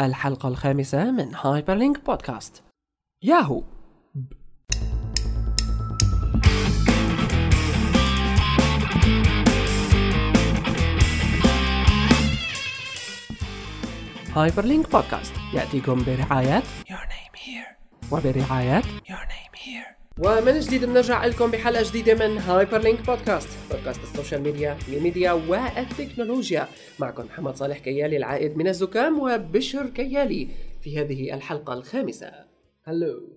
الحلقة 0.00 0.48
الخامسة 0.48 1.10
من 1.10 1.34
هايبرلينك 1.34 2.04
بودكاست 2.04 2.62
ياهو 3.22 3.62
هايبرلينك 14.36 14.90
بودكاست 14.92 15.34
يأتيكم 15.54 16.04
برعاية 16.04 16.60
Your 16.60 17.06
Name 17.06 17.38
Here. 17.38 18.12
وبرعاية 18.12 18.82
Your 18.82 19.26
Name 19.26 19.56
Here. 19.56 19.99
ومن 20.24 20.60
جديد 20.60 20.84
بنرجع 20.84 21.26
لكم 21.26 21.50
بحلقة 21.50 21.82
جديدة 21.88 22.14
من 22.14 22.38
هايبر 22.38 22.78
لينك 22.78 23.06
podcast 23.06 23.48
podcast 23.70 24.02
ال 24.02 24.08
social 24.08 24.42
media 24.42 24.78
ال 24.88 24.95
media 24.95 25.32
والتكنولوجيا. 25.32 26.68
معكم 26.98 27.24
محمد 27.24 27.56
صالح 27.56 27.78
كيالي 27.78 28.16
العائد 28.16 28.56
من 28.56 28.68
الزكام 28.68 29.20
وبشر 29.20 29.86
كيالي 29.86 30.48
في 30.82 30.98
هذه 30.98 31.34
الحلقة 31.34 31.72
الخامسة. 31.72 32.32
هلو 32.84 33.28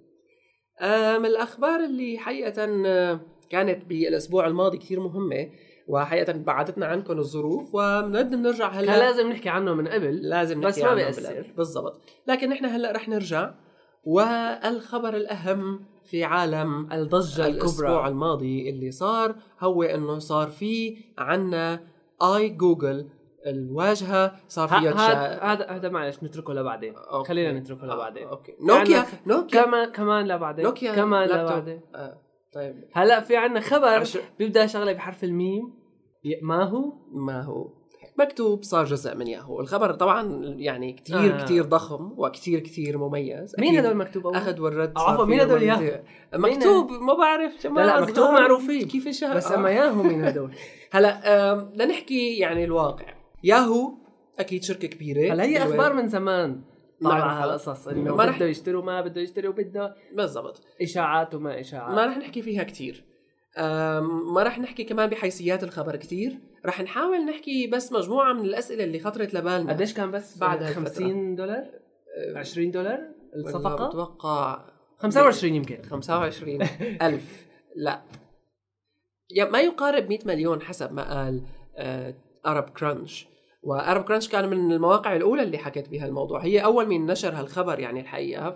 من 1.19 1.25
الأخبار 1.25 1.79
اللي 1.79 2.17
حقيقة 2.17 2.65
آه، 2.85 3.19
كانت 3.49 3.85
بالأسبوع 3.85 4.47
الماضي 4.47 4.77
كثير 4.77 4.99
مهمة 4.99 5.49
وحقيقة 5.87 6.33
بعدتنا 6.33 6.85
عنكم 6.85 7.19
الظروف 7.19 7.75
وبنرد 7.75 8.35
نرجع 8.35 8.69
هلأ 8.69 8.85
كان 8.85 8.99
لازم 8.99 9.29
نحكي 9.29 9.49
عنه 9.49 9.73
من 9.73 9.87
قبل 9.87 10.29
لازم 10.29 10.61
بس 10.61 10.77
نحكي 10.77 10.81
ما 10.81 10.89
عنه 10.89 10.95
بيأثر. 10.95 11.53
بالضبط. 11.57 12.01
لكن 12.27 12.49
نحن 12.49 12.65
هلأ 12.65 12.91
رح 12.91 13.09
نرجع 13.09 13.53
والخبر 14.03 15.15
الأهم 15.15 15.79
في 16.05 16.23
عالم 16.23 16.91
الضجة 16.93 17.47
الكبرى. 17.47 18.07
الماضي 18.07 18.69
اللي 18.69 18.91
صار 18.91 19.35
هو 19.61 19.83
إنه 19.83 20.19
صار 20.19 20.47
في 20.47 20.97
عنا 21.17 21.79
آي 22.21 22.49
جوجل 22.49 23.09
الواجهة 23.47 24.35
صار 24.47 24.67
فيها 24.67 25.53
هذا 25.53 25.65
هذا 25.65 25.89
معلش 25.89 26.23
نتركه 26.23 26.53
لبعدين. 26.53 26.95
okay. 26.95 27.27
خلينا 27.29 27.59
نتركه 27.59 27.83
آه، 27.91 27.93
لبعدين. 27.95 28.27
okay. 28.27 28.55
نوكيا 28.61 28.97
عندك 28.97 29.27
نوكيا 29.27 29.63
كمان 29.63 29.91
كمان 29.91 30.27
لبعدين. 30.27 30.65
نوكيا 30.65 30.95
كمان. 30.95 31.29
لبعدين. 31.29 31.81
آه، 31.95 32.21
طيب. 32.53 32.83
هلا 32.93 33.19
في 33.19 33.37
عنا 33.37 33.59
خبر 33.59 33.87
عش- 33.87 34.17
بيبدأ 34.39 34.65
شغلة 34.65 34.93
بحرف 34.93 35.23
الميم. 35.23 35.73
ما 36.41 36.63
هو؟ 36.63 36.93
ما 37.11 37.41
هو؟ 37.41 37.82
مكتوب 38.19 38.63
صار 38.63 38.85
جزء 38.85 39.15
من 39.15 39.27
ياهو 39.27 39.59
الخبر 39.59 39.93
طبعا 39.93 40.43
يعني 40.57 40.93
كثير 40.93 41.35
آه. 41.39 41.43
كثير 41.43 41.63
ضخم 41.63 42.13
وكثير 42.17 42.59
كثير 42.59 42.97
مميز 42.97 43.55
مين 43.59 43.77
هدول 43.77 43.95
مكتوب 43.95 44.25
أول؟ 44.27 44.35
أخذ 44.35 44.59
والرد 44.61 44.97
صار 44.97 45.09
عفوا، 45.09 45.25
مين 45.25 45.39
هدول 45.39 45.63
ياهو؟ 45.63 45.99
مكتوب 46.33 46.91
ما 46.91 47.13
بعرف 47.13 47.65
لا 47.65 47.69
لا 47.85 48.01
مكتوب 48.01 48.29
معروفين 48.29 48.87
كيف 48.87 49.07
الشهر 49.07 49.35
بس 49.35 49.51
آه. 49.51 49.55
أما 49.55 49.69
ياهو 49.69 50.03
مين 50.03 50.23
هدول؟ 50.25 50.55
هلا 50.93 51.69
لنحكي 51.75 52.37
يعني 52.37 52.63
الواقع 52.63 53.05
ياهو 53.43 53.93
أكيد 54.39 54.63
شركة 54.63 54.87
كبيرة 54.87 55.33
هلا 55.33 55.43
هي 55.43 55.57
أخبار 55.63 55.93
من 55.93 56.07
زمان 56.07 56.61
طالعة. 57.03 57.43
هالقصص 57.43 57.87
إنه 57.87 58.15
ما 58.15 58.25
رح- 58.25 58.37
بده 58.37 58.45
يشتروا 58.45 58.83
ما 58.83 59.01
بده 59.01 59.21
يشتروا 59.21 59.53
بده 59.53 59.95
بالضبط 60.13 60.61
إشاعات 60.81 61.35
وما 61.35 61.59
إشاعات 61.59 61.95
ما 61.95 62.05
رح 62.05 62.17
نحكي 62.17 62.41
فيها 62.41 62.63
كتير 62.63 63.03
أم، 63.07 63.12
ما 64.33 64.43
رح 64.43 64.59
نحكي 64.59 64.83
كمان 64.83 65.09
بحيثيات 65.09 65.63
الخبر 65.63 65.95
كتير. 65.95 66.39
رح 66.65 66.81
نحاول 66.81 67.25
نحكي 67.25 67.67
بس 67.67 67.91
مجموعة 67.91 68.33
من 68.33 68.45
الأسئلة 68.45 68.83
اللي 68.83 68.99
خطرت 68.99 69.33
لبالنا 69.33 69.73
قديش 69.73 69.93
كان 69.93 70.11
بس 70.11 70.37
بعد 70.37 70.59
بعد 70.59 70.63
هالفترة. 70.63 70.83
50 70.83 71.35
دولار؟ 71.35 71.65
20 72.35 72.71
دولار 72.71 72.99
والله 73.33 73.49
الصفقه 73.49 73.87
بتوقع 73.87 74.65
25 74.99 75.55
يمكن. 75.55 75.81
25 75.83 76.61
ألف. 77.01 77.47
لا. 77.75 78.01
يا 79.31 79.45
ما 79.45 79.61
يقارب 79.61 80.09
100 80.09 80.19
مليون 80.25 80.61
حسب 80.61 80.93
ما 80.93 81.13
قال 81.13 81.41
أرب 82.45 82.69
كرانش 82.69 83.27
وأرب 83.63 84.03
كرانش 84.03 84.27
كان 84.27 84.49
من 84.49 84.71
المواقع 84.71 85.15
الأولى 85.15 85.43
اللي 85.43 85.57
حكت 85.57 85.89
بها 85.89 86.05
الموضوع. 86.05 86.39
هي 86.39 86.59
أول 86.63 86.87
من 86.87 87.05
نشر 87.05 87.29
هالخبر 87.29 87.79
يعني 87.79 87.99
الحقيقة 87.99 88.51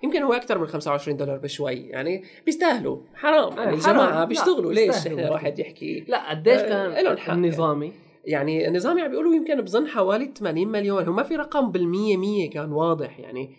فيمكن 0.00 0.22
هو 0.22 0.32
أكثر 0.32 0.58
من 0.58 0.66
25 0.66 1.16
دولار 1.16 1.36
بشوي. 1.38 1.74
يعني 1.74 2.24
بيستاهلوا. 2.46 2.98
حرام. 3.14 3.58
يعني 3.58 3.76
لا، 3.76 4.24
بيشتغلوا. 4.24 4.72
ليش 4.72 4.86
بيستاهلوا. 4.86 5.20
الواحد 5.20 5.58
يحكي؟ 5.58 6.04
لا 6.08 6.30
قديش 6.30 6.60
آه، 6.60 6.68
كان 6.68 6.90
إلهم 7.06 7.16
حق. 7.16 7.32
النظامي؟ 7.32 7.92
يعني 8.24 8.68
النظام 8.68 8.98
عم 8.98 9.08
بيقولوا 9.10 9.34
يمكن 9.34 9.60
بظن 9.60 9.86
حوالي 9.86 10.32
80 10.38 10.68
مليون. 10.68 11.04
هو 11.06 11.12
ما 11.12 11.22
في 11.22 11.36
رقم 11.36 11.70
بالمية 11.70 12.16
مية 12.16 12.50
كان 12.50 12.72
واضح 12.72 13.20
يعني. 13.20 13.50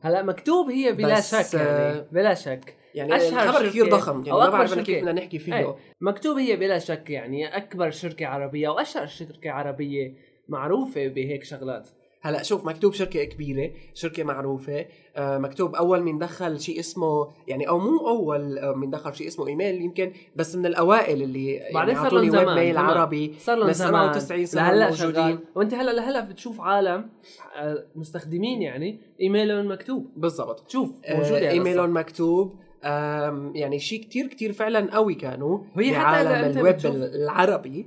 هلا 0.00 0.22
مكتوب 0.22 0.70
هي 0.70 0.92
بلا 0.92 1.20
شك 1.20 1.54
يعني 1.54 1.68
آه، 1.68 2.06
بلا 2.12 2.34
شك. 2.34 2.76
يعني 2.94 3.16
أشهر 3.16 3.48
الخبر 3.48 3.68
كثير 3.68 3.90
ضخم 3.90 4.18
يعني 4.18 4.32
أو 4.32 4.38
ما 4.38 4.48
بعرف. 4.48 4.78
كيف 4.78 4.98
بدنا 4.98 5.12
نحكي 5.12 5.38
فيه 5.38 5.58
إيه. 5.58 5.76
مكتوب 6.00 6.38
هي 6.38 6.56
بلا 6.56 6.78
شك 6.78 7.10
يعني 7.10 7.56
أكبر 7.56 7.90
شركة 7.90 8.26
عربية 8.26 8.68
واشهر 8.68 9.06
شركة 9.06 9.50
عربية 9.50 10.14
معروفة 10.48 11.08
بهيك 11.08 11.44
شغلات 11.44 11.88
هلا 12.24 12.42
شوف 12.42 12.64
مكتوب 12.66 12.92
شركة 12.92 13.24
كبيرة، 13.24 13.70
شركة 13.94 14.24
معروفة، 14.24 14.86
آه 15.16 15.38
مكتوب 15.38 15.74
أول 15.74 16.02
من 16.02 16.18
دخل 16.18 16.60
شيء 16.60 16.80
اسمه 16.80 17.28
يعني 17.48 17.68
أو 17.68 17.78
مو 17.78 18.08
أول 18.08 18.58
آه، 18.58 18.74
من 18.74 18.90
دخل 18.90 19.14
شيء 19.14 19.26
اسمه 19.26 19.46
إيميل 19.46 19.82
يمكن 19.82 20.12
بس 20.36 20.56
من 20.56 20.66
الأوائل 20.66 21.22
اللي 21.22 21.52
يعني 21.52 21.74
بعدين 21.74 21.94
صار 21.94 22.12
لهم 22.14 22.30
زمان 22.30 22.56
ميل. 22.56 22.78
عربي 22.78 23.34
صار 23.38 23.56
لهم 23.56 23.72
زمان 23.72 24.12
97 24.12 24.46
سنة 24.46 24.62
لهلا 24.72 24.90
موجودين. 24.90 25.38
وأنت 25.54 25.74
هلا 25.74 25.90
لهلا 25.90 26.20
بتشوف 26.20 26.60
عالم 26.60 27.08
آه، 27.56 27.84
مستخدمين 27.96 28.62
يعني 28.62 29.00
إيميلهم 29.20 29.72
مكتوب 29.72 30.10
بالضبط 30.16 30.60
تشوف 30.60 30.90
آه 31.04 31.16
موجوده 31.16 31.36
هالقصة. 31.36 31.50
إيميلهم 31.50 31.96
مكتوب 31.96 32.54
يعني 33.54 33.78
شيء 33.78 34.00
كتير 34.02 34.26
كتير 34.26 34.52
فعلا 34.52 34.94
قوي 34.94 35.14
كانوا 35.14 35.58
وهي 35.76 35.98
حتى 35.98 36.20
الويب 36.60 36.74
بتشوف- 36.74 36.94
العربي. 36.96 37.86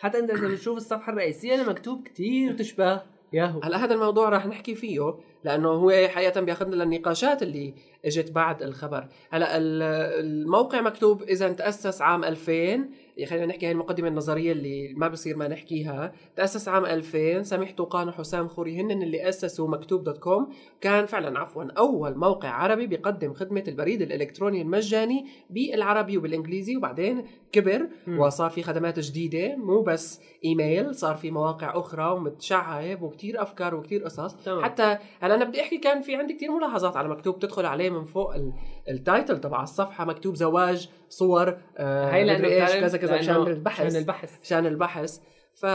حتى 0.00 0.18
انت 0.18 0.30
إذا 0.30 0.48
بتشوف 0.48 0.76
الصفحة 0.76 1.12
الرئيسية 1.12 1.54
اللي 1.54 1.70
مكتوب 1.70 2.02
كتير 2.02 2.52
تشبه 2.52 3.02
ياهو 3.32 3.60
هلا 3.60 3.84
هذا 3.84 3.94
الموضوع 3.94 4.28
راح 4.28 4.46
نحكي 4.46 4.74
فيه. 4.74 5.14
لأنه 5.44 5.68
هو 5.68 5.90
حقيقة 6.08 6.40
بياخذنا 6.40 6.74
للنقاشات 6.84 7.42
اللي 7.42 7.74
إجت 8.04 8.32
بعد 8.32 8.62
الخبر. 8.62 9.08
هلأ 9.30 9.56
ال- 9.56 9.82
الموقع 10.24 10.80
مكتوب 10.80 11.22
إذا 11.22 11.48
تأسس 11.52 12.02
عام 12.02 12.24
2000 12.24 12.88
يا 13.16 13.26
خلينا 13.26 13.46
نحكي 13.46 13.66
هاي 13.66 13.72
المقدمة 13.72 14.08
النظرية 14.08 14.52
اللي 14.52 14.94
ما 14.96 15.08
بصير 15.08 15.36
ما 15.36 15.48
نحكيها. 15.48 16.12
تأسس 16.36 16.68
عام 16.68 16.86
2000 16.86 17.42
سميح 17.42 17.72
طوقان 17.76 18.08
وحسام 18.08 18.48
خوري 18.48 18.80
هن 18.80 19.02
اللي 19.02 19.28
أسسوا 19.28 19.68
مكتوب 19.68 20.04
dot 20.04 20.18
com. 20.18 20.48
كان 20.80 21.06
فعلا 21.06 21.38
عفوا 21.38 21.64
أول 21.78 22.18
موقع 22.18 22.48
عربي 22.48 22.86
بيقدم 22.86 23.34
خدمة 23.34 23.64
البريد 23.68 24.02
الإلكتروني 24.02 24.62
المجاني 24.62 25.26
بالعربي 25.50 26.18
وبالإنجليزي 26.18 26.76
وبعدين 26.76 27.24
كبر. 27.52 27.88
وصار 28.08 28.50
في 28.50 28.62
خدمات 28.62 28.98
جديدة 29.00 29.56
مو 29.56 29.82
بس 29.82 30.20
إيميل 30.44 30.94
صار 30.94 31.16
في 31.16 31.30
مواقع 31.30 31.78
أخرى 31.78 32.10
ومتشعب 32.12 33.02
وكتير 33.02 33.42
أفكار 33.42 33.74
وكتير 33.74 34.04
قصص. 34.04 34.36
حتى 34.62 34.98
هلا 35.20 35.33
أنا 35.34 35.44
بدي 35.44 35.60
أحكي 35.62 35.78
كان 35.78 36.02
في 36.02 36.16
عندي 36.16 36.34
كتير 36.34 36.50
ملاحظات 36.52 36.96
على 36.96 37.08
مكتوب 37.08 37.38
تدخل 37.38 37.66
عليه 37.66 37.90
من 37.90 38.04
فوق 38.04 38.34
ال- 38.34 38.52
التايتل 38.88 39.40
تبع 39.40 39.62
الصفحة 39.62 40.04
مكتوب 40.04 40.34
زواج 40.34 40.88
صور 41.08 41.56
آه 41.76 42.10
هي 42.10 42.24
لأنه 42.24 42.48
إيش 42.48 42.72
كذا 42.76 42.98
كذا 42.98 43.14
عشان 43.14 43.36
البحث 43.36 43.80
عشان 43.86 43.96
البحث 44.00 44.38
عشان 44.42 44.66
البحث 44.66 45.18
ف 45.54 45.66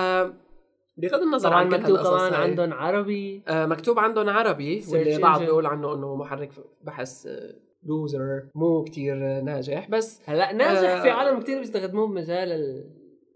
بغض 0.98 1.22
النظر 1.22 1.54
عن 1.54 1.70
مكتوب 1.70 1.98
كمان 1.98 2.34
عندهم 2.34 2.74
عربي 2.74 3.44
آه 3.48 3.66
مكتوب 3.66 4.00
عندهم 4.00 4.30
عربي 4.30 4.84
واللي 4.92 5.18
بعض. 5.18 5.40
بيقول 5.40 5.66
عنه 5.66 5.94
إنه 5.94 6.16
محرك 6.16 6.50
بحث 6.84 7.28
لوزر 7.84 8.42
مو 8.56 8.84
كتير 8.84 9.14
آه، 9.26 9.42
ناجح 9.42 9.90
بس 9.90 10.22
هلأ 10.26 10.54
ناجح 10.54 10.90
آه. 10.90 11.02
في 11.02 11.10
عالم 11.10 11.40
كتير 11.40 11.60
بيستخدموه 11.60 12.08
بمجال 12.08 12.84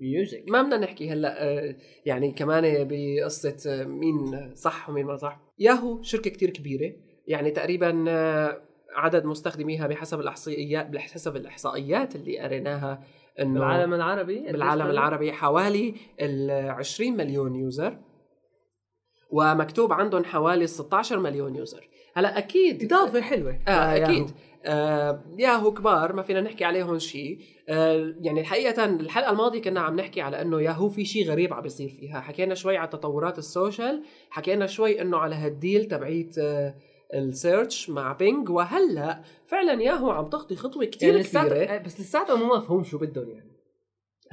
الميوزك 0.04 0.44
ما 0.48 0.62
بدنا 0.62 0.78
نحكي 0.78 1.10
هلأ 1.10 1.44
آه، 1.44 1.76
يعني 2.06 2.32
كمان 2.32 2.88
بقصة 2.90 3.58
آه، 3.68 3.84
مين 3.84 4.52
صح 4.56 4.90
ومين 4.90 5.06
ما 5.06 5.16
صح. 5.16 5.40
ياهو 5.60 6.02
شركة 6.02 6.30
كتير 6.30 6.50
كبيرة 6.50 6.94
يعني 7.28 7.52
تقريبا 7.52 8.06
آه، 8.08 8.62
عدد 8.96 9.26
مستخدميها 9.26 9.88
بحسب 9.88 10.20
الاحصائيات 10.20 10.90
بحسب 10.90 11.36
الإحصائيات 11.36 12.16
اللي 12.16 12.40
قريناها 12.40 13.04
إنه 13.40 13.54
بالعالم 13.54 13.94
العربي؟ 13.94 14.40
بالعالم؟ 14.52 14.90
العربي 14.90 15.32
حوالي 15.32 15.94
ال 16.22 16.70
20 16.70 17.18
مليون 17.18 17.56
user. 17.56 17.98
ومكتوب 19.32 19.94
عندهم 19.94 20.24
حوالي 20.24 20.68
16 20.68 21.20
مليون 21.20 21.56
user. 21.56 21.90
هلأ 22.16 22.38
أكيد 22.38 22.84
إضافة 22.84 23.22
حلوة 23.22 23.60
آه 23.68 23.94
ياهو. 23.94 24.12
أكيد. 24.12 24.32
آه 24.66 25.24
ياهو 25.38 25.74
كبار 25.74 26.14
ما 26.14 26.22
فينا 26.22 26.42
نحكي 26.42 26.66
عليهم 26.66 27.00
شيء 27.00 27.40
آه 27.70 28.16
يعني 28.22 28.42
الحقيقة 28.42 28.86
الحلقة 28.86 29.32
الماضية 29.32 29.62
كنا 29.62 29.80
عم 29.80 29.96
نحكي 29.96 30.22
على 30.22 30.42
إنه 30.42 30.62
ياهو 30.62 30.90
في 30.90 31.06
شيء 31.06 31.28
غريب 31.30 31.54
عم 31.54 31.62
بيصير 31.62 31.90
فيها. 31.90 32.22
حكينا 32.22 32.56
شوي 32.56 32.78
على 32.78 32.88
تطورات 32.88 33.38
ال 33.38 33.47
social 33.47 34.04
حكينا 34.30 34.68
شوي 34.68 35.02
إنه 35.02 35.18
على 35.18 35.36
هال 35.36 35.52
deal 35.52 35.86
تبعيت 35.86 36.38
آه 36.38 36.76
ال 37.14 37.24
search 37.24 37.90
مع 37.90 38.14
بينج. 38.14 38.50
وهلأ 38.50 39.22
فعلا 39.46 39.84
ياهو 39.84 40.12
عم 40.12 40.30
تخطي 40.30 40.56
خطوة 40.56 40.86
كثير 40.86 41.10
يعني 41.16 41.24
كبيرة. 41.24 41.78
بس 41.78 42.00
لساته 42.00 42.36
مو 42.36 42.56
مفهوم 42.56 42.84
شو 42.84 42.98
بدهم 42.98 43.30
يعني. 43.30 43.53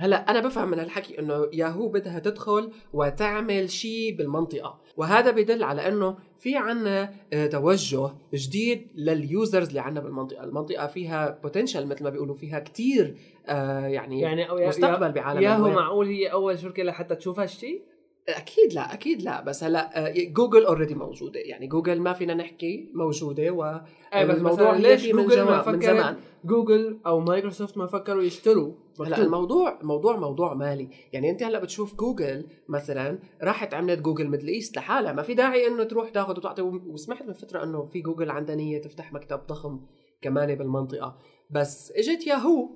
هلا 0.01 0.31
أنا 0.31 0.41
بفهم 0.41 0.71
من 0.71 0.79
هالحكي 0.79 1.19
إنه 1.19 1.47
ياهو 1.53 1.89
بدها 1.89 2.19
تدخل 2.19 2.71
وتعمل 2.93 3.71
شيء 3.71 4.17
بالمنطقة. 4.17 4.81
وهذا 4.97 5.31
بدل 5.31 5.63
على 5.63 5.89
إنه 5.89 6.17
في 6.39 6.57
عنا 6.57 7.11
آه، 7.33 7.47
توجه 7.47 8.11
جديد 8.35 8.89
لل 8.95 9.16
users 9.16 9.69
اللي 9.69 9.81
عنا 9.81 10.01
بالمنطقة. 10.01 10.45
المنطقة 10.45 10.87
فيها 10.87 11.39
potential 11.43 11.87
مثل 11.87 12.05
ما 12.05 12.11
بيقولوا 12.11 12.35
فيها 12.35 12.59
كتير 12.61 13.17
آه 13.47 13.87
يعني, 13.87 14.21
يعني 14.21 14.51
أو 14.51 14.69
مستقبل 14.69 15.13
بعالم 15.13 15.43
ياهو. 15.43 15.69
معقول 15.69 16.07
هي 16.07 16.27
أول 16.33 16.59
شركة 16.59 16.83
لحتى 16.83 17.15
تشوف 17.15 17.41
هالشيء؟ 17.41 17.83
أكيد 18.29 18.73
لا 18.73 18.95
أكيد 18.95 19.23
لا. 19.23 19.41
بس 19.41 19.65
هلأ 19.65 20.07
آه، 20.09 20.15
جوجل 20.25 20.65
already 20.65 20.95
موجودة. 20.95 21.41
يعني 21.41 21.67
جوجل 21.67 22.01
ما 22.01 22.13
فينا 22.13 22.35
نحكي 22.35 22.91
موجودة 22.95 23.51
و 23.51 23.81
بس 24.15 24.37
الموضوع 24.37 24.77
ليش 24.77 25.07
جوجل 25.07 25.43
ما 25.43 25.63
زمان- 25.63 25.75
من 25.75 25.81
زمان. 25.81 26.17
جوجل 26.45 26.99
أو 27.07 27.21
مايكروسوفت 27.21 27.79
ما 27.79 27.87
فكروا 27.87 28.23
يشتروا؟ 28.23 28.73
هلأ. 29.01 29.19
الموضوع 29.23 29.79
موضوع 29.83 30.17
موضوع 30.17 30.55
مالي. 30.55 30.89
يعني 31.13 31.31
أنت 31.31 31.43
هلأ 31.43 31.59
بتشوف 31.59 31.95
جوجل 31.95 32.47
مثلا 32.69 33.19
راحت 33.43 33.75
عملت 33.75 34.01
جوجل 34.01 34.29
Middle 34.29 34.49
East 34.49 34.77
لحالها. 34.77 35.13
ما 35.13 35.23
في 35.23 35.35
داعي 35.35 35.67
إنه 35.67 35.85
تروح 35.85 36.09
تاخذ 36.09 36.37
وتعطي. 36.37 36.63
وسمعت 36.63 37.23
من 37.23 37.33
فترة 37.33 37.63
إنه 37.65 37.85
في 37.87 38.01
جوجل 38.01 38.31
عندها 38.31 38.57
نية 38.57 38.79
تفتح 38.81 39.13
مكتب 39.13 39.41
ضخم 39.47 39.81
كمان 40.23 40.55
بالمنطقة. 40.55 41.19
بس 41.51 41.93
إجت 41.93 42.27
ياهو 42.27 42.69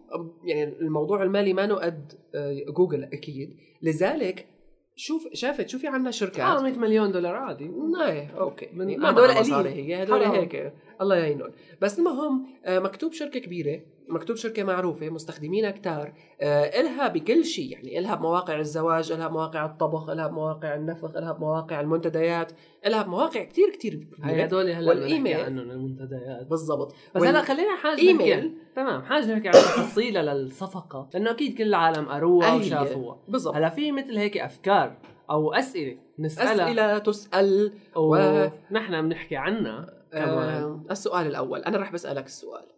يعني 0.44 0.64
الموضوع 0.80 1.22
المالي 1.22 1.52
ما 1.52 1.74
قد 1.74 2.12
آه، 2.34 2.64
جوجل 2.68 3.04
أكيد. 3.04 3.56
لذلك 3.82 4.46
شوف 4.96 5.28
شافت 5.32 5.68
شو 5.68 5.78
في 5.78 5.86
عندنا 5.86 6.10
شركات. 6.10 6.40
آه 6.40 6.62
100 6.62 6.78
مليون 6.78 7.12
دولار 7.12 7.34
عادي. 7.36 7.70
إيه 8.06 8.30
okay. 8.38 8.68
من- 8.72 9.04
هدول 9.04 9.28
قليل. 9.28 9.40
مصاري 9.40 9.70
هي 9.70 10.02
هدول 10.02 10.24
حرام. 10.24 10.34
هيك. 10.40 10.72
الله 11.00 11.16
يعينهم. 11.16 11.50
بس 11.80 11.98
المهم 11.98 12.46
آه، 12.64 12.78
مكتوب 12.78 13.12
شركة 13.12 13.40
كبيرة. 13.40 13.80
مكتوب 14.08 14.36
شركة 14.36 14.64
معروفة 14.64 15.08
مستخدمينها 15.10 15.70
كتار 15.70 16.12
آه، 16.40 16.80
إلها 16.80 17.08
بكل 17.08 17.44
شيء 17.44 17.72
يعني 17.72 17.98
إلها 17.98 18.14
بمواقع 18.14 18.58
الزواج 18.58 19.12
إلها 19.12 19.28
بمواقع 19.28 19.64
الطبخ 19.66 20.08
إلها 20.08 20.26
بمواقع 20.26 20.74
النفخ 20.74 21.16
إلها 21.16 21.32
بمواقع 21.32 21.80
المنتديات 21.80 22.52
إلها 22.86 23.02
بمواقع 23.02 23.44
كتير 23.44 23.70
كتير 23.70 24.08
هي 24.22 24.44
هدول 24.44 24.70
هلا 24.70 24.88
والإيميل. 24.88 25.22
بنحكي 25.22 25.42
عنهم 25.42 25.70
المنتديات 25.70 26.46
بالضبط 26.50 26.94
بس 27.14 27.22
هلا 27.22 27.42
خلينا 27.42 27.76
حاجة. 27.76 28.12
نحكي 28.12 28.52
تمام 28.76 29.02
حاجة 29.02 29.34
نحكي 29.34 29.48
عن 29.48 29.54
تفصيله 29.54 30.22
للصفقة 30.22 31.08
لأنه 31.14 31.30
أكيد 31.30 31.58
كل 31.58 31.64
العالم 31.64 32.08
قروها. 32.08 32.54
وشافوها 32.54 33.18
بالضبط 33.28 33.54
هلا 33.54 33.68
في 33.68 33.92
مثل 33.92 34.16
هيك 34.18 34.38
أفكار 34.38 34.96
أو 35.30 35.54
أسئلة 35.54 35.96
نسألها 36.18 36.64
أسئلة 36.66 36.98
تسأل 36.98 37.72
ونحن 37.96 39.02
بنحكي 39.08 39.36
عنها 39.36 39.86
كمان 40.12 40.62
آه، 40.62 40.84
السؤال 40.90 41.26
الأول 41.26 41.60
أنا 41.60 41.78
رح 41.78 41.92
بسألك 41.92 42.26
السؤال. 42.26 42.73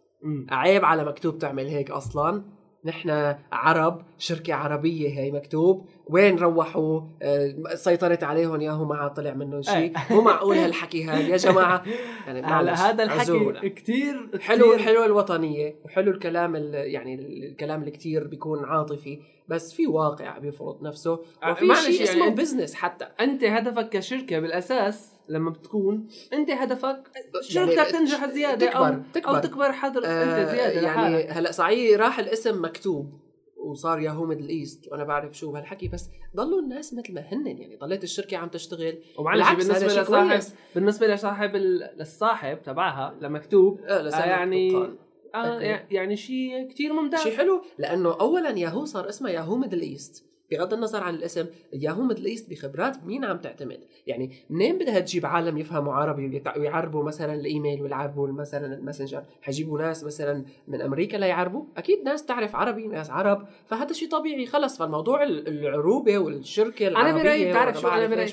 عيب 0.51 0.85
على 0.85 1.05
مكتوب 1.05 1.37
تعمل 1.37 1.67
هيك 1.67 1.91
أصلا. 1.91 2.43
نحن 2.85 3.35
عرب 3.51 4.01
شركة 4.17 4.53
عربية 4.53 5.09
هي 5.19 5.31
مكتوب. 5.31 5.85
وين 6.09 6.37
روحوا؟ 6.39 7.01
آه، 7.21 7.55
سيطرت 7.75 8.23
عليهم 8.23 8.61
ياهو 8.61 8.85
ما 8.85 9.07
طلع 9.07 9.33
منهم 9.33 9.61
شيء. 9.61 9.75
أي. 9.75 9.93
مو 10.11 10.21
معقول 10.21 10.55
هالحكي 10.57 11.05
هذا 11.05 11.19
يا 11.27 11.37
جماعة. 11.37 11.83
يعني 12.27 12.45
على 12.45 12.65
معلش، 12.65 12.79
هذا. 12.81 13.03
الحكي 13.03 13.69
كثير 13.69 14.29
حلو 14.41 14.77
حلو 14.77 15.03
الوطنية 15.05 15.75
وحلو 15.85 16.11
الكلام 16.11 16.55
ال- 16.55 16.73
يعني 16.73 17.15
الكلام 17.49 17.79
اللي 17.79 17.91
كتير 17.91 18.27
بيكون 18.27 18.65
عاطفي. 18.65 19.19
بس 19.47 19.73
في 19.73 19.87
واقع 19.87 20.37
بيفرض 20.37 20.83
نفسه 20.83 21.19
وفي 21.51 21.75
شيء 21.75 21.91
يعني 21.91 22.03
اسمه 22.03 22.29
بزنس 22.29 22.73
حتى. 22.75 23.05
أنت 23.19 23.43
هدفك 23.43 23.89
كشركة 23.89 24.39
بالأساس 24.39 25.16
لما 25.29 25.49
بتكون 25.49 26.07
انت 26.33 26.51
هدفك 26.51 27.03
يعني 27.15 27.71
شركتك 27.73 27.91
تنجح 27.91 28.29
زيادة 28.29 28.69
أو 28.69 28.83
تكبر 28.83 29.03
تكبر 29.13 29.35
أو 29.35 29.39
تكبر 29.41 29.71
حضر 29.71 30.01
آه، 30.05 30.23
أنت 30.23 30.49
زيادة 30.49 30.81
يعني 30.81 30.85
لحالك. 30.85 31.31
هلأ 31.31 31.51
صحيح 31.51 31.99
راح 31.99 32.19
الاسم 32.19 32.63
مكتوب 32.63 33.27
وصار 33.57 33.99
ياهو 33.99 34.25
Middle 34.25 34.49
East 34.49 34.87
وأنا 34.91 35.03
بعرف 35.03 35.37
شو 35.37 35.51
بهالحكي 35.51 35.87
بس 35.87 36.09
ضلوا 36.35 36.61
الناس 36.61 36.93
مثل 36.93 37.13
ما 37.13 37.21
هن 37.21 37.47
يعني 37.47 37.75
ضلت 37.75 38.03
الشركة 38.03 38.37
عم 38.37 38.49
تشتغل 38.49 38.97
ومعلش 39.17 39.49
بالنسبة 39.49 40.01
لصاحب. 40.01 40.41
بالنسبة 40.75 41.07
لصاحب 41.07 41.55
للصاحب 41.55 42.61
تبعها 42.63 43.15
لمكتوب 43.21 43.81
آه 43.81 44.09
آه، 44.09 44.25
يعني-. 44.25 44.97
آه. 45.35 45.83
يعني 45.91 46.15
شيء 46.15 46.67
كثير 46.69 46.93
ممتاز 46.93 47.19
شيء 47.19 47.37
حلو 47.37 47.61
لأنه 47.77 48.19
اولا 48.19 48.49
ياهو 48.49 48.85
صار 48.85 49.09
اسمها 49.09 49.31
ياهو 49.31 49.55
Middle 49.55 49.81
East 49.81 50.26
بغض 50.51 50.73
النظر 50.73 51.03
عن 51.03 51.15
الاسم 51.15 51.45
ياهو 51.73 52.01
Middle 52.01 52.25
East 52.25 52.49
بخبرات 52.49 53.03
مين 53.05 53.25
عم 53.25 53.37
تعتمد 53.37 53.79
يعني 54.07 54.31
منين 54.49 54.77
بدها 54.77 54.99
تجيب 54.99 55.25
عالم 55.25 55.57
يفهموا 55.57 55.93
عربي 55.93 56.41
ويعربوا 56.57 57.03
مثلا 57.03 57.33
الإيميل 57.33 57.81
ويعربوا 57.81 58.27
مثلا 58.27 58.73
الماسنجر 58.73 59.23
حيجيبوا 59.41 59.79
ناس 59.81 60.03
مثلا 60.03 60.45
من 60.67 60.81
أمريكا 60.81 61.17
ليعربوا 61.17 61.63
أكيد 61.77 62.03
ناس 62.05 62.25
تعرف 62.25 62.55
عربي 62.55 62.87
ناس 62.87 63.09
عرب 63.09 63.47
فهذا 63.65 63.93
شيء 63.93 64.09
طبيعي 64.09 64.45
خلص 64.45 64.77
فالموضوع 64.77 65.23
ال- 65.23 65.47
العروبة 65.47 66.17
والشركة 66.17 66.87
أنا 66.87 66.99
العربية 67.01 67.23
برايي 67.23 67.49
بتعرف 67.49 67.79
شو 67.81 67.87
أنا 67.87 68.07
برأيي. 68.07 68.27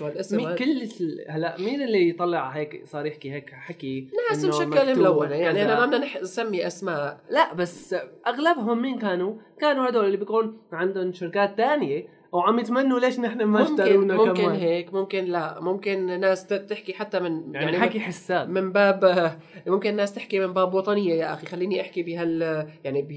كل 0.57 0.89
هلأ 1.29 1.57
مين 1.61 1.83
اللي 1.83 2.09
يطلع 2.09 2.49
هيك 2.49 2.83
صار 2.87 3.07
يحكي 3.07 3.33
هيك 3.33 3.51
حكي 3.51 4.09
ناس 4.31 4.45
مشكله 4.45 4.95
ملونة 4.95 5.35
يعني. 5.35 5.63
أنا 5.63 5.81
ما 5.81 5.87
بدنا 5.87 6.21
نسمي 6.23 6.67
أسماء 6.67 7.21
لا 7.31 7.55
بس 7.55 7.95
أغلبهم 8.27 8.83
مين 8.83 8.99
كانوا؟ 8.99 9.35
كانوا 9.61 9.89
هدول 9.89 10.05
اللي 10.07 10.17
بيكون 10.17 10.59
عندهم 10.73 11.13
شركات 11.13 11.57
تانية 11.57 12.04
وعم 12.35 12.59
يتمنوا 12.59 13.01
ليش 13.01 13.21
نحن 13.21 13.45
ما 13.45 13.61
ممكن 13.61 13.83
اشترونا 13.83 14.15
ممكن 14.15 14.43
كمان. 14.43 14.57
هيك 14.57 14.95
ممكن 14.95 15.25
لا. 15.25 15.61
ممكن 15.61 16.21
ناس 16.21 16.47
تحكي 16.47 16.93
حتى 16.93 17.21
من 17.21 17.55
يعني, 17.55 17.79
حكي 17.79 18.01
حساب 18.01 18.49
من 18.49 18.73
باب 18.73 19.31
ممكن 19.67 19.91
الناس 19.91 20.15
تحكي 20.15 20.41
من 20.41 20.53
باب 20.53 20.75
وطنية. 20.75 21.15
يا 21.15 21.33
أخي 21.33 21.47
خليني 21.47 21.81
أحكي 21.81 22.03
بهال 22.03 22.43
يعني 22.85 23.09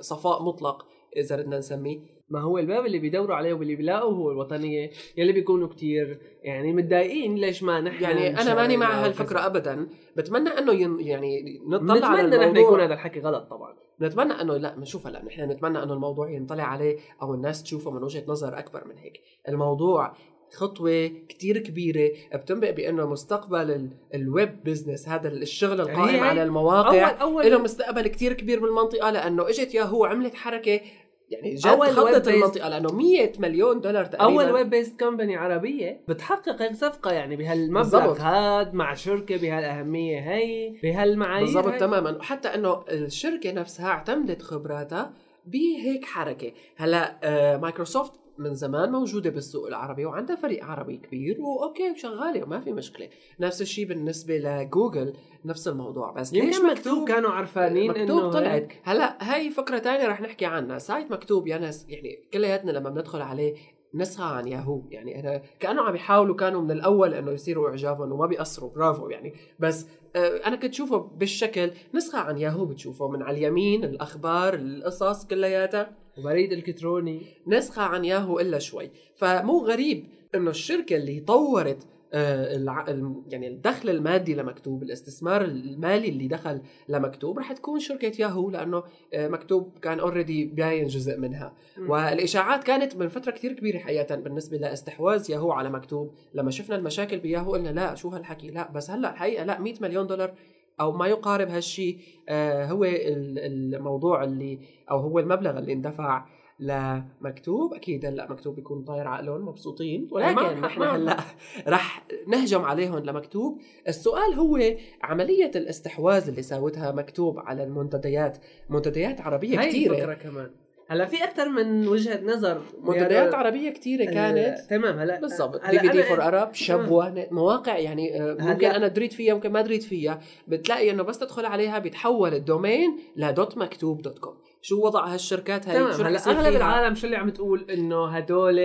بصفاء 0.00 0.42
مطلق 0.42 0.86
إذا 1.16 1.36
بدنا 1.36 1.58
نسميه. 1.58 1.98
ما 2.30 2.40
هو 2.40 2.58
الباب 2.58 2.86
اللي 2.86 2.98
بيدوروا 2.98 3.36
عليه 3.36 3.52
واللي 3.52 3.76
بيلاقوا 3.76 4.14
هو 4.14 4.30
الوطنية 4.30 4.90
يلي 5.16 5.32
بيكونوا 5.32 5.68
كتير. 5.68 6.18
يعني 6.42 6.72
متضايقين 6.72 7.34
ليش 7.34 7.62
ما 7.62 7.80
نحن 7.80 8.04
يعني 8.04 8.40
أنا 8.40 8.54
ماني 8.54 8.76
مع 8.76 9.04
هالفكرة 9.04 9.46
ابدا. 9.46 9.88
بتمنى 10.16 10.48
إنه 10.48 10.72
ين 10.72 11.00
يعني 11.00 11.60
نطلع 11.66 12.06
على 12.06 12.22
نتمنى 12.22 12.36
نحن 12.36 12.50
يكون 12.50 12.58
الموضوع 12.58 12.84
هذا 12.84 12.94
الحكي 12.94 13.20
غلط 13.20 13.50
طبعا. 13.50 13.85
نتمنى 14.00 14.32
إنه 14.40 14.56
لا 14.56 14.74
بنشوف 14.76 15.06
هلا 15.06 15.24
نحن 15.24 15.50
نتمنى 15.50 15.82
إنه 15.82 15.92
الموضوع 15.92 16.30
ينطلع 16.30 16.64
عليه 16.64 16.98
أو 17.22 17.34
الناس 17.34 17.62
تشوفه 17.62 17.90
من 17.90 18.02
وجهة 18.02 18.24
نظر 18.28 18.58
أكبر 18.58 18.84
من 18.88 18.98
هيك. 18.98 19.20
الموضوع 19.48 20.14
خطوة 20.54 21.06
كتير 21.28 21.58
كبيرة 21.58 22.10
بتنبئ 22.34 22.72
بأنه 22.72 23.06
مستقبل 23.06 23.70
ال- 23.70 23.90
ال 24.14 24.27
web 24.27 24.64
business 24.64 25.08
هذا 25.08 25.28
الشغل 25.28 25.78
يعني 25.78 25.90
القائم 25.92 26.14
هي- 26.14 26.20
على 26.28 26.42
المواقع 26.42 27.10
أول 27.22 27.42
أول. 27.42 27.50
له 27.50 27.58
مستقبل 27.58 28.06
كتير 28.08 28.32
كبير 28.32 28.60
بالمنطقة 28.60 29.10
لأنه 29.10 29.48
إجت 29.48 29.74
ياهو 29.74 30.04
عملت 30.04 30.34
حركة 30.34 30.80
يعني 31.30 31.54
جد 31.54 31.66
أول 31.66 31.88
خضت 31.88 32.28
المنطقة 32.28 32.68
لأنه 32.68 32.92
100 32.92 33.32
مليون 33.38 33.80
دولار 33.80 34.04
تقريبا 34.04 34.42
أول 34.42 34.52
web 34.52 34.70
based 34.70 35.00
company 35.00 35.36
عربية 35.36 36.00
بتحقق 36.08 36.62
هيك 36.62 36.74
صفقة 36.74 37.12
يعني 37.12 37.36
بهالمبلغ. 37.36 38.20
هاد 38.20 38.74
مع 38.74 38.94
شركة 38.94 39.36
بهالأهمية 39.36 40.20
هي 40.20 40.74
بهالمعايير 40.82 41.46
بالضبط. 41.60 41.80
تماما 41.80 42.16
وحتى 42.16 42.48
إنه 42.48 42.84
الشركة 42.90 43.52
نفسها 43.52 43.88
اعتمدت 43.88 44.42
خبراتها 44.42 45.12
بهيك 45.46 46.04
حركة 46.04 46.52
هلأ 46.76 47.16
آه 47.22 47.56
مايكروسوفت 47.56 48.12
من 48.38 48.54
زمان 48.54 48.92
موجودة 48.92 49.30
بالسوق 49.30 49.66
العربي 49.66 50.04
وعندها 50.04 50.36
فريق 50.36 50.64
عربي 50.64 50.96
كبير 50.96 51.40
و 51.40 51.50
okay 51.50 51.90
وشغالة 51.90 52.42
وما 52.42 52.60
في 52.60 52.72
مشكلة. 52.72 53.08
نفس 53.40 53.62
الشيء 53.62 53.86
بالنسبة 53.86 54.38
لجوجل 54.38 55.12
نفس 55.44 55.68
الموضوع. 55.68 56.12
بس 56.12 56.32
ليش 56.32 56.56
يمكن 56.56 56.66
مكتوب 56.72 57.08
كانوا 57.08 57.30
عارفانين 57.30 57.90
مكتوب 57.90 58.18
إنه 58.18 58.30
طلعت 58.30 58.62
هيك. 58.62 58.80
هلا 58.84 59.34
هاي 59.34 59.50
فكره 59.50 59.78
تانية 59.78 60.08
رح 60.08 60.20
نحكي 60.20 60.46
عنها. 60.46 60.78
site 60.78 61.10
مكتوب 61.10 61.46
يا 61.46 61.58
ناس 61.58 61.86
يعني 61.88 62.28
كلياتنا 62.32 62.70
لما 62.70 62.90
بندخل 62.90 63.22
عليه 63.22 63.54
نسخة 63.94 64.24
عن 64.24 64.48
ياهو. 64.48 64.82
يعني 64.90 65.20
أنا 65.20 65.42
كأنه 65.60 65.82
عم 65.82 65.94
يحاولوا 65.94 66.36
كانوا 66.36 66.62
من 66.62 66.70
الأول 66.70 67.14
إنه 67.14 67.30
يثيروا 67.30 67.68
إعجابهم 67.68 68.12
وما 68.12 68.26
بيقصروا 68.26 68.70
برافو 68.70 69.08
يعني. 69.08 69.34
بس 69.58 69.86
آه، 70.16 70.46
أنا 70.46 70.56
كنت 70.56 70.74
شوفه 70.74 70.96
بالشكل 70.96 71.70
نسخة 71.94 72.18
عن 72.18 72.38
ياهو 72.38 72.64
بتشوفه 72.64 73.08
من 73.08 73.22
على 73.22 73.38
اليمين 73.38 73.84
الأخبار 73.84 74.54
القصص 74.54 75.26
كلياتها. 75.26 76.05
وبريد 76.18 76.52
الكتروني. 76.52 77.22
نسخة 77.46 77.82
عن 77.82 78.04
ياهو 78.04 78.40
إلا 78.40 78.58
شوي. 78.58 78.90
فمو 79.14 79.58
غريب 79.58 80.06
إنه 80.34 80.50
الشركة 80.50 80.96
اللي 80.96 81.20
طورت 81.20 81.86
آه، 82.12 83.22
يعني 83.28 83.48
الدخل 83.48 83.90
المادي 83.90 84.34
لمكتوب 84.34 84.82
الاستثمار 84.82 85.44
المالي 85.44 86.08
اللي 86.08 86.28
دخل 86.28 86.60
لمكتوب 86.88 87.38
رح 87.38 87.52
تكون 87.52 87.80
شركة 87.80 88.12
ياهو 88.20 88.50
لأنه 88.50 88.82
آه، 89.14 89.28
مكتوب 89.28 89.78
كان 89.82 90.00
already 90.00 90.44
باين 90.44 90.86
جزء 90.86 91.18
منها. 91.18 91.54
والإشاعات 91.78 92.64
كانت 92.64 92.96
من 92.96 93.08
فترة 93.08 93.32
كتير 93.32 93.52
كبيرة 93.52 93.78
حقيقة 93.78 94.16
بالنسبة 94.16 94.56
لاستحواذ 94.56 95.30
ياهو 95.30 95.52
على 95.52 95.70
مكتوب. 95.70 96.14
لما 96.34 96.50
شفنا 96.50 96.76
المشاكل 96.76 97.18
بياهو 97.18 97.52
قلنا 97.52 97.68
لا 97.68 97.94
شو 97.94 98.08
هالحكي؟ 98.08 98.50
لا 98.50 98.70
بس 98.72 98.90
هلأ 98.90 99.12
الحقيقة 99.12 99.44
لا 99.44 99.60
100 99.60 99.74
مليون 99.80 100.06
دولار 100.06 100.34
أو 100.80 100.92
ما 100.92 101.06
يقارب 101.06 101.48
هالشيء 101.48 101.98
آه 102.28 102.64
هو 102.66 102.84
ال- 102.84 103.74
الموضوع 103.74 104.24
اللي 104.24 104.58
أو 104.90 104.98
هو 105.00 105.18
المبلغ 105.18 105.58
اللي 105.58 105.72
اندفع 105.72 106.24
لمكتوب. 106.60 107.74
أكيد 107.74 108.06
هلأ 108.06 108.32
مكتوب 108.32 108.54
بيكون 108.54 108.84
طاير 108.84 109.08
عقلهم 109.08 109.48
مبسوطين 109.48 110.08
ولكن 110.10 110.60
نحن 110.60 110.82
هلأ 110.82 111.16
رح 111.68 112.06
نهجم 112.28 112.62
عليهم 112.62 112.98
لمكتوب. 112.98 113.60
السؤال 113.88 114.34
هو 114.34 114.58
عملية 115.02 115.50
الاستحواذ 115.56 116.28
اللي 116.28 116.42
ساوتها 116.42 116.92
مكتوب 116.92 117.38
على 117.38 117.64
المنتديات 117.64 118.38
منتديات 118.70 119.20
عربية 119.20 119.56
كثيره 119.68 120.14
كمان. 120.14 120.50
هلا 120.88 121.04
في 121.06 121.24
أكثر 121.24 121.48
من 121.48 121.88
وجهة 121.88 122.20
نظر 122.24 122.60
بهذا- 122.78 123.34
عربية 123.36 123.70
كثيره 123.70 124.02
ال- 124.02 124.14
كانت. 124.14 124.58
تمام 124.70 124.98
هلا 124.98 125.20
بالضبط. 125.20 125.66
دي 125.70 125.78
في 125.78 125.88
دي 125.88 126.02
فور 126.02 126.22
ارب 126.22 126.54
شبوة 126.54 127.26
مواقع 127.30 127.78
يعني 127.78 128.22
آه، 128.22 128.36
ممكن 128.40 128.66
أنا 128.66 128.88
دريت 128.88 129.12
فيها 129.12 129.34
ممكن 129.34 129.52
ما 129.52 129.60
دريت 129.60 129.82
فيها. 129.82 130.20
بتلاقي 130.48 130.90
إنه 130.90 131.02
بس 131.02 131.18
تدخل 131.18 131.46
عليها 131.46 131.78
بيتحول 131.78 132.34
ال 132.34 132.43
domain 132.43 132.98
ل 133.16 133.26
dot 133.26 133.58
مكتوب 133.58 134.02
dot 134.02 134.18
com. 134.18 134.34
شو 134.62 134.84
وضع 134.84 135.06
هالشركات 135.06 135.68
هاي؟ 135.68 135.92
شو 135.92 136.02
هلا 136.02 136.18
أغلب 136.18 136.40
فيها؟ 136.48 136.56
العالم 136.56 136.94
شو 136.94 137.06
اللي 137.06 137.16
عم 137.16 137.30
تقول؟ 137.30 137.70
إنه 137.70 138.08
هدول 138.08 138.58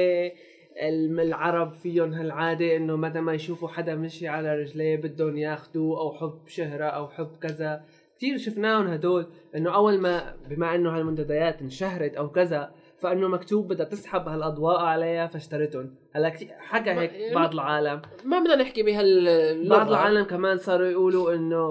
العرب 1.19 1.73
فيهم 1.73 2.13
هالعادة 2.13 2.75
إنه 2.75 2.95
متى 2.97 3.19
ما 3.21 3.33
يشوفوا 3.33 3.67
حدا 3.67 3.95
مشي 3.95 4.27
على 4.27 4.55
رجليه 4.55 4.95
بدهم 4.95 5.37
ياخذوه 5.37 5.99
أو 5.99 6.13
حب 6.13 6.47
شهرة 6.47 6.85
أو 6.85 7.07
حب 7.09 7.29
كذا. 7.41 7.83
كثير 8.21 8.37
شفناهم 8.37 8.87
هدول 8.87 9.25
إنه 9.55 9.75
أول 9.75 9.97
ما 9.97 10.35
بما 10.49 10.75
إنه 10.75 10.97
هالمنتديات 10.97 11.61
انشهرت 11.61 12.15
أو 12.15 12.31
كذا 12.31 12.71
فإنه 12.99 13.27
مكتوب 13.27 13.67
بدها 13.67 13.85
تسحب 13.85 14.27
هالأضواء 14.27 14.79
عليها 14.79 15.27
فاشتريتهم 15.27 15.95
هلا 16.11 16.29
كتير 16.29 16.47
حكى 16.59 16.89
هيك 16.89 17.33
بعض 17.35 17.53
العالم. 17.53 18.01
ما 18.25 18.39
بدنا 18.39 18.55
نحكي 18.55 18.83
بهاللغة. 18.83 19.69
بعض 19.69 19.87
العالم 19.87 20.23
كمان 20.23 20.57
صاروا 20.57 20.87
يقولوا 20.87 21.33
إنه 21.33 21.67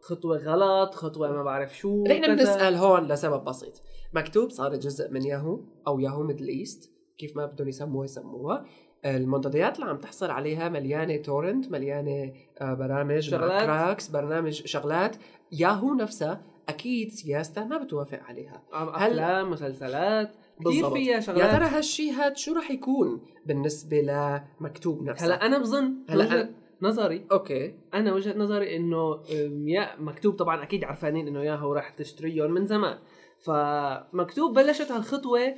خطوة 0.00 0.36
غلط 0.36 0.94
خطوة 0.94 1.32
ما 1.32 1.42
بعرف 1.42 1.76
شو 1.76 2.04
نحن. 2.04 2.36
بنسأل 2.36 2.74
هون 2.74 3.08
لسبب 3.08 3.44
بسيط. 3.44 3.82
مكتوب 4.14 4.50
صارت 4.50 4.78
جزء 4.78 5.10
من 5.10 5.22
ياهو 5.22 5.60
أو 5.86 6.00
ياهو 6.00 6.22
ميدل 6.22 6.48
إيست 6.48 6.92
كيف 7.18 7.36
ما 7.36 7.46
بدهم 7.46 7.68
يسموها 7.68 8.04
يسموها 8.04 8.66
المنتديات 9.06 9.78
اللي 9.78 9.90
عم 9.90 9.96
تحصل 9.96 10.30
عليها 10.30 10.68
مليانة 10.68 11.16
torrent 11.16 11.70
مليانة 11.72 12.32
آه، 12.60 12.74
برامج 12.74 13.18
شغلات. 13.18 13.62
cracks 13.66 14.08
برنامج 14.08 14.52
شغلات. 14.52 15.16
ياهو 15.52 15.94
نفسها 15.94 16.42
أكيد 16.68 17.10
سياستها 17.10 17.64
ما 17.64 17.78
بتوافق 17.78 18.20
عليها. 18.22 18.62
هل- 18.74 18.88
أفلام 18.88 19.50
مسلسلات 19.50 20.30
كثير. 20.66 20.90
فيها 20.90 21.14
يا 21.14 21.20
شغلات. 21.20 21.50
ترى 21.56 21.64
هالشيء 21.78 22.12
هاد 22.12 22.36
شو 22.36 22.54
رح 22.54 22.70
يكون 22.70 23.20
بالنسبة 23.46 24.00
لمكتوب 24.00 25.02
نفسها 25.02 25.26
هلا 25.26 25.46
أنا 25.46 25.58
بظن 25.58 25.94
هلا 26.08 26.28
أنا- 26.44 26.46
نظري 26.82 27.26
okay. 27.32 27.74
أنا 27.94 28.12
وجهة 28.14 28.38
نظري 28.38 28.76
إنه 28.76 29.22
يا 29.66 30.00
مكتوب 30.00 30.34
طبعا 30.34 30.62
أكيد 30.62 30.84
عرفانين 30.84 31.28
إنه 31.28 31.42
ياهو 31.42 31.72
راح 31.72 31.90
تشتريهم 31.90 32.50
من 32.50 32.66
زمان. 32.66 32.98
فمكتوب 33.46 34.54
بلشت 34.54 34.90
هالخطوة 34.92 35.54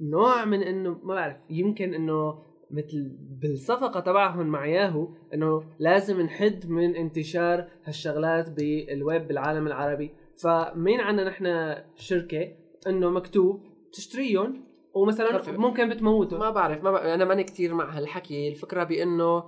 نوع 0.00 0.44
من 0.44 0.62
إنه 0.62 0.90
ما 1.02 1.14
بعرف 1.14 1.36
يمكن 1.50 1.94
إنه 1.94 2.34
مثل 2.70 3.16
بالصفقة 3.42 4.00
تبعهم 4.00 4.46
مع 4.46 4.66
ياهو 4.66 5.08
إنه 5.34 5.64
لازم 5.78 6.20
نحد 6.20 6.66
من 6.66 6.96
انتشار 6.96 7.68
هالشغلات 7.84 8.50
بالويب 8.50 9.28
بالعالم 9.28 9.66
العربي 9.66 10.14
فمين 10.42 11.00
عنا 11.00 11.24
نحن 11.24 11.74
شركة 11.96 12.52
إنه 12.86 13.10
مكتوب 13.10 13.62
تشتريهم 13.92 14.64
ومثلا. 14.94 15.58
ممكن 15.58 15.88
بتموتهم 15.88 16.40
ما 16.40 16.50
بعرف 16.50 16.84
ما 16.84 16.90
بعرف. 16.90 17.06
أنا 17.06 17.24
ماني 17.24 17.44
كثير 17.44 17.74
مع 17.74 17.98
هالحكي 17.98 18.48
الفكرة 18.48 18.84
بإنه 18.84 19.44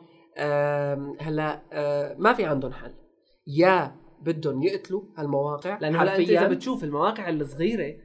هلا 1.21 1.63
ما 2.19 2.33
في 2.33 2.45
عندهم 2.45 2.73
حل 2.73 2.95
يا 3.47 3.97
بدهم 4.23 4.63
يقتلوا 4.63 5.03
هالمواقع 5.17 5.79
لأنه 5.79 6.03
هلا 6.03 6.19
أنت. 6.19 6.31
إذا 6.31 6.49
بتشوف 6.49 6.85
المواقع 6.85 7.29
الصغيرة 7.29 7.97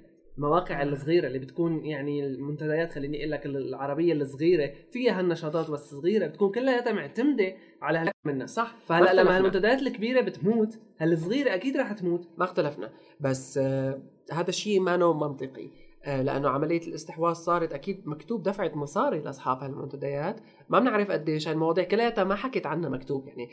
المواقع 0.42 0.84
الصغيرة 0.84 1.28
اللي 1.28 1.40
بتكون 1.40 1.86
يعني 1.86 2.26
المنتديات 2.26 2.94
خليني 2.94 3.20
أقول 3.20 3.32
لك 3.32 3.46
العربية 3.46 4.14
الصغيرة 4.14 4.74
فيها 4.92 5.20
هالنشاطات 5.20 5.72
بس 5.72 5.90
صغيرة 5.90 6.28
بتكون 6.28 6.52
كلها 6.52 6.92
معتمدة 6.92 7.56
على 7.82 7.98
هال 8.00 8.12
منها 8.26 8.46
صح؟ 8.46 8.76
فهلأ 8.86 9.14
ما 9.14 9.22
لما. 9.22 9.38
هالمنتديات 9.38 9.82
الكبيرة 9.82 10.22
بتموت 10.22 10.80
هالصغيرة 11.00 11.56
أكيد 11.56 11.78
رح 11.78 11.92
تموت. 11.92 12.28
ما 12.38 12.46
اختلفنا 12.46 12.90
بس 13.20 13.58
آه، 13.58 14.02
هذا 14.32 14.50
الشيء 14.50 14.80
ما 14.80 14.98
منطقي. 14.98 15.68
لأنه 16.06 16.50
عملية 16.50 16.88
الاستحواذ 16.88 17.34
صارت 17.34 17.74
أكيد 17.74 18.08
مكتوب 18.08 18.44
دفعت 18.44 18.76
مصاري 18.76 19.20
لأصحاب 19.20 19.58
هالمنتديات 19.58 20.40
ما 20.70 20.80
بنعرف 20.80 21.12
قديش 21.12 21.48
هالمواضيع 21.48 21.84
كلياتها 21.84 22.24
ما 22.24 22.36
حكت 22.36 22.66
عنها 22.66 22.90
مكتوب 22.90 23.28
يعني 23.28 23.50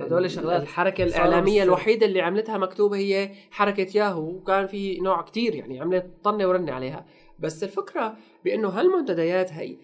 هدول 0.00 0.30
شغلات 0.30 0.62
الحركة 0.62 1.04
الإعلامية. 1.04 1.62
الوحيدة 1.62 2.06
اللي 2.06 2.20
عملتها 2.20 2.58
مكتوب 2.58 2.92
هي 2.92 3.30
حركة 3.50 3.98
ياهو 3.98 4.30
وكان 4.30 4.66
في 4.66 5.00
نوع 5.00 5.22
كتير 5.22 5.54
يعني 5.54 5.80
عملت 5.80 6.06
طنة 6.24 6.48
ورنة 6.48 6.72
عليها 6.72 7.06
بس 7.38 7.64
الفكرة 7.64 8.16
بأنه 8.44 8.68
هالمنتديات 8.68 9.52
هي 9.52 9.76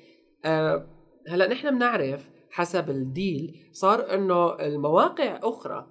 آه، 0.44 0.86
هلأ 1.28 1.48
نحن 1.48 1.70
بنعرف 1.70 2.30
حسب 2.50 2.90
الديل 2.90 3.68
صار 3.72 4.14
إنه 4.14 4.54
المواقع 4.60 5.40
أخرى 5.42 5.86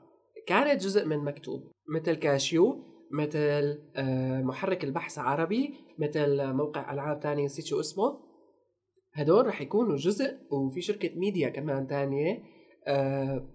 كانت 0.47 0.83
جزء 0.83 1.05
من 1.05 1.17
مكتوب 1.17 1.71
مثل 1.87 2.13
كاشيو 2.13 2.92
مثل 3.13 3.79
آه، 3.95 4.41
محرك 4.41 4.83
البحث 4.83 5.19
عربي 5.19 5.73
مثل 5.99 6.53
موقع 6.53 6.93
ألعاب 6.93 7.19
تاني 7.19 7.45
نسيت 7.45 7.65
شو 7.65 7.79
اسمه. 7.79 8.19
هدول 9.13 9.47
رح 9.47 9.61
يكونوا 9.61 9.95
جزء 9.95 10.37
وفي 10.51 10.81
شركة 10.81 11.19
ميديا 11.19 11.49
كمان 11.49 11.87
تانية 11.87 12.43
آه، 12.87 13.47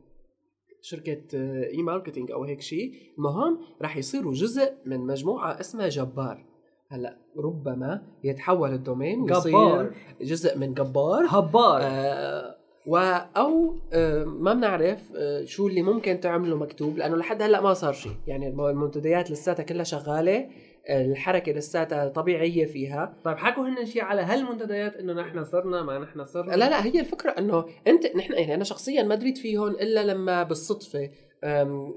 شركة 0.83 1.23
آه، 1.35 1.65
e-marketing 1.65 2.31
أو 2.31 2.45
هيك 2.45 2.61
شيء 2.61 2.93
المهم 3.19 3.59
رح 3.83 3.97
يصيروا 3.97 4.33
جزء 4.33 4.73
من 4.87 5.01
مجموعة 5.01 5.61
اسمها 5.61 5.89
جبار. 5.89 6.45
هلأ 6.91 7.19
ربما 7.45 8.03
يتحول 8.25 8.73
ال 8.75 8.81
domain 8.81 9.21
ويصير 9.21 9.53
جبار. 9.53 9.95
جزء 10.21 10.59
من 10.59 10.75
جبار. 10.75 11.27
جبار. 11.29 11.81
آه 11.83 12.48
و 12.89 12.97
أو 13.37 13.75
آه 13.93 14.25
ما 14.25 14.55
بنعرف 14.55 15.13
آه 15.17 15.45
شو 15.45 15.67
اللي 15.69 15.83
ممكن 15.83 16.21
تعمله 16.21 16.57
مكتوب 16.57 16.99
لأنه 16.99 17.17
لحد 17.17 17.43
هلأ 17.43 17.61
ما 17.61 17.75
صار 17.75 17.93
شيء. 17.93 18.13
يعني 18.27 18.49
الم- 18.49 18.67
المنتديات 18.67 19.31
لساتها 19.31 19.63
كلها 19.63 19.85
شغالة 19.85 20.49
الحركة 20.91 21.53
لساتها 21.53 22.09
طبيعية 22.09 22.65
فيها. 22.65 23.17
طيب 23.25 23.37
حكوا 23.37 23.69
هن 23.69 23.87
شيء 23.87 24.03
على 24.03 24.23
هالمنتديات 24.23 24.97
إنه 24.97 25.13
نحن 25.13 25.45
صرنا 25.45 25.83
ما 25.83 25.99
نحن 25.99 26.25
صرنا؟ 26.25 26.53
لا 26.57 26.69
لا 26.71 26.85
هي 26.87 27.01
الفكرة 27.01 27.31
إنه 27.31 27.65
أنت 27.87 28.17
نحن 28.17 28.33
يعني 28.33 28.55
أنا 28.55 28.65
شخصيا 28.65 29.03
ما 29.03 29.15
دريت 29.15 29.39
فيهم 29.39 29.69
إلا 29.71 30.05
لما 30.07 30.43
بالصدفة 30.43 31.11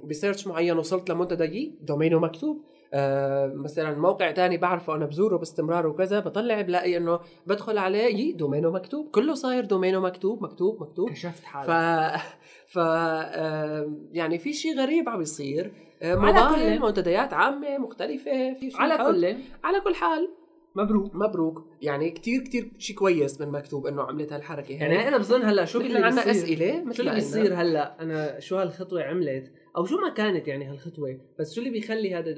بسيرش 0.03 0.47
معين 0.47 0.77
وصلت 0.77 1.09
لمنتدى 1.11 1.77
دومينه 1.81 2.19
مكتوب. 2.19 2.61
أه، 2.93 3.47
مثلا 3.55 3.99
موقع 3.99 4.31
تاني 4.31 4.57
بعرفه 4.57 4.95
أنا 4.95 5.05
بزوره 5.05 5.37
باستمرار 5.37 5.87
وكذا 5.87 6.19
بطلع 6.19 6.61
بلاقي 6.61 6.97
إنه 6.97 7.19
بدخل 7.47 7.77
عليه 7.77 8.03
يي 8.15 8.31
دومينه 8.31 8.71
مكتوب. 8.71 9.07
كله 9.11 9.33
صاير 9.33 9.65
دومينه 9.65 9.99
مكتوب 9.99 10.43
مكتوب 10.43 10.81
مكتوب. 10.83 11.09
كشفت 11.09 11.39
ف 11.43 11.45
حالي 11.45 12.19
ف 12.67 12.79
آم، 12.79 14.07
يعني 14.11 14.37
في 14.39 14.53
شيء 14.53 14.79
غريب 14.79 15.09
عم 15.09 15.17
بيصير 15.19 15.71
آه، 16.01 16.15
على 16.15 16.55
كل- 16.79 16.79
منتديات 16.85 17.33
عامة 17.33 17.77
مختلفة 17.77 18.53
في 18.59 18.71
شيء 18.71 18.81
على. 18.81 18.97
كل. 18.97 19.35
على 19.63 19.79
كل 19.81 19.95
حال. 19.95 20.29
مبروك. 20.75 21.15
مبروك. 21.15 21.65
يعني 21.81 22.09
كتير 22.11 22.41
كتير 22.41 22.71
شيء 22.77 22.95
كويس 22.95 23.41
من 23.41 23.47
مكتوب 23.51 23.87
إنه 23.87 24.01
عملت 24.03 24.33
هالحركة 24.33 24.71
يعني 24.73 24.97
هي 24.99 25.07
أنا 25.07 25.17
بظن 25.17 25.41
هلأ 25.41 25.65
شو 25.65 25.81
اللي 25.81 25.99
عندنا 25.99 26.31
أسئلة 26.31 26.83
مثل 26.83 26.95
شو 26.95 27.01
اللي 27.01 27.13
بيصير. 27.15 27.53
هلأ؟ 27.61 28.01
أنا 28.01 28.39
شو 28.39 28.57
هالخطوة 28.57 29.03
عملت؟ 29.03 29.51
أو 29.77 29.85
شو 29.85 29.97
ما 29.97 30.09
كانت 30.09 30.47
يعني 30.47 30.65
هالخطوة؟ 30.65 31.17
بس 31.39 31.53
شو 31.53 31.61
اللي 31.61 31.71
بيخلي 31.71 32.15
هذا 32.15 32.35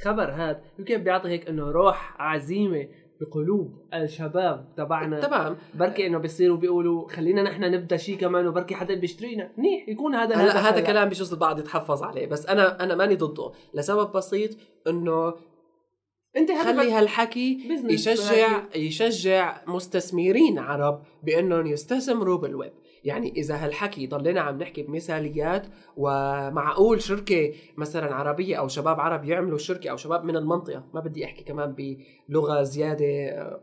الخبر 0.00 0.30
هذا. 0.30 0.60
يمكن 0.78 0.96
بيعطي 0.96 1.28
هيك 1.28 1.48
إنه 1.48 1.70
روح 1.70 2.16
عزيمة 2.18 2.88
بقلوب 3.20 3.74
الشباب 3.94 4.74
تبعنا. 4.76 5.20
تمام. 5.20 5.56
بركي 5.74 6.06
إنه 6.06 6.18
بيصيروا 6.18 6.56
بيقولوا 6.56 7.08
خلينا 7.08 7.42
نحن 7.42 7.62
نبدأ 7.62 7.96
شيء 7.96 8.16
كمان 8.16 8.46
وبركي 8.46 8.74
حدا 8.74 8.94
بيشترينا. 8.94 9.50
منيح 9.56 9.88
يكون 9.88 10.14
هذا 10.14 10.34
هلا 10.36 10.68
هذا. 10.68 10.80
كلام 10.80 11.08
بجوز 11.08 11.32
البعض 11.32 11.58
يتحفظ 11.58 12.02
عليه 12.02 12.26
بس 12.26 12.46
أنا 12.46 12.84
أنا 12.84 12.94
ماني 12.94 13.14
ضده. 13.14 13.52
لسبب 13.74 14.12
بسيط 14.12 14.50
إنه 14.86 15.34
أنت 16.36 16.52
خلي 16.52 16.92
هالحكي 16.92 17.58
يشجع 17.84 18.62
يشجع 18.76 19.60
مستثمرين 19.66 20.58
عرب 20.58 21.02
بأنهم 21.22 21.66
يستثمروا 21.66 22.38
بالويب. 22.38 22.72
يعني 23.04 23.32
إذا 23.36 23.54
هالحكي 23.54 24.06
ضلينا 24.06 24.40
عم 24.40 24.58
نحكي 24.58 24.82
بمثاليات 24.82 25.66
ومعقول 25.96 27.02
شركة 27.02 27.52
مثلا 27.76 28.14
عربية 28.14 28.56
أو 28.56 28.68
شباب 28.68 29.00
عرب 29.00 29.24
يعملوا 29.24 29.58
شركة 29.58 29.90
أو 29.90 29.96
شباب 29.96 30.24
من 30.24 30.36
المنطقة 30.36 30.84
ما 30.94 31.00
بدي 31.00 31.24
أحكي 31.24 31.44
كمان 31.44 31.98
بلغة 32.28 32.62
زيادة 32.62 33.06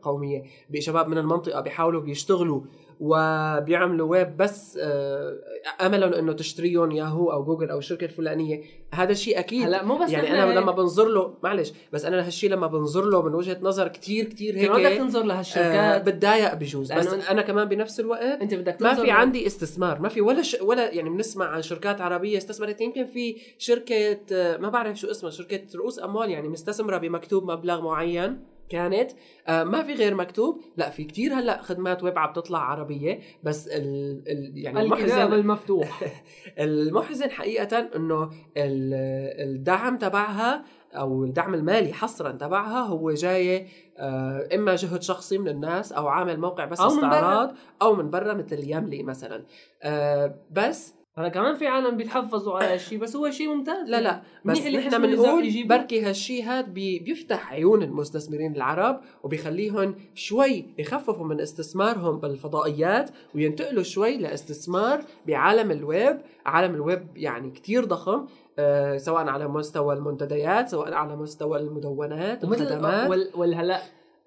قومية 0.01 0.43
بشباب 0.69 1.07
من 1.07 1.17
المنطقة 1.17 1.61
بيحاولوا 1.61 2.01
بيشتغلوا 2.01 2.61
وبيعملوا 2.99 4.09
ويب 4.09 4.37
بس 4.37 4.77
آه، 4.81 5.37
أملا 5.81 6.19
إنه 6.19 6.33
تشتريهم 6.33 6.91
ياهو 6.91 7.31
أو 7.31 7.43
جوجل 7.43 7.69
أو 7.69 7.77
الشركة 7.77 8.05
الفلانيه 8.05 8.61
هذا 8.93 9.11
الشيء 9.11 9.39
أكيد. 9.39 9.63
هلا 9.63 9.83
مو 9.83 9.97
بس 9.97 10.11
يعني 10.11 10.31
أنا 10.31 10.49
هيك. 10.49 10.57
لما 10.57 10.71
بنظر 10.71 11.07
له 11.07 11.33
معلش 11.43 11.73
بس 11.93 12.05
أنا 12.05 12.27
هالشيء 12.27 12.49
لما 12.49 12.67
بنظر 12.67 13.05
له 13.05 13.21
من 13.21 13.33
وجهة 13.33 13.57
نظر 13.61 13.87
كتير 13.87 14.25
كتير 14.25 14.69
ما 14.69 14.77
بدك 14.77 14.85
هيك 14.85 14.97
تنظر 14.97 15.21
آه 15.21 15.25
لهالشركات 15.25 16.09
بتضايق 16.09 16.53
بجوز. 16.53 16.93
بس 16.93 17.07
أنا 17.07 17.41
كمان 17.41 17.67
بنفس 17.67 17.99
الوقت 17.99 18.41
أنت 18.41 18.53
بدك 18.53 18.81
ما 18.81 18.93
في 18.93 19.11
عندي 19.11 19.47
استثمار 19.47 19.99
ما 19.99 20.09
في 20.09 20.21
ولا 20.21 20.41
ش... 20.41 20.57
ولا 20.61 20.93
يعني 20.93 21.09
بنسمع 21.09 21.45
عن 21.45 21.61
شركات 21.61 22.01
عربية 22.01 22.37
استثمرت. 22.37 22.81
يمكن 22.81 23.05
في 23.05 23.35
شركة 23.57 24.19
آه، 24.31 24.57
ما 24.57 24.69
بعرف 24.69 24.99
شو 24.99 25.11
اسمها 25.11 25.31
شركة 25.31 25.61
رؤوس 25.75 25.99
أموال 25.99 26.29
يعني 26.29 26.47
مستثمرة 26.47 26.97
بمكتوب 26.97 27.51
مبلغ 27.51 27.81
معين. 27.81 28.56
كانت 28.69 29.11
آه 29.47 29.63
ما 29.63 29.83
في 29.83 29.93
غير 29.93 30.15
مكتوب. 30.15 30.61
لا 30.77 30.89
في 30.89 31.03
كتير 31.03 31.33
هلأ 31.33 31.61
خدمات 31.61 32.03
ويب 32.03 32.17
عم 32.19 32.33
تطلع 32.33 32.59
عربية 32.59 33.19
بس 33.43 33.67
ال... 33.67 34.21
ال... 34.27 34.51
يعني 34.57 34.81
المحزن 34.81 35.33
المفتوح. 35.33 36.03
المحزن 36.59 37.31
حقيقة 37.31 37.89
إنه 37.95 38.23
ال- 38.57 39.49
الدعم 39.55 39.97
تبعها 39.97 40.63
أو 40.93 41.23
الدعم 41.23 41.53
المالي 41.53 41.93
حصرا 41.93 42.31
تبعها 42.31 42.79
هو 42.79 43.11
جاي 43.11 43.67
آه، 43.97 44.47
إما 44.55 44.75
جهد 44.75 45.01
شخصي 45.01 45.37
من 45.37 45.47
الناس 45.47 45.91
أو 45.93 46.07
عامل 46.07 46.39
موقع 46.39 46.65
بس 46.65 46.79
أو 46.79 46.89
من 46.89 47.01
برا. 47.01 47.07
استعراض 47.07 47.55
أو 47.81 47.95
من 47.95 48.09
برا 48.09 48.33
مثل 48.33 48.71
يملي 48.71 49.03
مثلا. 49.03 49.45
آه، 49.83 50.35
بس 50.51 50.93
هلا 51.17 51.29
كمان 51.29 51.55
في 51.55 51.67
عالم 51.67 51.97
بيتحفظوا 51.97 52.57
على 52.57 52.73
هالشيء 52.73 52.99
بس 52.99 53.15
هو 53.15 53.29
شيء 53.29 53.47
ممتاز. 53.47 53.89
لا 53.89 54.01
لا 54.01 54.21
بس 54.45 54.57
منيح 54.57 54.65
اللي 54.65 54.77
نحن 54.77 55.01
بنقول. 55.01 55.67
بركي 55.67 56.01
هالشيء 56.01 56.43
هاد 56.43 56.73
بي 56.73 56.99
بيفتح 56.99 57.53
عيون 57.53 57.83
المستثمرين 57.83 58.55
العرب 58.55 59.01
وبيخليهم 59.23 59.95
شوي 60.15 60.65
يخففوا 60.77 61.25
من 61.25 61.41
استثمارهم 61.41 62.19
بالفضائيات 62.19 63.09
وينتقلوا 63.35 63.83
شوي 63.83 64.17
لاستثمار 64.17 65.01
بعالم 65.27 65.71
الويب. 65.71 66.17
عالم 66.45 66.75
الويب 66.75 67.07
يعني 67.15 67.51
كتير 67.51 67.85
ضخم 67.85 68.25
آه 68.59 68.97
سواء 68.97 69.27
على 69.27 69.47
مستوى 69.47 69.95
المنتديات 69.95 70.69
سواء 70.69 70.93
على 70.93 71.15
مستوى 71.15 71.59
المدونات 71.59 72.43
ومثل 72.43 72.63
الخدمات. 72.63 73.09
وال 73.09 73.29
والهلا 73.35 73.81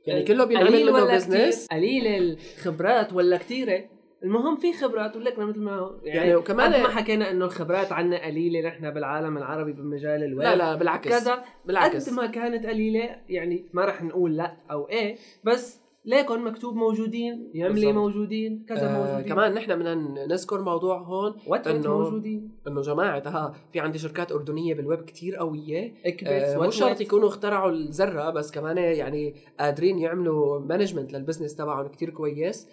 يعني 0.07 0.23
كله 0.23 0.45
بينعمل 0.45 0.93
منه 0.93 1.05
business 1.05 1.67
قليل 1.67 2.07
الخبرات 2.07 3.13
ولا 3.13 3.37
كثيره 3.37 3.85
المهم 4.25 4.57
في 4.57 4.73
خبرات 4.73 5.17
ولكن 5.17 5.43
مثل 5.43 5.61
ما 5.61 5.79
هو 5.79 5.95
يعني, 6.03 6.19
يعني 6.19 6.35
وكمان- 6.35 6.73
قد 6.75 6.81
ما 6.81 6.89
حكينا 6.89 7.31
إنه 7.31 7.45
الخبرات 7.45 7.93
عنا 7.93 8.27
قليلة 8.27 8.69
نحن 8.69 8.91
بالعالم 8.91 9.37
العربي 9.39 9.73
بمجال 9.73 10.25
الويب 10.25 10.43
لا 10.43 10.57
لا 10.57 10.75
بالعكس 10.75 11.09
كذا 11.09 11.45
بالعكس. 11.67 12.09
قد 12.11 12.17
ما 12.17 12.27
كانت 12.27 12.67
قليلة 12.67 13.17
يعني 13.29 13.65
ما 13.73 13.85
رح 13.85 14.03
نقول 14.03 14.37
لأ 14.37 14.57
أو 14.71 14.89
إيه 14.89 15.17
بس 15.45 15.81
ليكن 16.05 16.45
مكتوب 16.45 16.77
موجودين 16.77 17.51
يملي. 17.55 17.93
موجودين 17.93 18.65
كذا 18.69 18.89
آه 18.89 18.99
موجودين. 19.07 19.29
كمان 19.35 19.55
نحن 19.55 19.77
بدنا 19.77 19.95
نذكر 20.27 20.61
موضوع 20.61 20.99
هون 20.99 21.35
إنه- 21.83 21.87
موجودين. 21.87 22.51
إنه 22.69 22.81
جماعة 22.81 23.23
ها 23.27 23.55
في 23.73 23.81
عندي 23.81 23.99
شركات 23.99 24.33
أردنية 24.33 24.75
بالويب 24.75 25.01
كتير 25.01 25.37
قوية. 25.37 25.93
آه، 26.27 26.57
مو. 26.57 26.71
شرط 26.71 27.01
يكونوا 27.01 27.29
اخترعوا 27.29 27.71
الذرة 27.71 28.31
بس 28.31 28.51
كمان 28.51 28.79
يعني 28.79 29.35
قادرين 29.61 29.99
يعملوا 29.99 30.59
management 30.61 31.13
لل 31.13 31.21
business 31.21 31.57
تبعهم 31.57 31.89
كتير 31.89 32.11
كويس. 32.11 32.69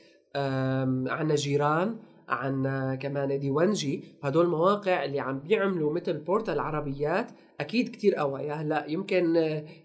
عنا 1.08 1.36
جيران 1.36 1.98
عنا 2.30 2.96
كمان 2.96 3.40
ديوانجي 3.40 4.04
هدول 4.24 4.48
مواقع 4.48 5.04
اللي 5.06 5.20
عم 5.20 5.40
بيعملوا 5.40 5.94
مثل 5.94 6.14
portal 6.18 6.60
عربيات 6.60 7.28
أكيد 7.60 7.90
كتير 7.90 8.16
قوية. 8.16 8.54
هلأ 8.54 8.86
يمكن 8.88 9.38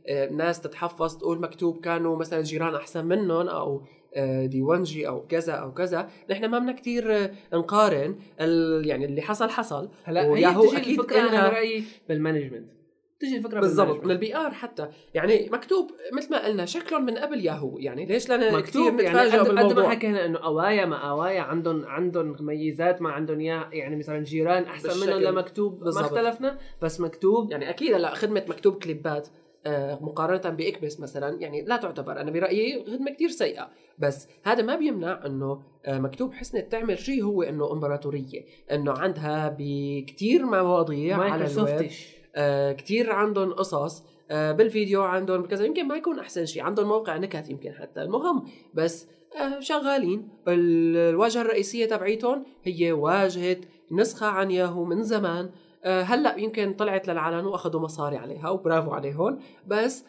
آه، 0.08 0.28
ناس 0.30 0.60
تتحفظ 0.60 1.16
تقول 1.16 1.40
مكتوب 1.40 1.80
كانوا 1.80 2.16
مثلا 2.16 2.42
جيران 2.42 2.74
أحسن 2.74 3.06
منهم 3.06 3.48
أو 3.48 3.82
آه، 4.16 4.46
ديوانجي 4.46 5.08
أو 5.08 5.26
كذا 5.26 5.52
أو 5.52 5.72
كذا. 5.74 6.08
نحن 6.30 6.44
ما 6.44 6.58
بدنا 6.58 6.72
كثير 6.72 7.12
آه، 7.24 7.30
نقارن 7.54 8.16
ال- 8.40 8.86
يعني 8.86 9.04
اللي 9.04 9.22
حصل 9.22 9.48
حصل. 9.50 9.88
هلأ 10.04 10.22
هي 10.24 10.54
بتجي 10.54 10.76
أكيد 10.76 10.98
الفكرة 11.00 11.20
أنا 11.20 11.48
برأيي 11.48 11.84
بال 12.08 12.18
management. 12.18 12.70
بتجي 13.22 13.36
الفكرة 13.36 13.60
بالضبط. 13.60 14.04
من. 14.04 14.10
ال 14.10 14.36
PR 14.36 14.50
حتى. 14.50 14.88
يعني 15.14 15.48
مكتوب 15.52 15.90
مثل 16.12 16.30
ما 16.30 16.46
قلنا 16.46 16.64
شكلهم 16.64 17.04
من 17.04 17.18
قبل 17.18 17.44
ياهو 17.46 17.78
يعني 17.78 18.06
ليش؟ 18.06 18.30
لنا 18.30 18.60
كثير 18.60 18.82
مكتوب 18.82 19.00
يعني 19.00 19.18
نتفاجئ 19.18 19.38
قد, 19.38 19.58
قد 19.58 19.78
ما 19.78 19.88
حكينا 19.88 20.26
إنه 20.26 20.38
قوايا 20.38 20.84
ما 20.84 20.96
قوايا 20.96 21.40
عندهم 21.40 21.86
عندهم 21.86 22.36
ميزات 22.40 23.02
ما 23.02 23.10
عندهم 23.10 23.40
اياها 23.40 23.68
يعني 23.72 23.96
مثلا 23.96 24.24
جيران 24.24 24.62
أحسن 24.62 25.06
منهم. 25.06 25.22
لمكتوب 25.22 25.84
ما. 25.84 25.90
اختلفنا 25.90 26.58
بس 26.82 27.00
مكتوب 27.00 27.50
يعني 27.50 27.70
أكيد 27.70 27.94
هلا 27.94 28.14
خدمة 28.14 28.44
مكتوب 28.48 28.74
clipat 28.74 29.28
آه، 29.66 29.98
مقارنة 30.02 30.56
بإكبس 30.56 31.00
مثلا 31.00 31.40
يعني 31.40 31.62
لا 31.64 31.76
تعتبر. 31.76 32.20
أنا 32.20 32.30
برأيي 32.30 32.84
خدمة 32.84 33.10
كتير 33.10 33.28
سيئة. 33.28 33.68
بس 33.98 34.28
هذا 34.44 34.62
ما 34.62 34.76
بيمنع 34.76 35.26
أنه 35.26 35.62
آه، 35.86 35.98
مكتوب 35.98 36.32
حسنت 36.32 36.72
تعمل 36.72 36.98
شيء 36.98 37.22
هو 37.22 37.42
أنه 37.42 37.72
إمبراطورية. 37.72 38.44
أنه 38.72 38.92
عندها 38.92 39.56
بكتير 39.58 40.46
مواضيع 40.46 41.18
على 41.18 41.46
الويب. 41.46 41.90
آه، 42.36 42.72
كتير 42.72 43.12
عندهم 43.12 43.52
قصص 43.52 44.04
آه، 44.30 44.52
بالفيديو 44.52 45.02
عندهم 45.02 45.46
كذا. 45.46 45.64
يمكن 45.64 45.88
ما 45.88 45.96
يكون 45.96 46.18
أحسن 46.18 46.46
شيء. 46.46 46.62
عندهم 46.62 46.88
موقع 46.88 47.16
نكت 47.16 47.48
يمكن 47.50 47.72
حتى 47.72 48.02
المهم 48.02 48.44
بس 48.74 49.08
آه، 49.40 49.60
شغالين. 49.60 50.28
ال- 50.48 50.96
الواجهة 50.96 51.40
الرئيسية 51.40 51.86
تبعيتهم 51.86 52.44
هي 52.64 52.92
واجهة 52.92 53.56
نسخة 53.90 54.26
عن 54.26 54.50
ياهو 54.50 54.84
من 54.84 55.02
زمان. 55.02 55.50
هلأ 55.84 56.36
يمكن 56.36 56.74
طلعت 56.74 57.08
للعلن 57.08 57.46
وأخذوا 57.46 57.80
مصاري 57.80 58.16
عليها 58.16 58.48
وبرافو 58.50 58.90
عليهم. 58.90 59.38
بس 59.66 60.04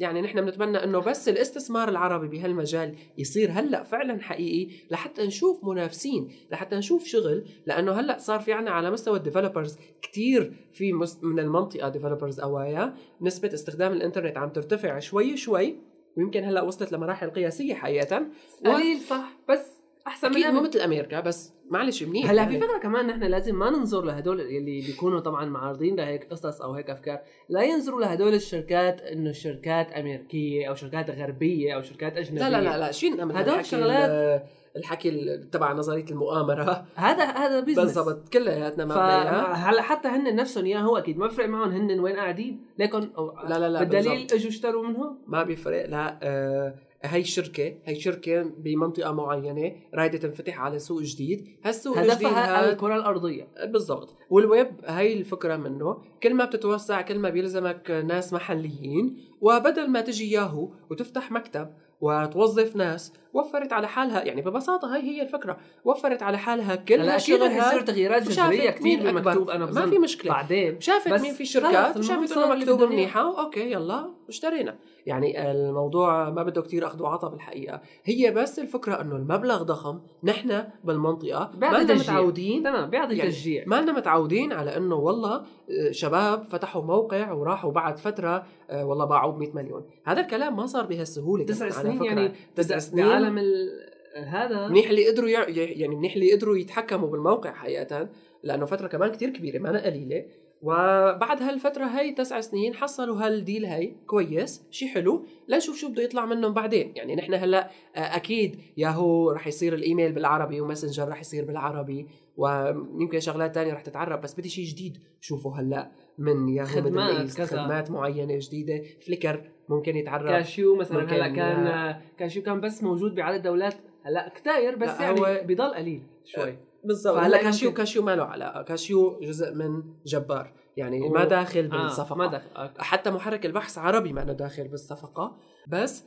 يعني 0.00 0.20
نحن 0.22 0.40
بنتمنى 0.40 0.84
إنه 0.84 0.98
بس 0.98 1.28
الاستثمار 1.28 1.88
العربي 1.88 2.28
بهالمجال 2.28 2.94
يصير 3.18 3.50
هلأ 3.52 3.82
فعلا 3.82 4.22
حقيقي 4.22 4.74
لحتى 4.90 5.26
نشوف 5.26 5.64
منافسين 5.64 6.32
لحتى 6.50 6.76
نشوف 6.76 7.04
شغل 7.04 7.44
لأنه 7.66 7.92
هلأ 7.92 8.18
صار 8.18 8.40
في 8.40 8.52
عنا 8.52 8.70
على 8.70 8.90
مستوى 8.90 9.18
ال 9.18 9.24
developers 9.24 9.78
كتير 10.02 10.52
في 10.72 10.92
من 11.22 11.38
المنطقة 11.38 11.88
developers 11.88 12.40
قوايا 12.40 12.94
نسبة 13.20 13.54
استخدام 13.54 13.92
الإنترنت 13.92 14.38
عم 14.38 14.48
ترتفع 14.48 14.98
شوي 14.98 15.36
شوي 15.36 15.76
ويمكن 16.16 16.44
هلأ 16.44 16.62
وصلت 16.62 16.92
لمراحل 16.92 17.30
قياسية 17.30 17.74
حقيقه 17.74 18.26
قليل 18.66 19.00
صح 19.00 19.36
بس 19.48 19.66
أحسن 20.06 20.32
من 20.32 20.54
مو. 20.54 20.60
مثل 20.60 20.78
أمريكا 20.78 21.20
بس 21.20 21.52
معلش 21.70 22.02
منيح 22.02 22.30
هلا 22.30 22.46
في 22.46 22.52
يعني. 22.54 22.66
فكرة 22.66 22.78
كمان 22.78 23.06
نحن 23.06 23.22
لازم 23.22 23.58
ما 23.58 23.70
ننظر 23.70 24.04
لهدول 24.04 24.40
اللي 24.40 24.80
بيكونوا 24.80 25.20
طبعا 25.20 25.44
معارضين 25.44 25.96
لهيك 25.96 26.24
قصص 26.30 26.60
أو 26.62 26.72
هيك 26.72 26.90
أفكار 26.90 27.18
لا 27.48 27.62
ينظروا 27.62 28.00
لهدول 28.00 28.34
الشركات 28.34 29.00
إنه 29.00 29.32
شركات 29.32 29.92
أمريكية 29.92 30.68
أو 30.68 30.74
شركات 30.74 31.10
غربية 31.10 31.74
أو 31.74 31.82
شركات 31.82 32.16
أجنبية 32.16 32.48
لا 32.48 32.50
لا 32.60 32.60
لا 32.64 32.78
لا 32.78 33.40
هدول 33.40 33.64
شغلات- 33.64 34.10
ال- 34.10 34.42
الحكي 34.76 35.08
ال- 35.08 35.50
تبع 35.50 35.72
نظرية 35.72 36.04
المؤامرة 36.10 36.84
هذا 36.94 37.24
هذا 37.24 37.60
بزنس 37.60 37.78
بالضبط 37.98 38.28
كلياتنا 38.28 38.84
ما. 38.84 38.94
فهلا 38.94 39.82
حتى 39.82 40.08
هن 40.08 40.36
نفسهم 40.36 40.66
يا 40.66 40.78
هو 40.78 40.96
أكيد 40.96 41.18
ما 41.18 41.26
بفرق 41.26 41.48
معهم 41.48 41.70
هن 41.70 42.00
وين 42.00 42.16
قاعدين 42.16 42.64
لكن 42.78 43.00
لا 43.48 43.58
لا 43.58 43.68
لا 43.68 43.78
بالدليل. 43.80 44.26
إجوا 44.32 44.48
اشتروا 44.48 44.86
منهم 44.86 45.18
ما 45.26 45.42
بيفرق 45.42 45.86
لا 45.86 46.18
آه 46.22 46.74
هي 47.02 47.24
شركة 47.24 47.74
هي 47.84 48.00
شركة 48.00 48.42
بمنطقة 48.42 49.12
معينة 49.12 49.72
رايدة 49.94 50.18
تنفتح 50.18 50.60
على 50.60 50.78
سوق 50.78 51.02
جديد. 51.02 51.56
هالسوق 51.64 51.98
الجديد 51.98 52.26
هدفها 52.26 52.70
الكرة 52.72 52.96
الأرضية. 52.96 53.48
بالضبط. 53.64 54.16
والويب 54.30 54.70
هي 54.84 55.12
الفكرة 55.12 55.56
منه. 55.56 56.02
كل 56.22 56.34
ما 56.34 56.44
بتتوسع 56.44 57.00
كل 57.00 57.18
ما 57.18 57.30
بيلزمك 57.30 57.90
ناس 57.90 58.32
محليين 58.32 59.16
وبدل 59.40 59.90
ما 59.90 60.00
تجي 60.00 60.30
ياهو 60.30 60.70
وتفتح 60.90 61.32
مكتب 61.32 61.70
وتوظف 62.00 62.76
ناس 62.76 63.12
وفرت 63.34 63.72
على 63.72 63.88
حالها 63.88 64.24
يعني 64.24 64.42
ببساطة 64.42 64.96
هي 64.96 65.00
هي 65.02 65.22
الفكرة 65.22 65.56
وفرت 65.84 66.22
على 66.22 66.38
حالها 66.38 66.76
كل 66.76 67.00
هلا 67.00 67.16
أكيد 67.16 67.42
رح 67.42 67.66
يصير 67.66 67.80
تغييرات 67.80 68.22
جذرية 68.22 68.70
كثير. 68.70 69.02
بالمكتوب 69.02 69.50
أنا 69.50 69.66
ما 69.66 69.86
في 69.86 69.98
مشكلة. 69.98 70.32
بعدين. 70.32 70.80
شافت 70.80 71.22
مين 71.22 71.34
في 71.34 71.44
شركات 71.44 71.98
صار 71.98 72.44
إنه 72.44 72.54
مكتوب 72.54 72.82
منيحة 72.82 73.44
okay 73.44 73.72
يلا 73.72 74.10
اشترينا. 74.28 74.76
يعني 75.06 75.50
الموضوع 75.50 76.30
ما 76.30 76.42
بده 76.42 76.62
كتير 76.62 76.86
أخذ 76.86 77.02
وعطى 77.02 77.28
بالحقيقة. 77.28 77.80
هي 78.04 78.30
بس 78.30 78.58
الفكرة 78.58 79.00
إنه 79.00 79.16
المبلغ 79.16 79.62
ضخم 79.62 80.00
نحن 80.24 80.64
بالمنطقة 80.84 81.50
ما 81.58 81.66
لنا. 81.66 81.94
متعودين. 81.94 82.62
تمام 82.62 82.90
بيعطي 82.90 83.16
يعني 83.16 83.30
تشجيع. 83.30 83.64
ما 83.66 83.80
لنا 83.80 83.92
متعودين 83.92 84.52
على 84.52 84.76
إنه 84.76 84.94
والله 84.94 85.34
آه، 85.34 85.90
شباب 85.90 86.44
فتحوا 86.44 86.82
موقع 86.82 87.32
وراحوا 87.32 87.72
بعد 87.72 87.98
فترة 87.98 88.44
آه، 88.70 88.86
والله 88.86 89.04
باعوا 89.04 89.32
ب 89.32 89.38
100 89.38 89.52
مليون. 89.54 89.84
هذا 90.04 90.20
الكلام 90.20 90.56
ما 90.56 90.66
صار 90.66 90.86
بهالسهولة 90.86 91.44
تسع 91.44 91.68
سنين. 91.70 92.04
يعني 92.04 92.32
تسع 92.56 92.78
سنين 92.78 93.19
بعالم 93.22 93.38
ال- 93.38 93.90
هذا. 94.26 94.68
منيح 94.68 94.90
اللي 94.90 95.08
قدروا 95.08 95.28
يع... 95.28 95.48
يعني 95.48 95.96
منيح 95.96 96.14
اللي 96.14 96.32
قدروا 96.32 96.56
يتحكموا 96.58 97.08
بالموقع 97.08 97.52
حقيقة 97.52 98.08
لأنه 98.42 98.66
فترة 98.66 98.86
كمان 98.88 99.10
كتير 99.10 99.30
كبيرة 99.30 99.58
ما 99.58 99.70
أنا 99.70 99.84
قليلة. 99.86 100.24
وبعد 100.62 101.42
هالفترة 101.42 101.84
هاي 101.84 102.12
تسع 102.12 102.40
سنين 102.40 102.74
حصلوا 102.74 103.16
هال 103.26 103.39
deal 103.39 103.64
هاي 103.64 103.96
كويس 104.06 104.62
شي 104.70 104.88
حلو. 104.88 105.26
لنشوف 105.48 105.76
شو 105.76 105.88
بده 105.88 106.02
يطلع 106.02 106.26
منهم 106.26 106.52
بعدين. 106.54 106.92
يعني 106.96 107.14
نحن 107.16 107.34
هلأ 107.34 107.70
آه، 107.96 107.98
أكيد 108.16 108.56
ياهو 108.76 109.30
رح 109.30 109.46
يصير 109.46 109.74
الإيميل 109.74 110.12
بالعربي 110.12 110.60
و 110.60 110.65
messenger 110.65 111.08
رح 111.08 111.20
يصير 111.20 111.44
بالعربي 111.44 112.06
ويمكن 112.36 113.20
شغلات 113.20 113.54
تانية 113.54 113.72
رح 113.72 113.80
تتعرب 113.82 114.20
بس 114.20 114.34
بدي 114.34 114.48
شي 114.48 114.62
جديد 114.64 114.98
شوفه 115.20 115.60
هلأ 115.60 115.90
من 116.18 116.48
ياهو 116.48 116.66
خدمات 116.66 117.36
كذا. 117.36 117.46
خدمات 117.46 117.90
معينة 117.90 118.34
جديدة 118.38 118.82
Flickr 119.06 119.50
ممكن 119.70 119.96
يتعرب 119.96 120.28
CashU 120.28 120.76
مثلا 120.76 121.00
ممكن 121.00 121.14
هلا 121.14 121.28
كان 121.28 121.66
آه، 121.66 122.00
CashU 122.18 122.42
كان 122.42 122.60
بس 122.60 122.82
موجود 122.82 123.14
بعدد 123.14 123.42
دولات 123.42 123.74
هلا 124.04 124.28
كتاير 124.28 124.76
بس 124.76 125.00
يعني 125.00 125.20
هو- 125.20 125.40
بضل 125.44 125.74
قليل 125.74 126.02
شوي. 126.24 126.56
بالضبط. 126.84 127.14
فهلا 127.16 127.26
هلا 127.26 127.42
كاشيو 127.42 127.72
كاشيو 127.72 128.02
ما 128.02 128.16
له 128.16 128.24
علاقة 128.24 128.62
كاشيو 128.62 129.20
جزء 129.20 129.54
من 129.54 129.82
جبار. 130.06 130.52
يعني 130.76 131.08
ما 131.08 131.24
داخل 131.24 131.70
آه 131.72 131.82
بالصفقة. 131.82 132.16
ما 132.16 132.26
دخل 132.26 132.48
آه. 132.56 132.74
حتى 132.78 133.10
محرك 133.10 133.46
البحث 133.46 133.78
عربي 133.78 134.12
ما 134.12 134.24
داخل 134.24 134.68
بالصفقة. 134.68 135.36
بس 135.68 136.04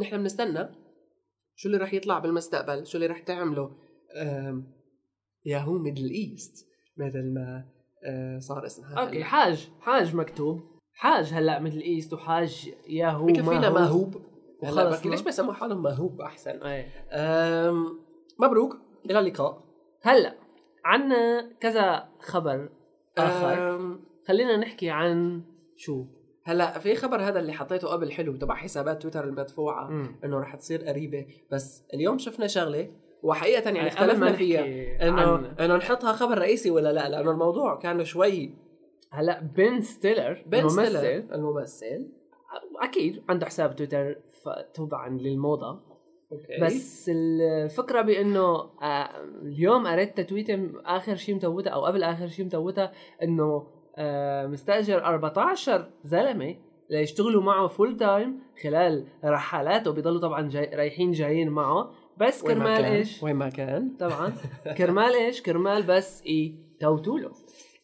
نحن 0.00 0.16
بنستنى 0.16 0.68
شو 1.56 1.68
اللي 1.68 1.78
رح 1.78 1.94
يطلع 1.94 2.18
بالمستقبل 2.18 2.86
شو 2.86 2.96
اللي 2.98 3.06
رح 3.06 3.18
تعمله 3.18 3.70
ياهو 5.44 5.78
ميدل 5.78 6.10
إيست 6.10 6.66
مثل 6.96 7.34
ما 7.34 7.64
آه، 8.06 8.38
صار 8.38 8.66
اسمها 8.66 8.94
أوكي. 9.00 9.24
حاج 9.24 9.68
حاج 9.80 10.16
مكتوب. 10.16 10.73
حاج 10.94 11.32
هلا 11.32 11.58
مثل 11.58 11.78
ايست 11.78 12.12
وحاج 12.12 12.72
ياهو 12.88 13.26
بكفينا 13.26 13.70
ما 13.70 13.80
ماهوب. 13.80 14.16
هلا 14.62 14.72
وخلص 14.72 14.96
بركي 14.96 15.08
ليش 15.08 15.22
بسموا 15.22 15.52
حالهم 15.52 15.82
ماهوب 15.82 16.20
أحسن؟ 16.20 16.62
إيه. 16.62 16.88
مبروك 18.38 18.76
إلى 19.10 19.18
اللقاء. 19.18 19.64
هلا 20.02 20.34
عنا 20.84 21.50
كذا 21.60 22.08
خبر 22.20 22.68
آخر. 23.18 23.98
خلينا 24.28 24.56
نحكي 24.56 24.90
عن 24.90 25.42
شو؟ 25.76 26.04
هلا 26.44 26.78
في 26.78 26.94
خبر 26.94 27.20
هذا 27.20 27.40
اللي 27.40 27.52
حطيته 27.52 27.88
قبل 27.88 28.12
حلو 28.12 28.36
تبع 28.36 28.54
حسابات 28.54 29.02
تويتر 29.02 29.24
المدفوعة 29.24 29.90
مم. 29.90 30.16
إنه 30.24 30.40
رح 30.40 30.54
تصير 30.56 30.84
قريبة. 30.84 31.26
بس 31.50 31.84
اليوم 31.94 32.18
شفنا 32.18 32.46
شغلة 32.46 32.90
وحقيقه 33.22 33.64
يعني 33.64 33.80
ما 33.80 33.88
اختلفنا 33.88 34.32
فيها. 34.32 34.64
إنه 35.08 35.34
إنه 35.60 35.76
نحطها 35.76 36.12
خبر 36.12 36.38
رئيسي 36.38 36.70
ولا 36.70 36.92
لا؟ 36.92 37.08
لأنه 37.08 37.30
الموضوع 37.30 37.78
كان 37.78 38.04
شوي 38.04 38.54
هلا 39.14 39.40
بن 39.40 39.80
ستيلر 39.80 40.42
بن 40.46 40.58
الممثل 40.58 40.98
ستيلر 40.98 41.34
الممثل. 41.34 42.08
أكيد 42.82 43.22
عنده 43.28 43.46
حساب 43.46 43.76
تويتر 43.76 44.16
طبعا 44.74 45.08
للموضة. 45.08 45.80
أوكي. 46.32 46.60
بس 46.62 47.10
الفكرة 47.14 48.00
بإنه 48.00 48.46
آه، 48.82 49.10
اليوم 49.42 49.86
قريت 49.86 50.20
تويتة 50.20 50.70
آخر 50.84 51.14
شيء 51.14 51.34
متوتها 51.34 51.70
أو 51.70 51.84
قبل 51.84 52.02
آخر 52.02 52.26
شيء 52.26 52.44
متوتها 52.44 52.92
إنه 53.22 53.66
آه، 53.96 54.46
مستأجر 54.46 55.04
14 55.04 55.90
زلمة 56.04 56.56
ليشتغلوا 56.90 57.42
معه 57.42 57.66
full 57.66 57.96
time 57.96 58.40
خلال 58.62 59.06
رحلاته. 59.24 59.90
بيضلوا 59.90 60.20
طبعا 60.20 60.48
جاي 60.48 60.70
رايحين 60.74 61.12
جايين 61.12 61.48
معه. 61.48 61.90
بس 62.16 62.42
كرمال 62.42 62.84
إيش؟ 62.84 63.22
وين 63.22 63.36
ما 63.36 63.48
كان. 63.48 63.96
طبعا. 63.98 64.32
كرمال 64.78 65.14
إيش؟ 65.14 65.42
كرمال 65.42 65.82
بس 65.82 66.26
يتوتوا 66.26 67.18
له. 67.18 67.30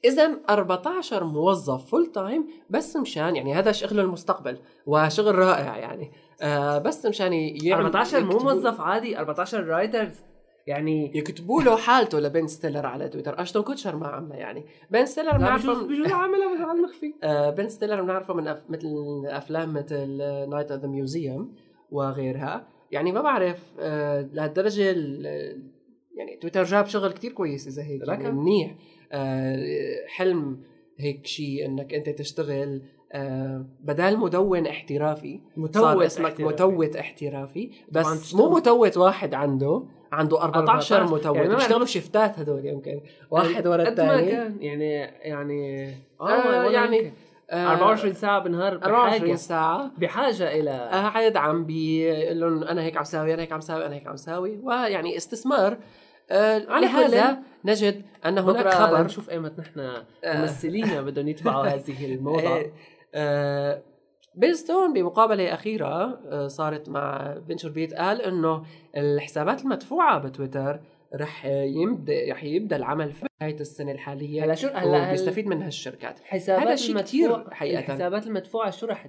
إذا 0.04 0.40
14 0.50 1.24
موظف 1.24 1.90
full 1.90 2.06
time 2.06 2.46
بس 2.70 2.96
مشان 2.96 3.36
يعني 3.36 3.54
هذا 3.54 3.72
شغل 3.72 4.00
المستقبل 4.00 4.58
وشغل 4.86 5.34
رائع 5.34 5.76
يعني. 5.76 6.10
آه 6.42 6.78
بس 6.78 7.06
مشان 7.06 7.32
يعمل 7.32 7.84
14 7.84 8.24
مو 8.24 8.38
موظف 8.38 8.80
عادي 8.80 9.18
14 9.18 9.64
writers 9.64 10.20
يعني 10.66 11.18
يكتبوا 11.18 11.62
له 11.62 11.76
حالته 11.76 12.20
لبن 12.20 12.46
ستيلر 12.46 12.86
على 12.86 13.08
تويتر. 13.08 13.42
أشتون 13.42 13.62
كوتشر 13.62 13.96
ما 13.96 14.06
عمله 14.06 14.34
يعني. 14.34 14.64
بن 14.90 15.06
ستيلر 15.06 15.36
بنعرفه 15.38 15.86
بجوز 15.86 16.12
عاملها 16.12 16.66
على 16.66 16.78
المخفي. 16.78 17.14
آه 17.22 17.50
بن 17.50 17.68
ستيلر 17.68 18.02
بنعرفه 18.02 18.34
من 18.34 18.48
أف... 18.48 18.62
مثل 18.68 18.88
أفلام 19.26 19.74
مثل 19.74 20.16
نايت 20.50 20.70
ات 20.72 20.80
ذا 20.80 20.88
ميوزيوم 20.88 21.54
وغيرها. 21.90 22.66
يعني 22.90 23.12
ما 23.12 23.20
بعرف 23.22 23.58
آه 23.80 24.28
لهالدرجة 24.32 24.90
ال- 24.90 25.70
يعني 26.16 26.36
تويتر 26.36 26.64
جاب 26.64 26.86
شغل 26.86 27.12
كتير 27.12 27.32
كويس 27.32 27.66
إذا 27.68 27.82
هيك 27.82 28.08
يعني 28.08 28.32
منيح. 28.32 28.74
حلم 30.06 30.60
هيك 30.98 31.26
شيء 31.26 31.66
إنك 31.66 31.94
أنت 31.94 32.08
تشتغل 32.08 32.82
آه 33.12 33.64
بدال 33.80 34.18
مدون 34.18 34.66
احترافي 34.66 35.40
صار 35.56 35.94
متوت 35.94 36.04
اسمك 36.04 36.26
احترافي. 36.30 36.44
متوت 36.52 36.96
احترافي 36.96 37.70
بس 37.92 38.34
مو 38.34 38.50
متوت 38.50 38.96
واحد 38.96 39.34
عنده 39.34 39.82
عنده 40.12 40.42
14 40.42 40.96
14 40.96 41.14
متوت. 41.14 41.36
يعني 41.36 41.54
بيشتغلوا 41.54 41.86
شيفتات 41.86 42.38
هدول 42.38 42.66
يمكن 42.66 43.00
واحد 43.30 43.66
ورا 43.66 43.88
الثاني. 43.88 44.30
كان 44.30 44.56
يعني 44.60 44.90
يعني 45.22 45.88
آه، 46.20 46.24
والله 46.24 46.72
يعني 46.72 46.96
يمكن. 46.98 47.12
آه، 47.50 47.70
24 47.72 48.14
ساعة 48.14 48.38
بالنهار 48.42 48.72
24 48.72 49.18
بحاجة 49.18 49.34
ساعة. 49.34 49.90
بحاجة 49.98 50.52
إلى 50.60 50.70
قاعد 50.92 51.36
عم 51.36 51.64
بيقول 51.64 52.40
لهم 52.40 52.64
أنا 52.64 52.82
هيك 52.82 52.96
عم 52.96 53.04
ساوي 53.04 53.34
أنا 53.34 53.42
هيك 53.42 53.52
عم 53.52 53.60
ساوي 53.60 53.86
أنا 53.86 53.94
هيك 53.94 54.06
عم 54.06 54.16
ساوي. 54.16 54.58
ويعني 54.62 55.16
استثمار. 55.16 55.72
آه 55.72 55.78
على 56.32 56.86
لهذا 56.86 57.32
كل- 57.32 57.38
نجد 57.70 58.02
أن 58.26 58.38
هناك 58.38 58.68
خبر. 58.68 59.04
نشوف 59.04 59.30
أيمت 59.30 59.58
نحن 59.60 59.92
ممثلين 60.26 61.02
بدهم 61.04 61.28
يتبعوا 61.28 61.66
هذه 61.66 62.14
الموضة. 62.14 62.56
إيه، 62.56 62.72
آه 63.14 63.82
بيلستون 64.34 64.92
بمقابلة 64.92 65.54
أخيرة 65.54 66.20
آه 66.30 66.46
صارت 66.48 66.88
مع 66.88 67.34
فينشر 67.46 67.68
بيت 67.68 67.94
قال 67.94 68.22
إنه 68.22 68.62
الحسابات 68.96 69.62
المدفوعة 69.62 70.18
بتويتر 70.18 70.80
رح 71.14 71.46
يبدا 71.46 72.14
رح 72.32 72.44
يبدأ 72.44 72.76
العمل 72.76 73.12
في 73.12 73.26
نهاية 73.42 73.60
السنة 73.60 73.92
الحالية 73.92 74.44
هلا 74.44 74.54
شو 74.54 74.68
هلا 74.68 74.98
هل- 75.06 75.10
بيستفيد 75.10 75.46
منها 75.46 75.68
الشركات. 75.68 76.20
هذا 76.30 76.76
شيء 76.76 76.96
المدفوعة 76.96 77.54
حقيقة. 77.54 77.78
الحسابات 77.78 78.26
المدفوعة 78.26 78.70
شو 78.70 78.86
رح 78.86 79.06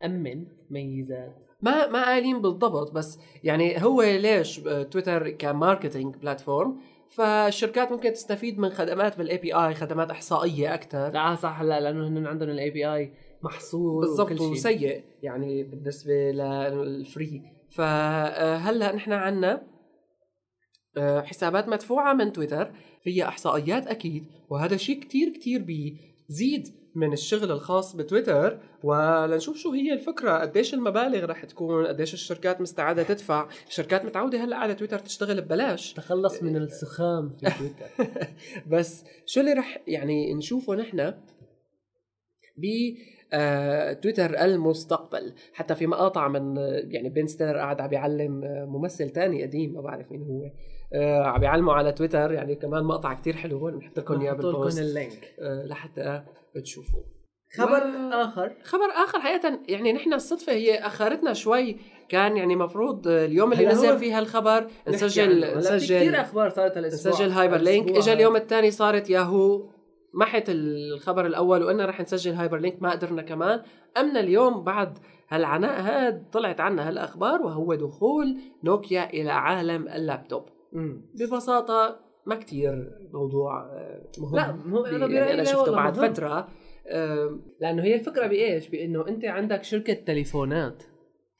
تأمن 0.00 0.46
ميزات؟ 0.70 1.43
ما 1.64 1.86
ما 1.86 2.04
قايلين 2.04 2.42
بالضبط 2.42 2.92
بس 2.92 3.18
يعني 3.44 3.84
هو 3.84 4.02
ليش 4.02 4.60
تويتر 4.90 5.30
ك 5.30 5.39
marketing 5.39 6.16
platform؟ 6.16 6.80
فالشركات 7.08 7.92
ممكن 7.92 8.12
تستفيد 8.12 8.58
من 8.58 8.70
خدمات 8.70 9.18
بال 9.18 9.38
API 9.38 9.74
خدمات 9.74 10.10
إحصائية 10.10 10.74
أكثر 10.74 11.08
لا 11.08 11.34
صح 11.34 11.60
هلا 11.60 11.80
لأنه 11.80 12.08
هن 12.08 12.26
عندهم 12.26 12.48
ال 12.48 12.70
API 12.70 13.12
محصور 13.42 14.00
بالضبط 14.00 14.40
وسيء 14.40 15.02
يعني 15.22 15.62
بالنسبة 15.62 16.12
لل 16.12 16.49
free. 16.49 17.42
فهلأ 17.70 18.94
نحن 18.94 19.12
عنا 19.12 19.62
آه، 20.96 21.20
حسابات 21.20 21.68
مدفوعة 21.68 22.12
من 22.12 22.32
تويتر 22.32 22.72
فيها 23.02 23.28
إحصائيات 23.28 23.86
أكيد 23.86 24.24
وهذا 24.50 24.76
شيء 24.76 25.00
كتير 25.00 25.28
كتير 25.28 25.62
بيزيد 25.62 26.83
من 26.94 27.12
الشغل 27.12 27.50
الخاص 27.50 27.96
بتويتر 27.96 28.58
ولنشوف 28.82 29.56
شو 29.56 29.72
هي 29.72 29.92
الفكرة. 29.92 30.38
قديش 30.38 30.74
المبالغ 30.74 31.24
رح 31.24 31.44
تكون؟ 31.44 31.86
قديش 31.86 32.14
الشركات 32.14 32.60
مستعدة 32.60 33.02
تدفع؟ 33.02 33.48
الشركات 33.68 34.04
متعودة 34.04 34.44
هلا 34.44 34.56
على 34.56 34.74
تويتر 34.74 34.98
تشتغل 34.98 35.40
ببلاش. 35.40 35.92
تخلص 35.92 36.42
من 36.42 36.56
السخام 36.56 37.36
في 37.40 37.50
تويتر. 37.58 38.08
بس 38.72 39.04
شو 39.26 39.40
اللي 39.40 39.52
رح 39.52 39.82
يعني 39.86 40.34
نشوفه 40.34 40.74
نحن 40.74 41.14
ب 42.56 42.64
آه، 43.32 43.92
تويتر 43.92 44.44
المستقبل؟ 44.44 45.34
حتى 45.52 45.74
في 45.74 45.86
مقاطع 45.86 46.28
من 46.28 46.56
يعني 46.90 47.08
بين 47.08 47.26
ستيلر 47.26 47.56
قاعد 47.56 47.80
عم 47.80 47.88
بيعلم 47.88 48.44
آه، 48.44 48.64
ممثل 48.64 49.10
تاني 49.10 49.42
قديم 49.42 49.74
ما 49.74 49.80
بعرف 49.80 50.12
مين 50.12 50.22
هو 50.22 50.50
آه، 50.92 51.22
عم 51.22 51.40
بيعلمه 51.40 51.72
على 51.72 51.92
تويتر. 51.92 52.32
يعني 52.32 52.54
كمان 52.54 52.84
مقطع 52.84 53.14
كتير 53.14 53.36
حلو 53.36 53.58
هون 53.58 53.78
بنحط 53.78 53.98
لكم 53.98 54.20
إياه 54.20 54.32
نحط 54.32 54.38
لكم 54.38 54.52
بالبوست 54.52 54.78
ال 54.78 54.87
link. 54.87 55.34
آه، 55.38 55.66
لحتى 55.66 56.22
تشوفوا 56.60 57.00
خبر 57.58 57.86
و- 57.86 58.12
آخر. 58.12 58.52
خبر 58.64 58.86
آخر 59.04 59.20
حقيقة 59.20 59.60
يعني 59.68 59.92
نحن 59.92 60.12
الصدفة 60.12 60.52
هي 60.52 60.78
آخرتنا 60.78 61.32
شوي 61.32 61.76
كان 62.08 62.36
يعني 62.36 62.56
مفروض 62.56 63.08
اليوم 63.08 63.52
اللي 63.52 63.66
نزل 63.66 63.98
فيها 63.98 64.18
الخبر 64.18 64.66
نسجل 64.88 65.58
نسجل 65.58 65.96
كثير 65.98 66.20
أخبار 66.20 66.50
صارت 66.50 66.76
هالأسبوع. 66.76 67.12
نسجل 67.12 67.30
هايبر 67.30 67.56
لينك. 67.56 67.90
اجى. 67.90 68.12
اليوم 68.12 68.36
الثاني 68.36 68.70
صارت 68.70 69.10
ياهو 69.10 69.68
محت 70.14 70.44
الخبر 70.48 71.26
الأول 71.26 71.62
وقلنا 71.62 71.86
رح 71.86 72.00
نسجل 72.00 72.32
هايبر 72.32 72.58
لينك 72.58 72.82
ما 72.82 72.90
قدرنا 72.90 73.22
كمان. 73.22 73.62
قمنا 73.96 74.20
اليوم 74.20 74.64
بعد 74.64 74.98
هالعناء 75.28 75.80
هاد 75.80 76.30
طلعت 76.32 76.60
عنا 76.60 76.88
هالأخبار 76.88 77.42
وهو 77.42 77.74
دخول 77.74 78.38
نوكيا 78.64 79.10
إلى 79.10 79.30
عالم 79.30 79.88
اللابتوب. 79.88 80.42
ببساطة 81.14 82.00
ما 82.26 82.34
كتير 82.34 82.90
موضوع 83.12 83.62
آه، 83.62 84.02
مهم 84.18 84.34
لا 84.36 84.50
هو 84.50 84.84
أنا 84.84 85.06
يعني 85.06 85.32
أنا 85.32 85.44
شفته 85.44 85.72
بعد 85.72 85.98
مهم. 85.98 86.12
فترة 86.12 86.48
لأنه 87.60 87.82
هي 87.82 87.94
الفكرة 87.94 88.26
بإيش؟ 88.26 88.68
بإنه 88.68 89.08
أنت 89.08 89.24
عندك 89.24 89.64
شركة 89.64 89.92
تليفونات 89.92 90.82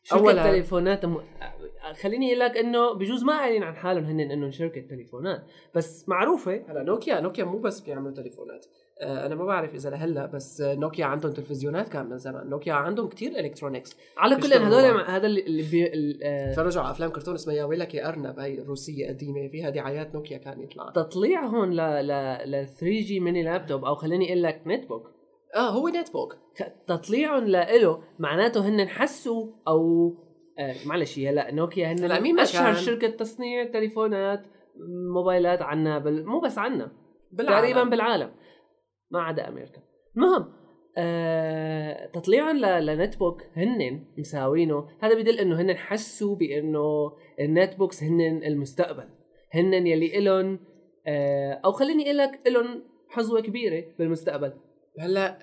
شركة 0.02 0.20
أولاً. 0.20 0.50
تليفونات 0.50 1.04
م... 1.06 1.18
خليني 2.02 2.26
أقول 2.28 2.40
لك 2.40 2.56
إنه 2.56 2.92
بجوز 2.92 3.24
ما 3.24 3.38
قايلين 3.38 3.62
عن 3.62 3.76
حالهم 3.76 4.04
هن 4.04 4.20
إنه 4.20 4.50
شركة 4.50 4.80
تليفونات 4.80 5.42
بس 5.74 6.08
معروفة 6.08 6.62
هلا 6.68 6.82
نوكيا 6.82 7.20
نوكيا 7.20 7.44
مو 7.44 7.58
بس 7.58 7.80
بيعملوا 7.80 8.14
تليفونات 8.14 8.66
أنا 9.02 9.34
ما 9.34 9.44
بعرف 9.44 9.74
إذا 9.74 9.90
لهلأ 9.90 10.26
بس 10.26 10.60
آه، 10.60 10.74
نوكيا 10.74 11.04
عندهم 11.04 11.32
تلفزيونات 11.32 11.88
كان 11.88 12.06
من 12.08 12.18
زمان. 12.18 12.48
نوكيا 12.50 12.72
عندهم 12.72 13.08
كتير 13.08 13.38
electronics 13.38 13.96
على 14.18 14.36
كل. 14.36 14.60
مع- 14.94 15.16
هذا 15.16 15.26
اللي, 15.26 15.62
بي... 15.70 15.90
آه، 16.24 16.52
تفرجوا 16.52 16.82
على 16.82 16.90
أفلام 16.90 17.10
كرتون 17.10 17.34
اسمها 17.34 17.54
يا 17.56 17.64
ويلك 17.64 17.94
يا 17.94 18.08
أرنب 18.08 18.38
هي 18.38 18.58
روسية 18.62 19.08
قديمة 19.08 19.48
فيها 19.48 19.70
دعايات 19.70 20.14
نوكيا 20.14 20.38
كان 20.38 20.60
يطلع. 20.60 20.90
تطليعهم 20.94 21.72
ل 21.72 21.76
ل 22.06 22.08
ل 22.50 22.66
3G 22.66 23.20
mini 23.20 23.42
laptop 23.42 23.84
أو 23.84 23.94
خليني 23.94 24.28
أقول 24.28 24.42
لك 24.42 24.62
netbook 24.66 25.10
آه 25.56 25.70
هو 25.70 25.88
netbook 25.88 26.36
تطليعهم 26.86 27.44
له 27.44 28.02
معناته 28.18 28.68
هن 28.68 28.88
حسوا 28.88 29.46
أو 29.68 30.08
آه 30.58 30.74
معلش 30.86 31.18
هلأ 31.18 31.54
نوكيا 31.54 31.92
هن 31.92 32.04
هلأ 32.04 32.20
مين 32.20 32.40
أشهر 32.40 32.74
شركة 32.74 33.08
تصنيع 33.08 33.64
تليفونات 33.64 34.42
موبايلات 35.14 35.62
عنا 35.62 35.98
بال... 35.98 36.26
مو 36.26 36.40
بس 36.40 36.58
عنا 36.58 36.92
بالعالم. 37.32 37.60
تقريبا 37.60 37.90
بالعالم. 37.90 38.30
ما 39.10 39.22
عدا 39.22 39.48
أمريكا. 39.48 39.82
المهم 40.16 40.52
آه 40.98 42.06
تطليعهم 42.06 42.56
ل- 42.56 42.86
ل 42.86 43.18
netbook 43.18 43.42
هن 43.56 44.04
مساوينه. 44.18 44.88
هذا 45.00 45.14
بيدل 45.14 45.38
إنه 45.38 45.60
هن 45.60 45.74
حسوا 45.76 46.36
بإنه 46.36 47.12
ال 47.40 47.76
netbooks 47.76 48.02
هن 48.02 48.20
المستقبل. 48.20 49.08
هن 49.54 49.86
يلي 49.86 50.18
الهم 50.18 50.58
آه 51.06 51.60
أو 51.64 51.72
خليني 51.72 52.04
أقول 52.04 52.18
لك 52.18 52.40
الهم 52.46 52.82
حظوة 53.08 53.40
كبيرة 53.40 53.84
بالمستقبل. 53.98 54.52
هلأ 55.00 55.38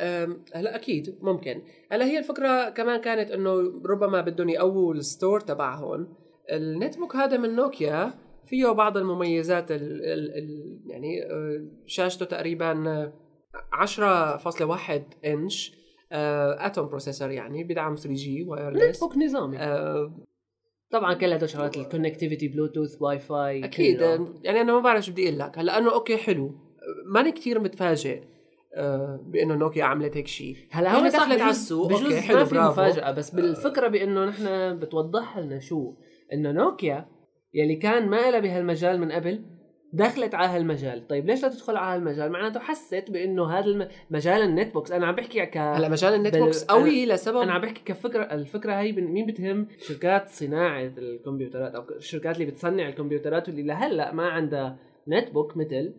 هلأ 0.56 0.76
أكيد 0.76 1.18
ممكن. 1.22 1.62
هلأ 1.92 2.06
هي 2.06 2.18
الفكرة 2.18 2.70
كمان 2.70 3.02
كانت 3.02 3.32
إنه 3.32 3.52
ربما 3.90 4.22
بدهم 4.22 4.50
يقووا 4.50 4.94
ال 4.94 5.02
store 5.02 5.40
تبعهم 5.40 6.08
ال 6.52 6.98
netbook 6.98 7.16
هذا 7.16 7.38
من 7.38 7.56
نوكيا 7.56 8.14
فيه 8.46 8.68
بعض 8.72 8.98
المميزات 8.98 9.72
ال 9.72 9.82
ال 10.06 10.38
ال 10.38 10.80
يعني 10.88 11.24
آه، 11.24 11.68
شاشته 11.86 12.26
تقريبا 12.26 12.74
10.1 13.74 15.02
inch 15.26 15.82
Atom 16.12 16.88
processor 16.88 17.32
يعني 17.32 17.64
بدعم 17.64 17.96
3G 17.96 18.42
نت 18.44 18.50
wireless 18.50 19.00
بوك 19.00 19.18
نظامي. 19.18 19.58
طبعا 20.92 21.14
كل 21.14 21.34
هذول 21.34 21.50
شغلات 21.50 21.78
ال 21.78 22.48
connectivity 22.48 23.02
Bluetooth 23.02 23.20
Wi-Fi 23.20 23.66
أكيد. 23.66 23.98
كله. 23.98 24.34
يعني 24.44 24.62
أنا 24.62 24.74
ما 24.74 24.80
بعرف 24.80 25.06
شو 25.06 25.12
بدي 25.12 25.28
أقول 25.30 25.40
لك. 25.40 25.60
هلأ 25.60 25.78
أنه 25.78 25.94
okay 25.94 26.18
حلو. 26.18 26.56
ماني 27.06 27.32
كثير 27.32 27.60
متفاجئ 27.60 28.24
آه، 28.76 29.20
بأنه 29.26 29.56
نوكيا 29.56 29.84
عملت 29.84 30.18
هيك 30.18 30.28
شيء 30.28 30.56
هلأ 30.72 30.98
هي 30.98 31.06
هو 31.06 31.10
صح 31.10 31.20
دخلت 31.20 31.42
على 31.42 31.52
السوق. 31.52 31.88
بجوز 31.88 32.04
okay 32.04 32.22
حلو 32.22 32.38
ما 32.38 32.44
في 32.46 32.56
برافو. 32.56 32.72
مفاجأة 32.72 33.12
بس 33.12 33.30
بالفكرة 33.30 33.88
بأنه 33.88 34.26
نحن 34.26 34.80
بتوضح 34.80 35.38
لنا 35.38 35.60
شو. 35.60 35.94
إنه 36.34 36.52
نوكيا 36.52 37.10
يلي 37.54 37.76
كان 37.76 38.10
ما 38.10 38.32
لها 38.32 38.40
بهالمجال 38.40 39.00
من 39.00 39.12
قبل 39.12 39.46
دخلت 39.94 40.36
على 40.36 40.48
هالمجال. 40.48 41.08
طيب 41.08 41.26
ليش 41.26 41.44
لا 41.44 41.50
تدخل 41.50 41.78
على 41.78 41.96
هالمجال؟ 41.96 42.32
معناته 42.32 42.60
حست 42.60 43.06
بإنه 43.12 43.46
هذا. 43.60 43.90
مجال 44.10 44.42
ال 44.42 44.74
netbooks 44.74 44.92
أنا 44.92 45.08
عم 45.08 45.16
بحكي 45.16 45.46
ك 45.46 45.58
هلا 45.58 45.90
مجال 45.90 46.14
ال 46.14 46.38
netbooks 46.38 46.64
قوي 46.64 47.06
لسبب 47.06 47.38
أنا 47.38 47.54
عم 47.54 47.62
بحكي 47.62 47.82
كفكره 47.86 48.24
الفكرة 48.24 48.74
هي 48.74 48.92
بن- 48.92 49.04
مين 49.12 49.26
بتهم؟ 49.26 49.68
شركات 49.80 50.30
صناعة 50.30 50.92
الكمبيوترات 50.98 51.76
أو 51.76 51.84
الشركات 51.96 52.36
اللي 52.36 52.46
بتصنع 52.52 52.88
الكمبيوترات 52.90 53.48
واللي 53.50 53.64
لهلأ 53.64 54.14
ما 54.14 54.30
عندها 54.30 54.78
netbook 55.08 55.58
مثل 55.58 55.94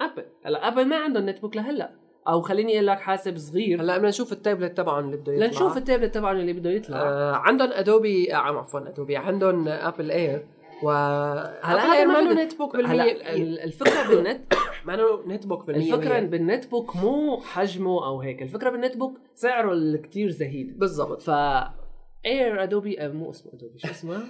أبل. 0.00 0.24
هلأ 0.44 0.68
أبل 0.68 0.84
ما 0.84 0.96
عندهم 0.96 1.28
netbook 1.28 1.56
لهلأ. 1.56 1.90
أو 2.28 2.40
خليني 2.40 2.74
أقول 2.74 2.86
لك 2.86 3.00
حاسب 3.00 3.36
صغير. 3.36 3.80
هلا 3.82 3.96
بدنا 3.96 4.08
نشوف 4.08 4.32
التابلت 4.32 4.76
تبعهم 4.76 5.04
اللي 5.04 5.16
بده 5.16 5.32
يطلع. 5.32 5.46
لنشوف 5.46 5.76
التابلت 5.76 6.14
تبعهم 6.14 6.36
اللي 6.36 6.52
بده 6.52 6.70
يطلع. 6.70 6.96
آه 7.02 7.32
عندهم 7.36 7.68
ادوبي 7.72 8.34
آه 8.34 8.36
عفوا 8.36 8.88
ادوبي 8.88 9.16
عندهم 9.16 9.68
ابل 9.68 10.10
اير 10.10 10.46
و 10.82 10.90
هلا 10.90 11.82
ابل 11.82 11.90
هذا 11.92 12.04
ما 12.04 12.20
بدنا- 12.20 12.44
netbook 12.44 12.76
بالمية 12.76 13.02
ال- 13.12 13.60
الفكرة 13.60 14.08
بالنت 14.08 14.52
ما 14.84 14.92
له 14.92 15.26
netbook 15.26 15.66
بالمية 15.66 15.94
الفكرة. 15.94 16.20
بال 16.20 16.70
netbook 16.70 16.96
مو 16.96 17.40
حجمه 17.40 18.06
أو 18.06 18.20
هيك 18.20 18.42
الفكرة 18.42 18.70
بال 18.70 18.96
netbook 18.96 19.18
سعره 19.34 19.72
الكتير 19.72 20.30
زهيد. 20.30 20.78
بالضبط. 20.78 21.22
ف 21.22 21.30
اير 22.26 22.62
ادوبي 22.62 23.00
آه، 23.00 23.08
مو 23.08 23.30
اسمه 23.30 23.52
ادوبي 23.52 23.78
شو 23.78 23.88
اسمه؟ 23.90 24.22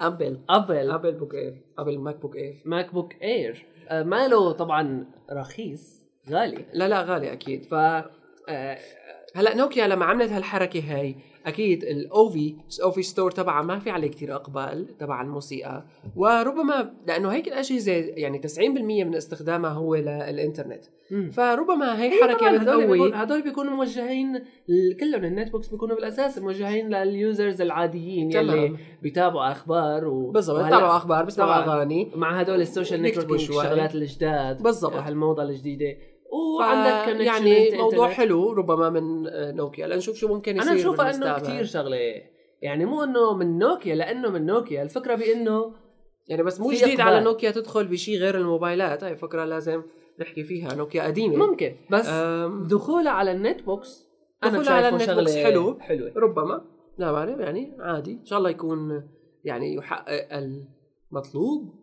ابل 0.00 0.40
ابل 0.50 0.90
ابل 0.90 1.12
بوك 1.12 1.34
اير 1.34 1.62
ابل 1.78 1.98
ماك 1.98 2.16
بوك 2.20 2.36
اير 2.36 2.62
ماك 2.64 2.94
بوك 2.94 3.12
اير 3.22 3.66
ماله 3.92 4.52
طبعا 4.52 5.06
رخيص 5.32 6.04
غالي. 6.30 6.64
لا 6.72 6.88
لا 6.88 7.02
غالي 7.02 7.32
أكيد. 7.32 7.64
ف 7.64 7.74
آه، 7.74 8.78
هلا 9.34 9.56
نوكيا 9.56 9.86
لما 9.86 10.04
عملت 10.04 10.32
هالحركة 10.32 10.94
هاي 10.96 11.16
أكيد 11.48 11.84
الاوفي 11.84 12.54
اوفي 12.82 13.02
store 13.02 13.30
تبعها 13.30 13.62
ما 13.62 13.78
في 13.78 13.90
عليه 13.90 14.08
كتير 14.08 14.34
إقبال 14.34 14.96
تبع 14.98 15.22
الموسيقى 15.22 15.84
وربما 16.16 16.94
لأنه 17.06 17.28
هيك 17.28 17.48
الاجهزه 17.48 17.92
يعني 17.92 18.40
90% 18.58 18.60
من 18.88 19.14
استخدامها 19.14 19.70
هو 19.70 19.94
للانترنت. 19.94 20.84
فربما 21.32 22.02
هي 22.02 22.12
هي 22.12 22.22
حركة 22.22 22.58
بتقوي 22.58 23.14
هدول 23.14 23.42
بيكونوا 23.42 23.72
موجهين 23.72 24.44
كلهم 25.00 25.24
ال 25.24 25.52
netbooks 25.52 25.68
بيكونوا 25.68 25.96
بالأساس 25.96 26.38
موجهين 26.38 26.88
لل 26.88 27.09
users 27.09 27.60
العاديين 27.60 28.32
يلي. 28.32 28.76
بيتابعوا 29.02 29.52
أخبار 29.52 30.08
و... 30.08 30.30
بالضبط 30.30 30.56
وهلأ 30.56 30.68
بتابعوا 30.68 30.96
أخبار 30.96 31.24
بيسمعوا. 31.24 31.64
أغاني 31.64 32.10
مع 32.14 32.40
هدول 32.40 32.60
ال 32.60 32.66
social 32.66 33.02
بيكتبوا 33.02 33.24
networking 33.24 33.50
شوي. 33.50 33.62
الشغلات 33.62 33.94
الجداد 33.94 34.62
بالضبط. 34.62 34.94
هالموضة 34.94 35.42
الجديدة 35.42 35.96
وعندك 36.32 37.20
يعني 37.20 37.70
موضوع 37.70 38.06
إنترنت. 38.06 38.10
حلو 38.10 38.52
ربما 38.52 38.90
من 38.90 39.26
آه، 39.26 39.52
نوكيا. 39.52 39.86
لنشوف 39.86 40.16
شو 40.16 40.28
ممكن 40.28 40.56
يصير 40.56 40.70
أنا 40.70 40.78
بشوفها 40.80 41.14
إنه. 41.14 41.38
كثير 41.38 41.64
شغلة. 41.64 41.96
يعني 42.62 42.84
مو 42.84 43.04
إنه 43.04 43.36
من 43.36 43.58
نوكيا 43.58 43.94
لأنه 43.94 44.30
من 44.30 44.46
نوكيا. 44.46 44.82
الفكرة 44.82 45.14
بإنه 45.14 45.72
يعني 46.28 46.42
بس 46.42 46.60
مو 46.60 46.72
جديد. 46.72 47.00
على 47.00 47.20
نوكيا 47.20 47.50
تدخل 47.50 47.86
بشيء 47.86 48.18
غير 48.18 48.38
الموبايلات. 48.38 49.04
هاي 49.04 49.16
فكرة 49.16 49.44
لازم 49.44 49.82
نحكي 50.20 50.44
فيها 50.44 50.74
نوكيا 50.74 51.02
قديمة. 51.02 51.46
ممكن. 51.46 51.76
بس 51.90 52.08
دخولها 52.70 53.12
على 53.12 53.32
ال 53.32 53.62
netbooks 53.62 54.08
أنا 54.44 54.52
دخولها 54.52 54.72
على 54.72 54.88
النت 54.88 55.10
بوكس 55.10 55.36
حلو. 55.36 55.78
حلوة. 55.80 56.12
ربما. 56.16 56.64
لا 56.98 57.12
بعرف 57.12 57.38
يعني 57.38 57.76
عادي. 57.78 58.12
إن 58.12 58.26
شاء 58.26 58.38
الله 58.38 58.50
يكون 58.50 59.08
يعني 59.44 59.74
يحقق 59.74 60.28
المطلوب. 60.32 61.74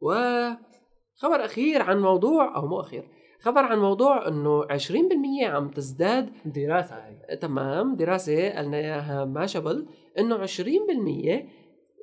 وخبر 0.00 1.44
أخير 1.44 1.82
عن 1.82 2.00
موضوع 2.00 2.56
أو 2.56 2.66
مو 2.66 2.80
أخير. 2.80 3.08
خبر 3.42 3.60
عن 3.60 3.78
موضوع 3.78 4.28
إنه 4.28 4.66
20% 4.66 5.44
عم 5.44 5.68
تزداد 5.68 6.30
دراسة 6.44 6.94
هاي 6.94 7.36
تمام 7.36 7.96
دراسة 7.96 8.50
قلنا 8.50 8.76
اياها 8.76 9.24
Mashable 9.24 9.86
انه 10.18 10.46
20% 10.46 10.50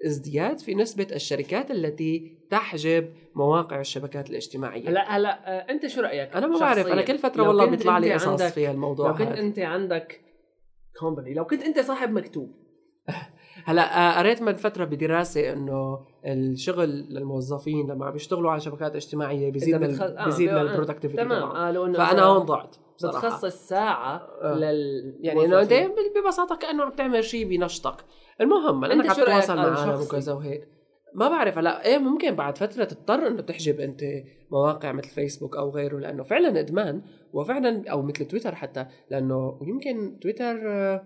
ازدياد 0.06 0.60
في 0.60 0.75
نسبة 0.75 1.08
الشركات 1.12 1.71
التي 1.71 2.38
تحجب 2.49 3.13
مواقع 3.36 3.80
الشبكات 3.80 4.30
الاجتماعية 4.30 4.89
هلا 4.89 5.17
هلا 5.17 5.58
آه، 5.58 5.71
أنت 5.71 5.88
شو 5.88 6.02
رأيك 6.02 6.36
أنا 6.36 6.47
ما 6.47 6.60
بعرف 6.60 6.88
أنا؟ 6.88 7.02
كل 7.02 7.17
فترة 7.17 7.43
لو 7.43 7.47
والله 7.47 7.65
بيطلع 7.65 7.97
لي 7.97 8.13
قصص 8.13 8.43
في 8.43 8.71
الموضوع 8.71 9.10
لو 9.10 9.15
كنت. 9.15 9.38
أنت 9.38 9.60
عندك 9.60 10.21
company 10.99 11.34
لو 11.34 11.45
كنت 11.45 11.63
أنت 11.63 11.80
صاحب 11.80 12.12
مكتوب 12.12 12.52
هلا 13.65 13.82
آه، 14.15 14.19
قريت 14.19 14.41
من 14.41 14.54
فترة 14.56 14.86
بدراسة 14.86 15.54
إنه 15.54 16.00
الشغل 16.26 16.89
للموظفين 16.89 17.91
لما 17.91 18.06
عم 18.06 18.12
بيشتغلوا 18.13 18.52
على 18.52 18.60
شبكات 18.60 18.95
اجتماعية 18.95 19.52
بيزيد 19.52 19.76
إذا 19.76 19.88
من 19.88 19.93
بتخ- 19.93 20.02
آه، 20.02 20.26
بيزيد 20.26 20.50
من 20.50 20.56
آه، 20.58 20.62
ال 20.62 20.66
productivity 20.66 21.23
تمام. 21.24 21.43
قالوا 21.50 21.88
إنه 21.88 21.98
فأنا 21.98 22.24
هون 22.24 22.45
ضعت 22.45 22.76
بصراحة. 22.98 23.17
بتخصص 23.19 23.67
ساعه 23.67 24.28
آه. 24.41 24.56
لل 24.56 25.17
يعني 25.22 25.45
إنه 25.45 25.62
انت 25.62 25.74
ببساطة 26.26 26.56
كأنه 26.56 26.84
عم 26.84 26.91
تعمل 26.91 27.24
شيء 27.24 27.48
بنشطك 27.50 28.06
المهم 28.41 28.84
أنت 28.86 28.93
انك 28.93 29.10
عم 29.10 29.15
تتواصل 29.15 29.54
أنا 29.60 29.69
مع 29.69 29.80
عالم 29.80 29.91
شخصي؟ 29.91 30.15
وكذا 30.15 30.34
وهيك 30.34 30.67
ما 31.15 31.30
بعرف 31.30 31.58
هلا 31.58 31.86
إيه 31.86 31.98
ممكن 31.98 32.36
بعد 32.36 32.58
فترة 32.58 32.84
تضطر 32.84 33.28
إنه 33.28 33.41
تحجب 33.41 33.80
أنت 33.80 34.02
مواقع 34.52 34.91
مثل 34.91 35.10
فيسبوك 35.10 35.58
أو 35.58 35.69
غيره 35.69 35.98
لأنه 36.00 36.24
فعلا 36.24 36.60
إدمان 36.60 37.02
وفعلا 37.34 37.84
أو 37.91 38.02
مثل 38.02 38.26
تويتر 38.26 38.56
حتى 38.56 38.86
لأنه 39.12 39.60
يمكن 39.62 40.19
تويتر 40.22 40.62
آه، 40.72 41.04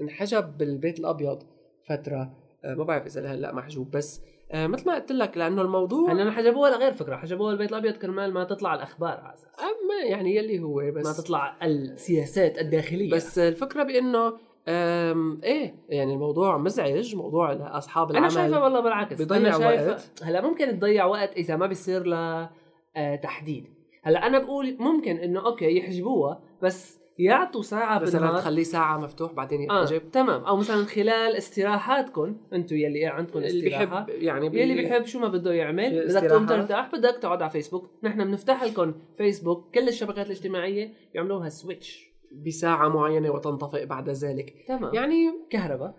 انحجب 0.00 0.58
بالبيت 0.58 0.98
الأبيض 1.00 1.38
فترة. 1.88 2.32
آه، 2.64 2.74
ما 2.74 2.84
بعرف 2.84 3.06
إذا 3.06 3.34
هلأ 3.34 3.54
محجوب 3.54 3.90
بس 3.90 4.20
آه، 4.52 4.66
مثل 4.66 4.86
ما 4.86 4.94
قلت 4.94 5.12
لك 5.12 5.36
لأنه 5.36 5.62
الموضوع 5.62 6.12
هلا 6.12 6.30
حجبوها 6.30 6.70
لغير 6.70 6.92
فكرة. 6.92 7.16
حجبوها 7.16 7.52
البيت 7.52 7.70
الأبيض 7.70 7.96
كرمال 7.96 8.32
ما 8.32 8.44
تطلع 8.44 8.74
الأخبار 8.74 9.20
على 9.20 9.34
أساس 9.34 9.46
أما 9.60 10.10
يعني 10.10 10.36
يلي 10.36 10.60
هو 10.60 10.92
بس 10.94 11.06
ما 11.06 11.12
تطلع 11.24 11.56
السياسات 11.62 12.58
الداخلية. 12.58 13.10
بس 13.10 13.38
الفكرة 13.38 13.82
بإنه 13.82 14.32
أم 14.68 15.40
إيه 15.44 15.74
يعني 15.88 16.14
الموضوع 16.14 16.58
مزعج 16.58 17.16
موضوع 17.16 17.52
لاصحاب 17.52 18.10
العمل 18.10 18.24
أنا 18.26 18.34
شايفة 18.34 18.62
والله 18.64 18.80
بالعكس. 18.80 19.22
شايفة 19.22 19.90
وقت. 19.90 20.22
هلأ 20.22 20.40
ممكن 20.40 20.78
تضيع 20.78 21.04
وقت 21.04 21.36
إذا 21.36 21.56
ما 21.56 21.66
بيصير 21.66 22.14
آه 22.14 23.16
تحديد. 23.22 23.66
هلأ 24.02 24.26
أنا 24.26 24.38
بقول 24.38 24.76
ممكن 24.80 25.16
إنه 25.16 25.46
أوكي 25.46 25.76
يحجبوها 25.78 26.40
بس 26.62 26.97
يعطوا 27.18 27.62
ساعة 27.62 27.98
مثلا 27.98 28.20
بالنهار. 28.20 28.38
تخليه 28.40 28.62
ساعة 28.62 28.98
مفتوح 28.98 29.32
بعدين 29.32 29.70
آه 29.70 29.82
يحجب 29.84 30.10
تمام. 30.10 30.44
أو 30.44 30.56
مثلا 30.56 30.84
خلال 30.84 31.36
استراحاتكم 31.36 32.36
أنتم 32.52 32.76
يلي 32.76 33.06
عندكم 33.06 33.38
اللي 33.38 33.48
استراحة 33.68 34.04
بيحب 34.04 34.22
يعني 34.22 34.48
بي- 34.48 34.60
يلي 34.62 34.74
بيحب 34.74 35.04
شو 35.04 35.18
ما 35.18 35.28
بده 35.28 35.52
يعمل 35.52 36.06
بدك. 36.08 36.20
تقوم 36.30 36.46
ترتاح 36.46 36.90
بدك 36.92 37.18
تقعد 37.22 37.42
على 37.42 37.50
فيسبوك. 37.50 37.90
نحن 38.02 38.24
بنفتح 38.24 38.64
لكم 38.64 38.94
فيسبوك 39.18 39.74
كل 39.74 39.88
الشبكات 39.88 40.26
الاجتماعية 40.26 40.92
بيعملوها 41.12 41.48
switch 41.48 42.08
بساعة 42.46 42.88
معينة 42.88 43.30
وتنطفئ 43.30 43.86
بعد 43.86 44.08
ذلك. 44.10 44.54
تمام. 44.68 44.94
يعني 44.94 45.32
كهرباء. 45.50 45.94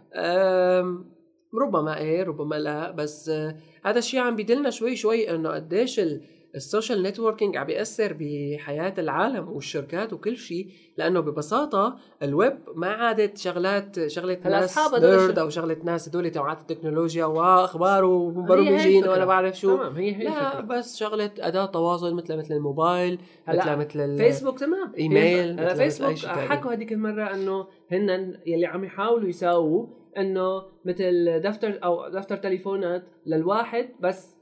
ربما 1.62 1.98
إيه 1.98 2.24
ربما 2.24 2.56
لا 2.56 2.92
بس 2.92 3.30
آه، 3.30 3.56
هذا 3.86 4.00
الشيء 4.00 4.20
عم 4.20 4.36
بيدلنا 4.36 4.70
شوي 4.70 4.96
شوي 4.96 5.30
إنه 5.36 5.50
قديش 5.50 6.00
ال- 6.00 6.22
social 6.56 7.04
networking 7.04 7.58
عم 7.58 7.66
بيأثر 7.66 8.16
بحياة 8.20 8.94
العالم 8.98 9.50
والشركات 9.50 10.14
وكل 10.14 10.38
شيء 10.38 10.68
لأنه 10.98 11.20
ببساطة 11.20 11.98
الويب 12.24 12.58
ما 12.76 12.88
عادت 12.88 13.38
شغلات 13.38 14.08
شغلة 14.08 14.38
ناس 14.46 14.80
nerd 14.94 15.40
أو 15.40 15.50
شغلة 15.50 15.78
ناس 15.84 16.10
هدول 16.10 16.30
تبعات 16.30 16.62
التكنولوجيا 16.62 17.26
وأخبار 17.26 18.06
ومبرمجين 18.06 18.98
الفكرة. 18.98 19.12
وأنا 19.12 19.26
بعرف 19.26 19.60
شو 19.60 19.78
تمام 19.78 19.96
هي 19.96 20.16
هي 20.16 20.24
لا 20.24 20.48
الفكرة 20.48 20.62
بس 20.62 20.98
شغلة 20.98 21.32
أداة 21.40 21.66
تواصل 21.66 22.16
مثل 22.16 22.38
مثل 22.38 22.54
الموبايل 22.54 23.20
مثل 23.48 23.76
مثل 23.76 24.18
فيسبوك 24.18 24.60
تمام 24.60 24.94
إيميل، 24.98 25.60
هلا 25.60 25.74
فيسبوك. 25.74 26.18
حكوا 26.26 26.74
هذيك 26.74 26.94
المرة 26.94 27.34
إنه 27.34 27.68
هن 27.92 28.36
يلي 28.46 28.66
عم 28.66 28.84
يحاولوا 28.84 29.30
يساووا 29.30 29.88
إنه 30.18 30.64
مثل 30.86 31.40
دفتر 31.42 31.80
أو 31.84 32.10
دفتر 32.10 32.38
تليفونات 32.38 33.04
للواحد 33.26 33.90
بس 34.00 34.39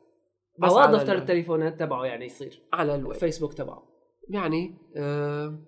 على 0.64 0.98
دفتر 0.98 1.14
ال- 1.14 1.18
التليفونات 1.18 1.80
تبعه 1.80 2.06
يعني 2.06 2.26
يصير. 2.26 2.62
على 2.74 2.96
الويب 2.96 3.16
فيسبوك 3.18 3.54
تبعه. 3.54 3.84
يعني 4.30 4.76
آه 4.98 5.60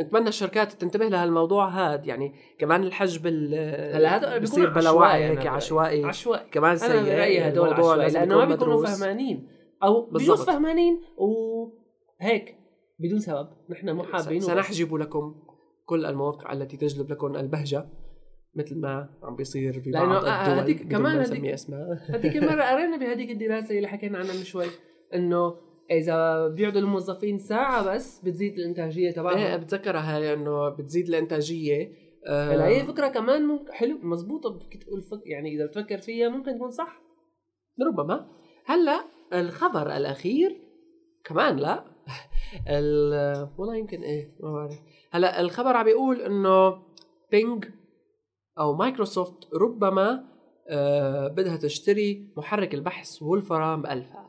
نتمنى 0.00 0.28
الشركات 0.28 0.72
تنتبه 0.72 1.08
لهالموضوع 1.08 1.68
هاد 1.68 2.06
يعني 2.06 2.34
كمان 2.58 2.82
الحجب 2.84 3.26
ال- 3.26 3.94
هلا 3.96 4.16
هذا 4.16 4.38
بصير 4.38 4.66
بيكون 4.66 4.80
بلا 4.82 4.90
وعي 4.90 5.24
هيك 5.24 5.46
عشوائي. 5.46 6.04
عشوائي. 6.04 6.50
كمان 6.50 6.70
أنا 6.70 6.78
سيء 6.78 7.02
برايي 7.02 7.48
هدول 7.48 7.68
عشوائي 7.72 8.10
لأنه 8.10 8.36
ما 8.36 8.42
يكون 8.42 8.56
بيكونوا. 8.56 8.86
فهمانين. 8.86 9.48
أو 9.82 10.10
بجوز. 10.10 10.42
فهمانين 10.44 11.02
وهيك 11.16 12.56
بدون 12.98 13.18
سبب. 13.18 13.48
نحن 13.70 13.90
مو 13.90 14.02
حابين. 14.02 14.40
سنحجب 14.40 14.94
لكم 14.94 15.34
كل 15.84 16.04
المواقع 16.06 16.52
التي 16.52 16.76
تجلب 16.76 17.10
لكم 17.12 17.36
البهجة. 17.36 17.88
مثل 18.56 18.78
ما 18.80 19.08
عم 19.22 19.36
بيصير 19.36 19.82
لأنه 19.86 20.04
ببعض 20.06 20.24
آه، 20.24 20.46
الدول 20.46 20.58
هديك- 20.58 20.88
كمان 20.92 21.16
ما 21.16 21.22
هديك- 21.24 21.60
هذيك 22.10 22.36
المرة 22.36 22.62
قرينا 22.70 22.96
بهذيك 22.96 23.30
الدراسة 23.30 23.76
اللي 23.76 23.88
حكينا 23.88 24.18
عنها 24.18 24.32
من 24.34 24.42
شوي 24.44 24.66
إنه 25.14 25.54
إذا 25.90 26.48
بيقعدوا 26.48 26.80
الموظفين 26.80 27.38
ساعة 27.38 27.94
بس 27.94 28.20
بتزيد 28.20 28.58
الإنتاجية 28.58 29.06
إيه 29.08 29.14
تبعهم 29.14 29.56
بتذكرها 29.60 30.16
هاي 30.16 30.34
إنه 30.34 30.68
بتزيد 30.68 31.08
الإنتاجية. 31.08 31.92
آه، 32.28 32.52
هلا 32.54 32.66
هي 32.66 32.84
فكرة 32.84 33.08
كمان 33.08 33.42
ممكن 33.44 33.72
حلو 33.72 33.98
مزبوطة 34.02 34.58
فيك 34.58 34.82
تقول 34.82 35.02
فك 35.02 35.20
يعني 35.26 35.54
إذا 35.54 35.66
بتفكر 35.66 35.98
فيها 35.98 36.28
ممكن 36.28 36.54
تكون 36.56 36.70
صح. 36.70 37.02
ربما. 37.86 38.26
هلأ 38.66 39.00
الخبر 39.32 39.96
الأخير 39.96 40.56
كمان 41.24 41.56
لا. 41.56 41.84
ال- 42.68 43.48
والله 43.58 43.76
يمكن 43.76 44.00
إيه 44.02 44.34
ما 44.40 44.52
بعرف. 44.52 44.72
هلأ 45.10 45.40
الخبر 45.40 45.76
عم 45.76 45.84
بيقول 45.84 46.20
إنه 46.20 46.82
Bing 47.30 47.64
أو 48.58 48.76
مايكروسوفت 48.76 49.54
ربما 49.54 50.24
آه 50.68 51.28
بدها 51.28 51.56
تشتري 51.56 52.32
محرك 52.36 52.74
البحث 52.74 53.22
Wolfram 53.22 53.86
Alpha. 53.86 54.26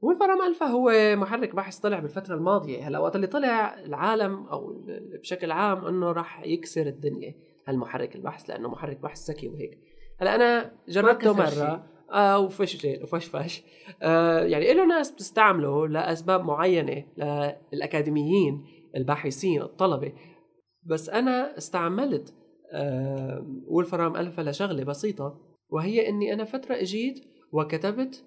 Wolfram 0.00 0.42
Alpha 0.42 0.66
هو 0.66 0.92
محرك 1.16 1.54
بحث 1.54 1.78
طلع 1.78 1.98
بالفترة 1.98 2.34
الماضية. 2.34 2.88
هلأ 2.88 2.98
وقت 2.98 3.16
اللي 3.16 3.26
طلع 3.26 3.78
العالم 3.78 4.46
أو 4.46 4.84
بشكل 5.20 5.50
عام 5.50 5.84
إنه 5.84 6.12
راح 6.12 6.46
يكسر 6.46 6.86
الدنيا 6.86 7.34
هالمحرك 7.68 8.16
البحث 8.16 8.50
لأنه 8.50 8.68
محرك 8.68 9.00
بحث 9.00 9.30
ذكي 9.30 9.48
وهيك. 9.48 9.78
هلأ 10.20 10.34
أنا 10.34 10.72
جربته 10.88 11.32
مرة. 11.32 11.86
آه 12.12 12.38
وفشل 12.38 13.02
وفشفش. 13.02 13.62
آه 14.02 14.40
يعني 14.40 14.74
له 14.74 14.86
ناس 14.86 15.10
بتستعمله 15.12 15.88
لأسباب 15.88 16.44
معينة 16.44 17.04
للأكاديميين 17.72 18.64
الباحثين 18.96 19.62
الطلبة. 19.62 20.12
بس 20.86 21.10
أنا 21.10 21.58
استعملت 21.58 22.34
آه 22.72 23.46
Wolfram 23.66 24.16
Alpha 24.16 24.42
لشغله 24.42 24.84
بسيطة 24.84 25.40
وهي 25.70 26.08
إني 26.08 26.32
أنا 26.32 26.44
فترة 26.44 26.74
إجيت 26.74 27.20
وكتبت 27.52 28.24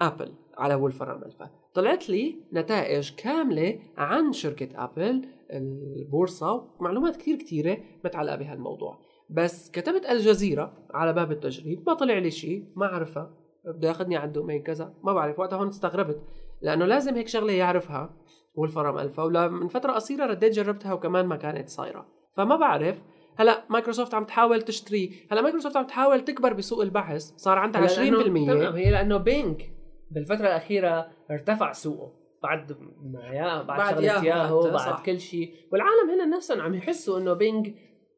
Apple 0.00 0.34
على 0.58 0.74
Wolfram 0.74 1.24
Alpha 1.24 1.50
طلعت 1.74 2.10
لي 2.10 2.36
نتائج 2.52 3.14
كاملة 3.14 3.78
عن 3.96 4.32
شركة 4.32 4.84
Apple 4.84 5.28
البورصة 5.52 6.74
ومعلومات 6.80 7.16
كثير 7.16 7.36
كثيره 7.36 7.78
متعلقة 8.04 8.36
بهالموضوع. 8.36 8.98
بس 9.30 9.70
كتبت 9.70 10.06
الجزيرة 10.06 10.72
على 10.90 11.12
باب 11.12 11.32
التجريب 11.32 11.84
ما 11.86 11.94
طلع 11.94 12.18
لي 12.18 12.30
شيء 12.30 12.72
ما 12.76 12.86
اعرفها 12.86 13.34
بده 13.64 13.88
ياخذني 13.88 14.16
على 14.16 14.28
ال 14.28 14.33
domain 14.33 14.62
كذا 14.62 14.94
ما 15.04 15.12
بعرف 15.12 15.38
وقتها 15.38 15.56
هون 15.56 15.68
استغربت 15.68 16.22
لأنه 16.62 16.84
لازم 16.84 17.14
هيك 17.14 17.28
شغلة 17.28 17.52
يعرفها 17.52 18.16
Wolfram 18.54 18.98
Alpha 18.98 19.22
ومن 19.22 19.68
فترة 19.68 19.92
قصيرة 19.92 20.26
رديت 20.26 20.52
جربتها 20.52 20.92
وكمان 20.92 21.26
ما 21.26 21.36
كانت 21.36 21.68
صايرة. 21.68 22.06
فما 22.36 22.56
بعرف 22.56 23.02
هلا 23.40 23.64
مايكروسوفت 23.68 24.14
عم 24.14 24.24
تحاول 24.24 24.62
تشتري 24.62 25.26
هلا 25.30 25.42
مايكروسوفت 25.42 25.76
عم 25.76 25.86
تحاول 25.86 26.20
تكبر 26.20 26.52
بسوق 26.52 26.82
البحث 26.82 27.22
صار 27.36 27.58
عندها 27.58 27.86
20% 27.86 27.88
تمام 27.96 28.76
هي 28.76 28.90
لأنه 28.90 29.16
Bing 29.16 29.72
بالفترة 30.10 30.46
الأخيرة 30.46 31.10
ارتفع 31.30 31.72
سوقه 31.72 32.12
بعد 32.42 32.76
يا 33.32 33.62
بعد, 33.62 33.78
بعد 33.78 33.94
شغلة 33.94 34.24
ياهو 34.24 34.60
بعد 34.62 34.78
صح. 34.78 35.02
كل 35.04 35.20
شيء. 35.20 35.54
والعالم 35.72 36.10
هنا 36.10 36.36
نفسهم 36.36 36.60
عم 36.60 36.74
يحسوا 36.74 37.18
إنه 37.18 37.32
بينج 37.32 37.74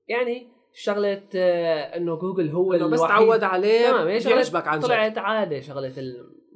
يعني 0.08 0.48
شغلة 0.72 1.22
آه، 1.36 1.96
إنه 1.96 2.16
جوجل 2.16 2.48
هو 2.48 2.72
إنه 2.72 2.86
بس 2.86 3.00
تعود 3.00 3.42
عليه 3.44 3.90
تمام 3.90 4.08
يعجبك 4.08 4.68
عن 4.68 4.80
طلعت 4.80 5.18
عادة 5.18 5.60
شغلة 5.60 5.92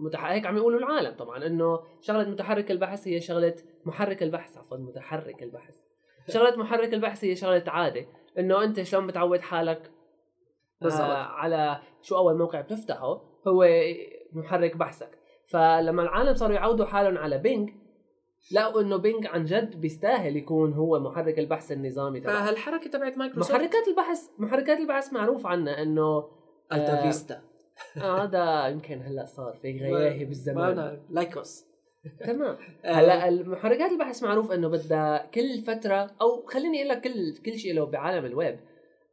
المتحرك 0.00 0.32
هيك 0.32 0.46
عم 0.46 0.56
يقولوا 0.56 0.78
العالم 0.78 1.14
طبعا 1.18 1.46
إنه 1.46 1.80
شغلة 2.00 2.28
متحرك 2.28 2.70
البحث 2.70 3.08
هي 3.08 3.20
شغلة 3.20 3.54
محرك 3.84 4.22
البحث 4.22 4.56
عفوا 4.56 4.76
متحرك 4.76 5.42
البحث. 5.42 5.74
شغلة 6.28 6.56
محرك 6.56 6.94
البحث 6.94 7.24
هي 7.24 7.36
شغلة 7.36 7.64
عادة. 7.66 8.06
إنه 8.38 8.64
أنت 8.64 8.82
شلون 8.82 9.06
بتعود 9.06 9.40
حالك 9.40 9.90
بالضبط. 10.80 11.00
آه 11.00 11.14
على 11.14 11.80
شو 12.02 12.16
أول 12.16 12.38
موقع 12.38 12.60
بتفتحه 12.60 13.22
هو 13.48 13.68
محرك 14.32 14.76
بحثك. 14.76 15.18
فلما 15.48 16.02
العالم 16.02 16.34
صاروا 16.34 16.54
يعودوا 16.54 16.86
حالهم 16.86 17.18
على 17.18 17.38
Bing 17.38 17.70
لقوا 18.52 18.80
إنه 18.80 18.96
Bing 18.96 19.26
عن 19.26 19.44
جد 19.44 19.80
بيستاهل 19.80 20.36
يكون 20.36 20.72
هو 20.72 21.00
محرك 21.00 21.38
البحث 21.38 21.72
النظامي 21.72 22.20
تبعه. 22.20 22.44
فهالحركة 22.44 22.90
تبعت 22.90 23.18
مايكروسوفت؟ 23.18 23.54
محركات 23.54 23.88
البحث 23.88 24.20
محركات 24.38 24.78
البحث 24.78 25.12
معروف 25.12 25.46
عنها 25.46 25.82
إنه 25.82 26.28
AltaVista 26.72 27.42
آه 27.96 28.24
هذا 28.24 28.66
يمكن 28.68 29.02
هلأ 29.02 29.24
صار 29.24 29.58
في 29.62 29.78
غياهب 29.78 30.24
الزمان 30.24 31.00
Lycos 31.10 31.65
تمام. 32.26 32.56
آه. 32.84 32.92
هلا 32.92 33.28
المحركات 33.28 33.92
البحث 33.92 34.22
معروف 34.22 34.52
إنه 34.52 34.68
بدها 34.68 35.26
كل 35.34 35.60
فترة 35.66 36.10
أو 36.20 36.46
خليني 36.46 36.78
أقول 36.78 36.88
لك 36.88 37.00
كل 37.00 37.36
كل 37.36 37.58
شيء 37.58 37.74
له 37.74 37.84
بعالم 37.84 38.24
الويب 38.24 38.58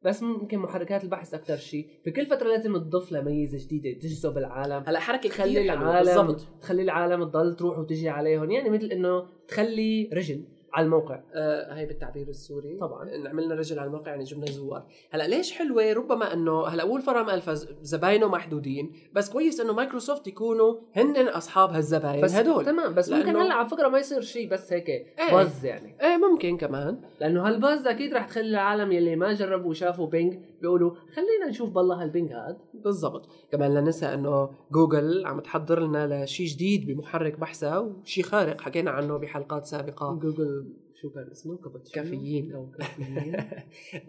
بس 0.04 0.24
ممكن 0.24 0.60
محركات 0.60 1.04
البحث 1.04 1.34
أكثر 1.34 1.58
شيء. 1.58 1.88
بكل 2.06 2.26
فترة 2.26 2.48
لازم 2.48 2.78
تضيف 2.78 3.12
لها 3.12 3.22
ميزه 3.22 3.66
جديدة 3.66 4.00
تجذب 4.00 4.38
العالم. 4.38 4.84
هلا 4.88 5.00
حركة 5.00 5.30
تخلي 5.30 5.62
العالم 5.62 6.28
بالضبط. 6.28 6.42
تخلي 6.62 6.82
العالم 6.82 7.24
تضل 7.24 7.56
تروح 7.56 7.80
وتجي 7.80 8.10
عليهم. 8.10 8.52
يعني 8.52 8.70
مثل 8.70 8.86
إنه 8.86 9.28
تخلي 9.48 10.10
رجل. 10.14 10.44
على 10.74 10.86
الموقع. 10.86 11.20
آه 11.34 11.74
هي 11.74 11.86
بالتعبير 11.86 12.28
السوري. 12.28 12.78
طبعا. 12.78 13.10
عملنا 13.28 13.56
رجل 13.56 13.80
على 13.80 13.88
الموقع 13.88 14.12
يعني 14.12 14.24
جبنا 14.24 14.46
زوار. 14.46 14.86
هلأ 15.12 15.28
ليش 15.28 15.52
حلوة؟ 15.52 15.94
ربما 15.94 16.34
إنه 16.34 16.68
هلأ 16.68 16.84
Wolfram 16.84 17.30
Alpha 17.30 17.54
زباينه 17.82 18.28
محدودين 18.28 18.94
بس 19.14 19.30
كويس 19.30 19.60
إنه 19.60 19.74
مايكروسوفت 19.74 20.28
يكونوا 20.28 20.76
هن 20.96 21.28
أصحاب 21.28 21.70
هالزباين 21.70 22.22
بس 22.22 22.36
هدول. 22.36 22.66
تمام 22.66 22.94
بس 22.94 23.10
ممكن 23.10 23.36
هلأ 23.36 23.54
على 23.54 23.70
فكرة 23.70 23.88
ما 23.88 24.00
يصير 24.00 24.22
شيء 24.22 24.50
بس 24.50 24.74
هيك 24.74 24.90
إيه. 24.90 25.36
buzz 25.36 25.66
يعني. 25.66 25.96
إيه 26.02 26.18
ممكن 26.18 26.58
كمان. 26.58 27.02
لأنه 27.22 27.48
هال 27.48 27.61
buzz 27.61 27.88
أكيد 27.88 28.14
رح 28.14 28.28
تخلي 28.28 28.50
العالم 28.50 28.92
يلي 28.92 29.16
ما 29.16 29.34
جربوا 29.34 29.70
وشافوا 29.70 30.08
Bing 30.08 30.40
بيقولوا 30.62 30.96
خلينا 31.16 31.50
نشوف 31.50 31.70
بالله 31.70 32.04
هال 32.04 32.13
Bing 32.13 32.32
هاد. 32.32 32.58
بالضبط. 32.74 33.30
كمان 33.52 33.74
لا 33.74 33.82
ننسى 33.82 34.06
إنه 34.06 34.50
جوجل 34.72 35.26
عم 35.26 35.40
تحضر 35.40 35.80
لنا 35.80 36.24
لشيء 36.24 36.48
جديد 36.48 36.88
بمحرك 36.88 37.40
بحثها 37.40 37.80
وشيء 37.80 38.24
خارق. 38.24 38.62
حكينا 38.62 38.92
عنه 38.92 39.18
بحلقات 39.18 39.66
سابقة. 39.66 40.14
جوجل 40.14 40.63
شو 41.04 41.10
كان 41.10 41.32
اسمه 41.32 41.60
كافيين. 41.94 42.54
أو 42.54 42.72
كافيين. 42.72 43.36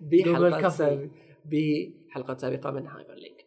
بحلقات 0.11 0.73
سابقة. 0.73 1.11
بحلقات 1.45 2.41
سابقة 2.41 2.71
من 2.71 2.87
Hyperlink. 2.87 3.45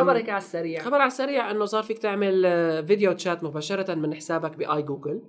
خبرك 0.00 0.28
على 0.28 0.38
السريع. 0.38 0.80
خبر 0.80 0.96
على 0.96 1.06
السريع 1.06 1.50
إنه 1.50 1.64
صار 1.64 1.82
فيك 1.82 1.98
تعمل 1.98 2.46
آه، 2.46 2.80
video 2.80 3.12
chat 3.12 3.44
مباشرة 3.44 3.94
من 3.94 4.14
حسابك 4.14 4.56
ب 4.56 4.82
iGoogle. 4.82 5.22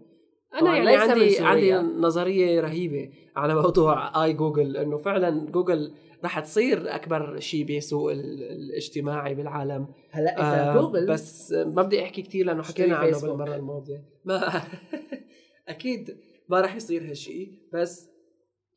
أنا 0.61 0.77
يعني 0.77 0.95
عندي 0.95 1.39
عندي 1.39 1.73
نظرية 1.99 2.61
رهيبة 2.61 3.09
على 3.35 3.55
موضوع 3.55 4.23
iGoogle 4.25 4.77
إنه 4.77 4.97
فعلا 4.97 5.51
جوجل 5.51 5.93
رح 6.25 6.39
تصير 6.39 6.95
أكبر 6.95 7.39
شيء 7.39 7.77
بسوق 7.77 8.11
الاجتماعي 8.11 9.35
بالعالم. 9.35 9.87
هلأ 10.11 10.39
إذا 10.39 10.71
آه 10.71 10.81
جوجل 10.81 11.07
بس 11.07 11.51
ما 11.51 11.81
بدي 11.81 12.03
أحكي 12.03 12.21
كثير 12.21 12.45
لأنه 12.45 12.63
حكينا 12.63 12.95
عنه 12.95 13.21
بالمرة 13.21 13.55
الماضية. 13.55 14.03
ما 14.25 14.61
أكيد 15.67 16.17
ما 16.49 16.61
رح 16.61 16.75
يصير 16.75 17.01
هالشيء 17.09 17.53
بس 17.73 18.09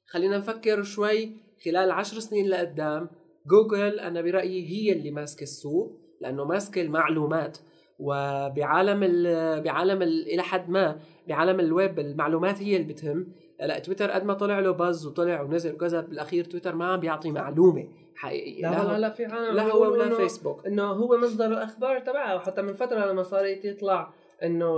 خلينا 0.07 0.39
نفكر 0.39 0.83
شوي 0.83 1.33
خلال 1.65 1.91
عشر 1.91 2.19
سنين 2.19 2.49
لقدام 2.49 3.09
جوجل 3.47 4.01
أنا 4.01 4.21
برأيي 4.21 4.69
هي 4.69 4.93
اللي 4.93 5.11
ماسكة 5.11 5.43
السوق 5.43 6.01
لأنه 6.21 6.45
ماسكة 6.45 6.83
المعلومات. 6.83 7.59
وبعالم 7.99 9.03
ال 9.03 9.63
بعالم 9.63 10.03
ال 10.03 10.27
إلى 10.27 10.43
حد 10.43 10.71
ما 10.71 11.01
بعالم 11.29 11.61
الويب 11.61 11.99
المعلومات 11.99 12.63
هي 12.63 12.77
اللي 12.77 12.93
بتهم. 12.93 13.27
لا 13.61 13.79
تويتر 13.79 14.11
قد 14.11 14.25
ما 14.25 14.35
طلع 14.35 14.59
له 14.59 14.71
buzz 14.71 15.07
وطلع 15.07 15.41
ونزل 15.41 15.75
وكذا 15.75 16.01
بالأخير 16.01 16.45
تويتر 16.45 16.75
ما 16.75 16.85
عم 16.87 17.01
بيعطي 17.01 17.31
معلومة 17.31 17.89
حقيقية. 18.15 18.63
لا 18.63 18.93
لا 18.93 18.99
لا 18.99 19.11
في 19.11 19.25
عالم 19.25 19.57
لا 19.57 19.63
هو 19.63 19.93
ولا 19.93 20.17
فيسبوك 20.17 20.67
إنه 20.67 20.85
هو 20.85 21.19
مصدر 21.19 21.47
الأخبار 21.47 21.99
تبعه. 22.01 22.37
وحتى 22.37 22.63
من 22.63 22.73
فترة 22.75 23.13
لما 23.13 23.23
صار 23.23 23.45
يطلع 23.45 24.13
إنه 24.43 24.71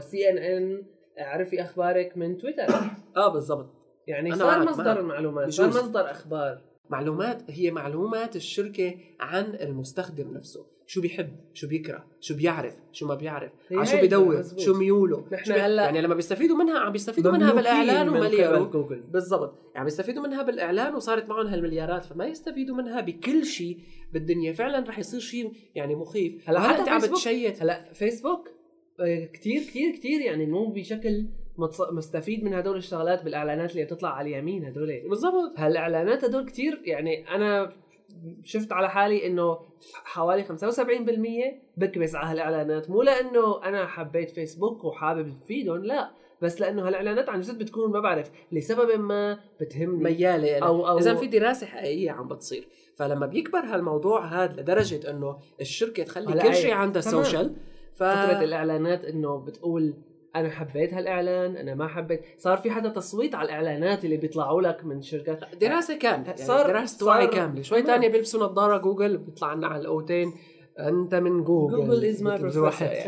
CNN 0.00 0.82
عرفي 1.18 1.62
أخبارك 1.62 2.16
من 2.16 2.36
تويتر؟ 2.38 2.62
آه 3.16 3.32
بالضبط. 3.32 3.66
يعني 4.06 4.34
صار 4.34 4.64
مصدر 4.64 5.00
المعلومات 5.00 5.48
صار 5.48 5.68
مصدر 5.68 6.10
أخبار. 6.10 6.60
معلومات 6.90 7.42
هي 7.50 7.70
معلومات 7.70 8.36
الشركة 8.36 8.94
عن 9.20 9.44
المستخدم 9.44 10.32
نفسه. 10.32 10.66
شو 10.86 11.00
بيحب 11.00 11.28
شو 11.54 11.68
بيكره 11.68 12.04
شو 12.20 12.36
بيعرف 12.36 12.74
شو 12.92 13.06
ما 13.06 13.14
بيعرف 13.14 13.52
على 13.72 13.86
شو 13.86 13.96
بدور 13.96 14.42
شو 14.56 14.74
ميوله. 14.74 15.24
نحن 15.32 15.52
هلا 15.52 15.84
يعني 15.84 16.00
لما 16.00 16.14
بيستفيدوا 16.14 16.56
منها 16.56 16.78
عم 16.78 16.92
بيستفيدوا 16.92 17.32
منها 17.32 17.52
بالإعلان 17.52 18.08
ومليارات. 18.08 18.70
جوجل. 18.70 19.00
بالضبط. 19.00 19.54
يعني 19.74 19.84
بيستفيدوا 19.84 20.22
منها 20.22 20.42
بالإعلان 20.42 20.94
وصارت 20.94 21.28
معهم 21.28 21.46
هالمليارات 21.46 22.04
فما 22.04 22.26
يستفيدوا 22.26 22.76
منها 22.76 23.00
بكل 23.00 23.44
شيء 23.44 23.78
بالدنيا. 24.12 24.52
فعلا 24.52 24.88
رح 24.88 24.98
يصير 24.98 25.20
شيء 25.20 25.52
يعني 25.74 25.94
مخيف. 25.94 26.50
هلا 26.50 26.60
حتى 26.60 26.90
عم 26.90 27.00
بتشيت 27.00 27.62
هلا 27.62 27.92
فيسبوك 27.92 28.55
كثير 29.32 29.60
كثير 29.62 29.92
كثير 29.92 30.20
يعني 30.20 30.46
مو 30.46 30.66
بشكل 30.66 31.26
مستفيد 31.92 32.44
من 32.44 32.54
هدول 32.54 32.76
الشغلات 32.76 33.24
بالإعلانات 33.24 33.72
اللي 33.72 33.84
بتطلع 33.84 34.08
على 34.08 34.30
اليمين 34.30 34.64
هدول. 34.64 35.02
بالضبط. 35.08 35.52
هالإعلانات 35.56 36.24
هدول 36.24 36.44
كثير 36.44 36.80
يعني 36.84 37.28
أنا 37.28 37.72
شفت 38.44 38.72
على 38.72 38.90
حالي 38.90 39.26
إنه 39.26 39.58
حوالي 40.04 40.44
75% 40.44 40.50
بكبس 41.76 42.14
على 42.14 42.30
هالإعلانات. 42.30 42.90
مو 42.90 43.02
لأنه 43.02 43.64
أنا 43.64 43.86
حبيت 43.86 44.30
فيسبوك 44.30 44.84
وحابب 44.84 45.40
تفيدهم 45.40 45.84
لا. 45.84 46.10
بس 46.42 46.60
لأنه 46.60 46.88
هالإعلانات 46.88 47.28
عن 47.28 47.40
جد 47.40 47.58
بتكون 47.58 47.90
ما 47.90 48.00
بعرف 48.00 48.30
لسبب 48.52 49.00
ما 49.00 49.38
بتهمني. 49.60 50.04
ميالة. 50.04 50.58
أو 50.58 50.88
أو 50.88 50.98
إذا 50.98 51.14
في 51.14 51.26
دراسة 51.26 51.66
حقيقية 51.66 52.10
عم 52.10 52.28
بتصير. 52.28 52.68
فلما 52.96 53.26
بيكبر 53.26 53.58
هالموضوع 53.58 54.26
هذا 54.26 54.60
لدرجة 54.60 55.10
إنه 55.10 55.38
الشركة 55.60 56.02
تخلي 56.02 56.42
كل 56.42 56.54
شيء 56.54 56.72
عندها 56.72 57.02
سوشيال 57.02 57.56
ف... 57.96 58.02
فكره 58.02 58.42
الإعلانات 58.44 59.04
إنه 59.04 59.36
بتقول 59.36 59.94
أنا 60.36 60.50
حبيت 60.50 60.94
هالإعلان 60.94 61.56
أنا 61.56 61.74
ما 61.74 61.86
حبيت. 61.86 62.20
صار 62.38 62.58
في 62.58 62.70
حتى 62.70 62.90
تصويت 62.90 63.34
على 63.34 63.46
الإعلانات 63.46 64.04
اللي 64.04 64.16
بيطلعوا 64.16 64.62
لك 64.62 64.84
من 64.84 65.02
شركات 65.02 65.54
دراسة 65.60 65.98
كاملة 65.98 66.26
يعني 66.26 66.36
صار 66.36 66.66
دراسة 66.66 67.06
وعي 67.06 67.26
كاملة. 67.26 67.62
شوي 67.62 67.82
ثانية 67.82 68.08
بيلبسوا 68.08 68.44
نظارة 68.44 68.78
جوجل 68.78 69.16
بيطلع 69.16 69.54
لنا 69.54 69.66
على 69.66 69.80
الأوتين 69.80 70.32
أنت 70.78 71.14
من 71.14 71.44
جوجل. 71.44 71.76
Google 71.76 72.04
is 72.04 72.22
my 72.22 72.52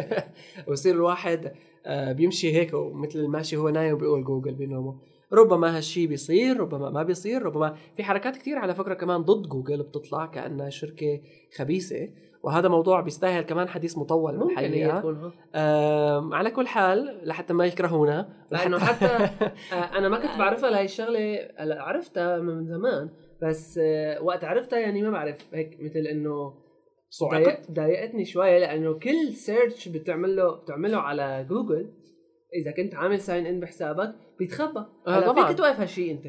ويصير 0.68 0.94
الواحد 0.94 1.52
آه، 1.86 2.12
بيمشي 2.12 2.52
هيك 2.52 2.74
ومثل 2.74 3.18
الماشي 3.18 3.56
هو 3.56 3.68
نايم 3.68 3.94
وبيقول 3.94 4.24
جوجل 4.24 4.54
بنومه 4.54 4.98
ربما 5.32 5.76
هالشي 5.76 6.06
بيصير 6.06 6.60
ربما 6.60 6.90
ما 6.90 7.02
بيصير 7.02 7.42
ربما 7.42 7.76
في 7.96 8.04
حركات 8.04 8.36
كثير 8.36 8.58
على 8.58 8.74
فكرة 8.74 8.94
كمان 8.94 9.22
ضد 9.22 9.48
جوجل 9.48 9.82
بتطلع 9.82 10.26
كأنها 10.26 10.70
شركة 10.70 11.20
خبيثة. 11.56 12.08
وهذا 12.42 12.68
موضوع 12.68 13.00
بيستاهل 13.00 13.42
كمان 13.42 13.68
حديث 13.68 13.98
مطول 13.98 14.36
ممكن 14.36 14.58
ها. 14.90 15.00
آم، 15.54 16.34
على 16.34 16.50
كل 16.50 16.66
حال 16.66 17.20
لحتى 17.28 17.52
ما 17.54 17.66
يكرهونا 17.66 18.28
لأنه 18.50 18.78
حتى 18.78 19.06
آه، 19.72 19.98
أنا 19.98 20.08
ما 20.08 20.18
كنت 20.18 20.38
بعرفها 20.38 20.70
لهي 20.70 20.84
الشغلة 20.84 21.48
هلا 21.58 21.82
عرفتها 21.82 22.38
من 22.38 22.64
زمان 22.66 23.10
بس 23.42 23.78
آه، 23.82 24.22
وقت 24.22 24.44
عرفتها 24.44 24.78
يعني 24.78 25.02
ما 25.02 25.10
بعرف 25.10 25.54
هيك 25.54 25.76
مثل 25.80 25.98
إنه 25.98 26.54
صعقت؟ 27.10 27.32
ضايقت- 27.44 27.70
ضايقتني 27.70 28.24
شوي 28.24 28.58
لأنه 28.60 28.92
كل 28.98 29.32
search 29.32 29.88
بتعمله 29.88 30.50
بتعمله 30.62 30.98
على 30.98 31.46
جوجل 31.48 31.90
إذا 32.62 32.70
كنت 32.70 32.94
عامل 32.94 33.20
sign 33.20 33.46
in 33.46 33.60
بحسابك 33.60 34.14
بيتخبى. 34.38 34.84
آه، 35.06 35.20
طبعاً. 35.26 35.46
فيك 35.46 35.58
توقف 35.58 35.80
هالشيء 35.80 36.12
أنت. 36.12 36.26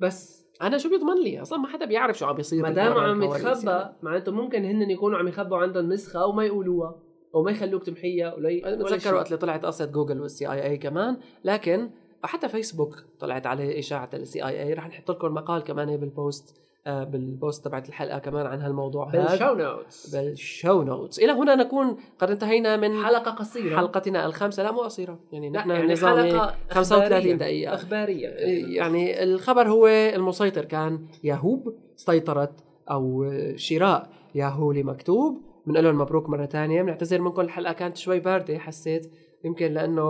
بس. 0.00 0.43
أنا 0.62 0.78
شو 0.78 0.88
بيضمن 0.88 1.22
لي 1.22 1.42
أصلا 1.42 1.58
ما 1.58 1.68
حدا 1.68 1.86
بيعرف 1.86 2.18
شو 2.18 2.26
عم 2.26 2.34
بيصير 2.34 2.62
ما 2.62 2.70
دام 2.70 2.92
عم 2.92 3.22
يتخبى 3.22 3.70
يعني. 3.70 3.92
معناته 4.02 4.32
ممكن 4.32 4.64
هن 4.64 4.90
يكونوا 4.90 5.18
عم 5.18 5.28
يخبوا 5.28 5.58
عندهم 5.58 5.92
نسخة 5.92 6.26
وما 6.26 6.44
يقولوها 6.44 6.94
أو 7.34 7.42
ما 7.42 7.50
يخلوك 7.50 7.82
تمحيها 7.82 8.34
ولا. 8.34 8.76
بتذكر 8.76 9.14
وقت 9.14 9.26
اللي 9.26 9.38
طلعت 9.38 9.64
قصة 9.66 9.84
جوجل 9.84 10.20
وال 10.20 10.52
CIA 10.52 10.78
كمان 10.78 11.16
لكن 11.44 11.90
حتى 12.24 12.48
فيسبوك 12.48 13.04
طلعت 13.18 13.46
عليه 13.46 13.78
إشاعة 13.78 14.10
ال 14.14 14.44
CIA 14.46 14.74
رح 14.74 14.88
نحط 14.88 15.10
لكم 15.10 15.34
مقال 15.34 15.62
كمان 15.62 15.96
بال 15.96 16.17
post 16.17 16.60
بال 16.86 17.12
post 17.12 17.64
تبعت 17.64 17.88
الحلقة 17.88 18.18
كمان 18.18 18.46
عن 18.46 18.60
هالموضوع 18.60 19.08
هذا. 19.08 19.30
بال 19.30 19.38
show 19.38 19.54
notes 19.54 20.16
بال 20.16 20.38
show 20.38 20.82
notes 20.82 21.18
إلى 21.18 21.32
هنا 21.32 21.54
نكون 21.54 21.96
قد 22.18 22.30
انتهينا 22.30 22.76
من 22.76 23.04
حلقة 23.04 23.30
قصيرة. 23.30 23.76
حلقتنا 23.76 24.26
الخامسة. 24.26 24.62
لا 24.62 24.72
مو 24.72 24.80
قصيرة. 24.80 25.18
يعني 25.32 25.50
نحن 25.50 25.70
يعني 25.70 25.96
حلقة 25.96 26.54
35 26.70 27.02
إخبارية. 27.02 27.34
دقيقة. 27.34 27.74
إخبارية. 27.74 28.28
يعني 28.76 29.22
الخبر 29.22 29.68
هو 29.68 29.86
المسيطر 29.86 30.64
كان 30.64 31.06
ياهوب 31.24 31.74
سيطرت 31.96 32.52
أو 32.90 33.32
شراء 33.56 34.08
ياهو 34.34 34.72
لمكتوب. 34.72 35.42
بنقول 35.66 35.84
لهم 35.84 35.98
مبروك 35.98 36.28
مرة 36.28 36.46
ثانية 36.46 36.82
بنعتذر 36.82 37.20
منكم 37.20 37.40
الحلقة 37.40 37.72
كانت 37.72 37.96
شوي 37.96 38.20
باردة 38.20 38.58
حسيت. 38.58 39.12
يمكن 39.44 39.72
لأنه 39.72 40.02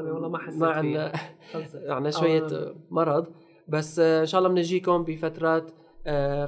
أنا 0.00 0.12
والله 0.12 0.28
ما 0.28 0.38
حسيت 0.38 0.60
ما 0.60 0.68
عندنا. 0.68 1.12
عندنا 1.94 2.10
شوية 2.10 2.46
آه. 2.46 2.74
مرض. 2.90 3.26
بس 3.68 3.98
آه، 3.98 4.20
إن 4.20 4.26
شاء 4.26 4.38
الله 4.38 4.50
بنجيكم 4.50 5.04
بفترات 5.04 5.70
آه، 5.70 5.85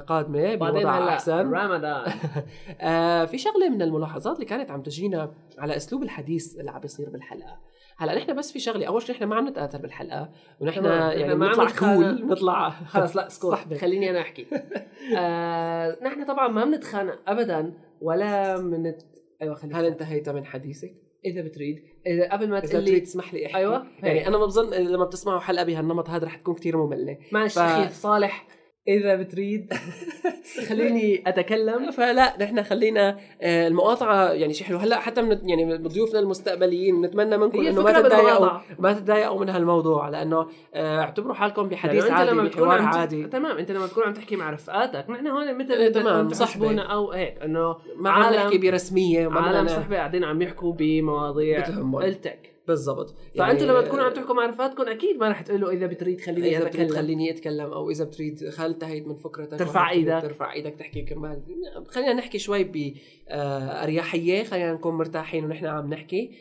قادمة 0.07 0.55
بعدين 0.55 0.81
بوضع 0.81 1.09
أحسن. 1.09 1.51
رمضان. 1.53 2.11
آه، 2.81 3.25
في 3.25 3.37
شغلة 3.37 3.69
من 3.69 3.81
الملاحظات 3.81 4.35
اللي 4.35 4.45
كانت 4.45 4.71
عم 4.71 4.81
تجينا 4.81 5.31
على 5.57 5.75
أسلوب 5.75 6.03
الحديث 6.03 6.55
اللي 6.59 6.71
عم 6.71 6.79
بيصير 6.81 7.09
بالحلقة. 7.09 7.59
هلا 7.97 8.15
نحن 8.15 8.35
بس 8.35 8.51
في 8.51 8.59
شغلة. 8.59 8.87
أول 8.87 9.01
شيء 9.01 9.15
نحن 9.15 9.23
ما 9.23 9.35
عم 9.35 9.47
نتأثر 9.47 9.77
بالحلقة 9.77 10.29
ونحن 10.59 10.85
يعني 10.85 11.35
ما 11.35 11.47
عم 11.49 11.57
بنطلع. 11.57 11.95
كول 11.95 12.21
بنطلع 12.21 12.69
خلص 12.69 13.15
لا 13.15 13.27
اسكت 13.27 13.45
صحبة. 13.45 13.77
خليني 13.77 14.09
أنا 14.09 14.21
أحكي. 14.21 14.47
آه، 15.17 15.97
نحن 16.03 16.25
طبعا 16.25 16.47
ما 16.47 16.65
بنتخانق 16.65 17.19
ابدا 17.27 17.73
ولا 18.01 18.57
منت 18.61 19.01
أيوه 19.41 19.55
خليك 19.55 19.75
هل 19.75 19.85
انتهيت 19.85 20.29
من 20.29 20.45
حديثك؟ 20.45 20.91
إذا 21.25 21.41
بتريد. 21.41 21.83
إذا 22.07 22.31
قبل 22.31 22.49
ما 22.49 22.59
تقول 22.59 22.71
تريد 22.71 22.89
لي 22.93 22.99
تسمح 22.99 23.33
لي 23.33 23.45
أحكي. 23.45 23.57
أيوة، 23.57 23.85
يعني 24.03 24.19
هيك. 24.19 24.27
أنا 24.27 24.37
ما 24.37 24.45
بظن 24.45 24.73
لما 24.73 25.05
بتسمعوا 25.05 25.39
حلقة 25.39 25.63
بهالنمط 25.65 26.09
هذا 26.09 26.25
رح 26.25 26.35
تكون 26.35 26.53
كتير 26.55 26.77
مملة. 26.77 27.17
معلش 27.31 27.55
ف- 27.55 27.59
أخي 27.59 27.89
صالح. 27.93 28.47
إذا 28.89 29.15
بتريد 29.15 29.73
خليني 30.69 31.23
أتكلم 31.27 31.91
فلا 31.91 32.43
نحن 32.43 32.63
خلينا 32.63 33.17
آه، 33.41 33.67
المقاطعة 33.67 34.29
يعني 34.31 34.53
شيء 34.53 34.67
حلو 34.67 34.77
هلأ 34.77 34.99
حتى 34.99 35.21
من 35.21 35.49
يعني 35.49 35.65
من 35.65 35.87
ضيوفنا 35.87 36.19
المستقبليين 36.19 37.01
نتمنى 37.01 37.37
منكم 37.37 37.59
إنه 37.59 37.83
ما 37.83 37.91
تتضايقوا. 37.91 38.49
ما 38.79 38.93
تتضايقوا 38.93 39.39
من 39.39 39.49
هالموضوع 39.49 40.09
لأنه 40.09 40.47
آه، 40.73 40.99
اعتبروا 40.99 41.33
حالكم 41.33 41.69
بحديث 41.69 42.03
أنت 42.03 42.13
عادي 42.13 42.49
بحوار 42.49 42.81
عادي 42.81 43.23
تمام 43.23 43.57
أنت 43.57 43.71
لما 43.71 43.87
تكون 43.87 44.03
عم 44.03 44.13
تحكي 44.13 44.35
مع 44.35 44.49
رفقاتك 44.49 45.09
نحن 45.09 45.27
هون 45.27 45.57
مثل 45.57 45.73
إيه، 45.73 45.91
تمام، 45.91 46.29
صحبة. 46.29 46.81
أو 46.81 47.11
هيك 47.11 47.37
إنه 47.43 47.75
ما 47.95 48.09
عم 48.09 48.33
نحكي 48.33 48.57
برسمية 48.57 49.29
عالم 49.29 49.67
صحبة 49.67 49.97
قاعدين 49.97 50.23
عم 50.23 50.41
يحكوا 50.41 50.73
بمواضيع 50.73 51.59
بتهمهم. 51.59 52.01
إلتك 52.01 52.58
بالضبط. 52.69 53.09
فأنتوا 53.09 53.43
يعني، 53.43 53.63
لما 53.65 53.81
تكونوا 53.81 54.03
عم 54.03 54.13
تحكوا 54.13 54.35
مع 54.35 54.45
رفقاتكم 54.45 54.83
أكيد 54.83 55.17
ما 55.17 55.29
رح 55.29 55.41
تقولوا 55.41 55.71
إذا 55.71 55.85
بتريد 55.85 56.21
خليني 56.21 56.57
إذا 56.57 56.65
بتريد 56.65 56.91
خليني 56.91 57.31
أتكلم 57.31 57.71
أو 57.71 57.89
إذا 57.89 58.03
بتريد 58.03 58.53
هل 58.57 58.71
انتهيت 58.71 59.07
من 59.07 59.15
فكرتك 59.15 59.59
ترفع 59.59 59.91
إيدك. 59.91 60.21
ترفع 60.21 60.53
إيدك 60.53 60.75
تحكي 60.79 61.01
كرمال. 61.01 61.41
خلينا 61.87 62.13
نحكي 62.13 62.39
شوي 62.39 62.63
بأريحية 62.63 64.43
خلينا 64.43 64.73
نكون 64.73 64.93
مرتاحين 64.93 65.45
ونحن 65.45 65.65
عم 65.65 65.93
نحكي. 65.93 66.31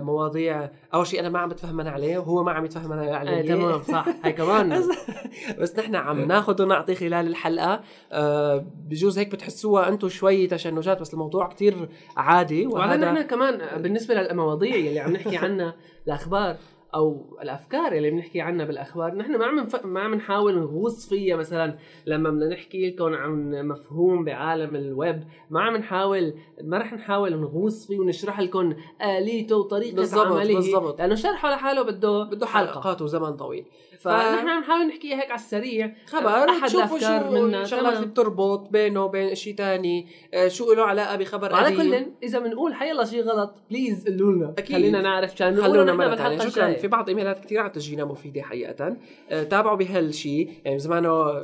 مواضيع. 0.00 0.70
أول 0.94 1.06
شيء 1.06 1.20
أنا 1.20 1.28
ما 1.28 1.38
عم 1.38 1.48
بتفهمنا 1.48 1.90
عليه 1.90 2.18
وهو 2.18 2.44
ما 2.44 2.52
عم 2.52 2.64
يتفهمنا 2.64 3.16
عليه. 3.16 3.36
إيه 3.36 3.48
تمام 3.48 3.82
صح. 3.82 4.06
هي 4.24 4.32
كمان. 4.32 4.82
بس 5.60 5.78
نحن 5.78 5.96
عم 5.96 6.24
ناخذ 6.24 6.62
ونعطي 6.62 6.94
خلال 6.94 7.26
الحلقة. 7.26 7.80
آه، 8.12 8.66
بجوز 8.88 9.18
هيك 9.18 9.32
بتحسوها 9.32 9.88
أنتم 9.88 10.08
شوي 10.08 10.46
تشنجات 10.46 11.00
بس 11.00 11.14
الموضوع 11.14 11.48
كتير 11.48 11.88
عادي 12.16 12.66
وبعدين 12.66 13.02
وهذا 13.02 13.12
نحن 13.12 13.26
كمان 13.26 13.82
بالنسبة 13.82 14.14
للمواضيع 14.14 14.74
اللي 14.74 15.00
عم 15.00 15.12
نحكي 15.12 15.36
عنها 15.36 15.74
الأخبار. 16.06 16.56
أو 16.94 17.38
الأفكار 17.42 17.92
اللي 17.92 18.10
بنحكي 18.10 18.40
عنها 18.40 18.66
بالأخبار. 18.66 19.14
نحن 19.14 19.36
ما 19.36 19.46
عم 19.46 19.60
نف... 19.60 19.86
ما 19.86 20.00
عم 20.00 20.14
نحاول 20.14 20.58
نغوص 20.58 21.08
فيها 21.08 21.36
مثلا 21.36 21.78
لما 22.06 22.30
بدنا 22.30 22.48
نحكي 22.48 22.90
لكم 22.90 23.14
عن 23.14 23.68
مفهوم 23.68 24.24
بعالم 24.24 24.76
الويب. 24.76 25.24
ما 25.50 25.60
عم 25.60 25.76
نحاول 25.76 26.34
ما 26.62 26.78
رح 26.78 26.92
نحاول 26.92 27.40
نغوص 27.40 27.86
فيه 27.86 27.98
ونشرح 27.98 28.40
لكم 28.40 28.74
آليته 29.02 29.56
وطريقة 29.56 29.94
بالضبط، 29.94 30.26
عمله. 30.26 30.54
بالضبط. 30.54 31.00
لأنه 31.00 31.14
شرحه 31.14 31.50
لحاله 31.50 31.82
بده 31.82 32.24
بده 32.24 32.46
حلقات 32.46 33.02
وزمن 33.02 33.36
طويل. 33.36 33.64
فنحن 33.98 34.48
عم 34.48 34.60
نحاول 34.60 34.86
نحكيها 34.86 35.22
هيك 35.22 35.30
على 35.30 35.38
السريع. 35.38 35.94
خبر 36.06 36.28
أحد 36.28 36.70
الأفكار 36.70 37.30
شو 37.30 37.30
منها. 37.30 37.64
شغلات 37.64 37.96
اللي. 37.96 38.06
بتربط 38.06 38.70
بينه 38.70 39.04
وبين 39.04 39.34
شيء 39.34 39.54
تاني. 39.54 40.06
آه، 40.34 40.48
شو 40.48 40.72
له 40.72 40.82
علاقة 40.82 41.16
بخبر 41.16 41.52
قديم؟ 41.52 41.76
كل 41.76 42.06
إذا 42.22 42.38
بنقول 42.38 42.74
حيلا 42.74 43.04
شيء 43.04 43.22
غلط 43.22 43.54
بليز 43.70 44.08
قولوا 44.08 44.32
لنا. 44.32 44.54
أكيد. 44.58 44.76
خلينا 44.76 45.02
نعرف 45.02 45.32
عشان 45.32 45.56
خلونا 45.56 45.92
نحن 45.92 46.10
بالحلقة 46.10 46.77
في 46.78 46.88
بعض 46.88 47.08
إيميلات 47.08 47.44
كثير 47.44 47.60
عم 47.60 47.68
تجينا 47.68 48.04
مفيدة 48.04 48.42
حقيقة. 48.42 48.96
آه، 49.30 49.42
تابعوا 49.42 49.76
بهالشيء 49.76 50.50
يعني 50.64 50.78
زمانه 50.78 51.42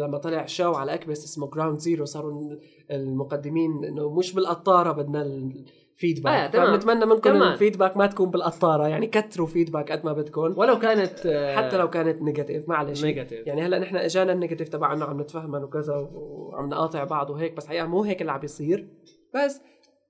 لما 0.00 0.18
طلع 0.18 0.46
show 0.46 0.72
على 0.72 0.94
اكبس 0.94 1.24
اسمه 1.24 1.50
Ground 1.50 1.78
Zero 1.78 2.04
صاروا 2.04 2.56
المقدمين 2.90 3.84
إنه 3.84 4.14
مش 4.14 4.34
بالقطارة 4.34 4.92
بدنا 4.92 5.22
ال 5.22 5.34
feedback 5.34 6.34
آه، 6.34 6.46
تمام. 6.46 6.98
منكم 7.08 7.18
كمان. 7.18 7.52
ال 7.52 7.57
feedback 7.57 7.96
ما 7.96 8.06
تكون 8.06 8.30
بالقطارة 8.30 8.88
يعني 8.88 9.06
كتروا 9.06 9.46
feedback 9.46 9.92
قد 9.92 10.04
ما 10.04 10.12
بدكم. 10.12 10.54
ولو 10.56 10.78
كانت 10.78 11.26
آه، 11.26 11.56
حتى 11.56 11.76
لو 11.76 11.90
كانت 11.90 12.22
negative 12.22 12.68
معلش. 12.68 13.04
negative 13.04 13.46
يعني 13.46 13.62
هلأ 13.62 13.78
نحن 13.78 13.96
إجانا 13.96 14.32
ال 14.32 14.36
negative 14.36 14.68
تبعنا 14.68 15.04
عم 15.04 15.20
نتفهمن 15.20 15.64
وكذا 15.64 15.94
وعم 16.14 16.68
نقاطع 16.68 17.04
بعض 17.04 17.30
وهيك 17.30 17.56
بس 17.56 17.66
حقيقة 17.66 17.86
مو 17.86 18.02
هيك 18.02 18.20
اللي 18.20 18.32
عم 18.32 18.40
بيصير 18.40 18.88
بس 19.34 19.60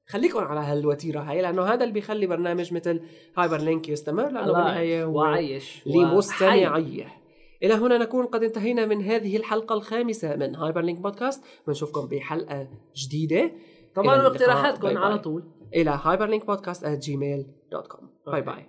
خليكم 0.09 0.39
على 0.39 0.61
هالوتيرة 0.61 1.21
هاي 1.21 1.43
لأنه 1.43 1.63
هذا 1.63 1.83
اللي 1.83 1.95
بيخلي 1.95 2.27
برنامج 2.27 2.75
مثل 2.75 3.01
Hyperlink 3.37 3.89
يستمر 3.89 4.29
لأنه 4.29 4.53
بالنهاية 4.53 5.05
هو 5.05 5.19
وعايش 5.19 5.83
وحي. 5.87 5.99
لمستمعيه 5.99 7.09
إلى 7.63 7.75
هنا 7.75 7.99
نكون 7.99 8.27
قد 8.27 8.43
انتهينا 8.43 8.87
من 8.87 9.03
هذه 9.03 9.37
الحلقة 9.37 9.75
الخامسة 9.75 10.37
من 10.37 10.55
Hyperlink 10.57 11.01
Podcast. 11.01 11.45
بنشوفكم 11.67 12.07
بحلقة 12.07 12.69
جديدة. 12.97 13.53
طبعا 13.95 14.27
إلى 14.27 14.75
bye. 14.83 14.97
على 14.97 15.19
طول. 15.19 15.45
إلى 15.75 15.99
hyperlinkpodcast 15.99 16.81
at 16.81 17.07
gmail.com 17.07 18.05
bye 18.27 18.43
bye 18.43 18.66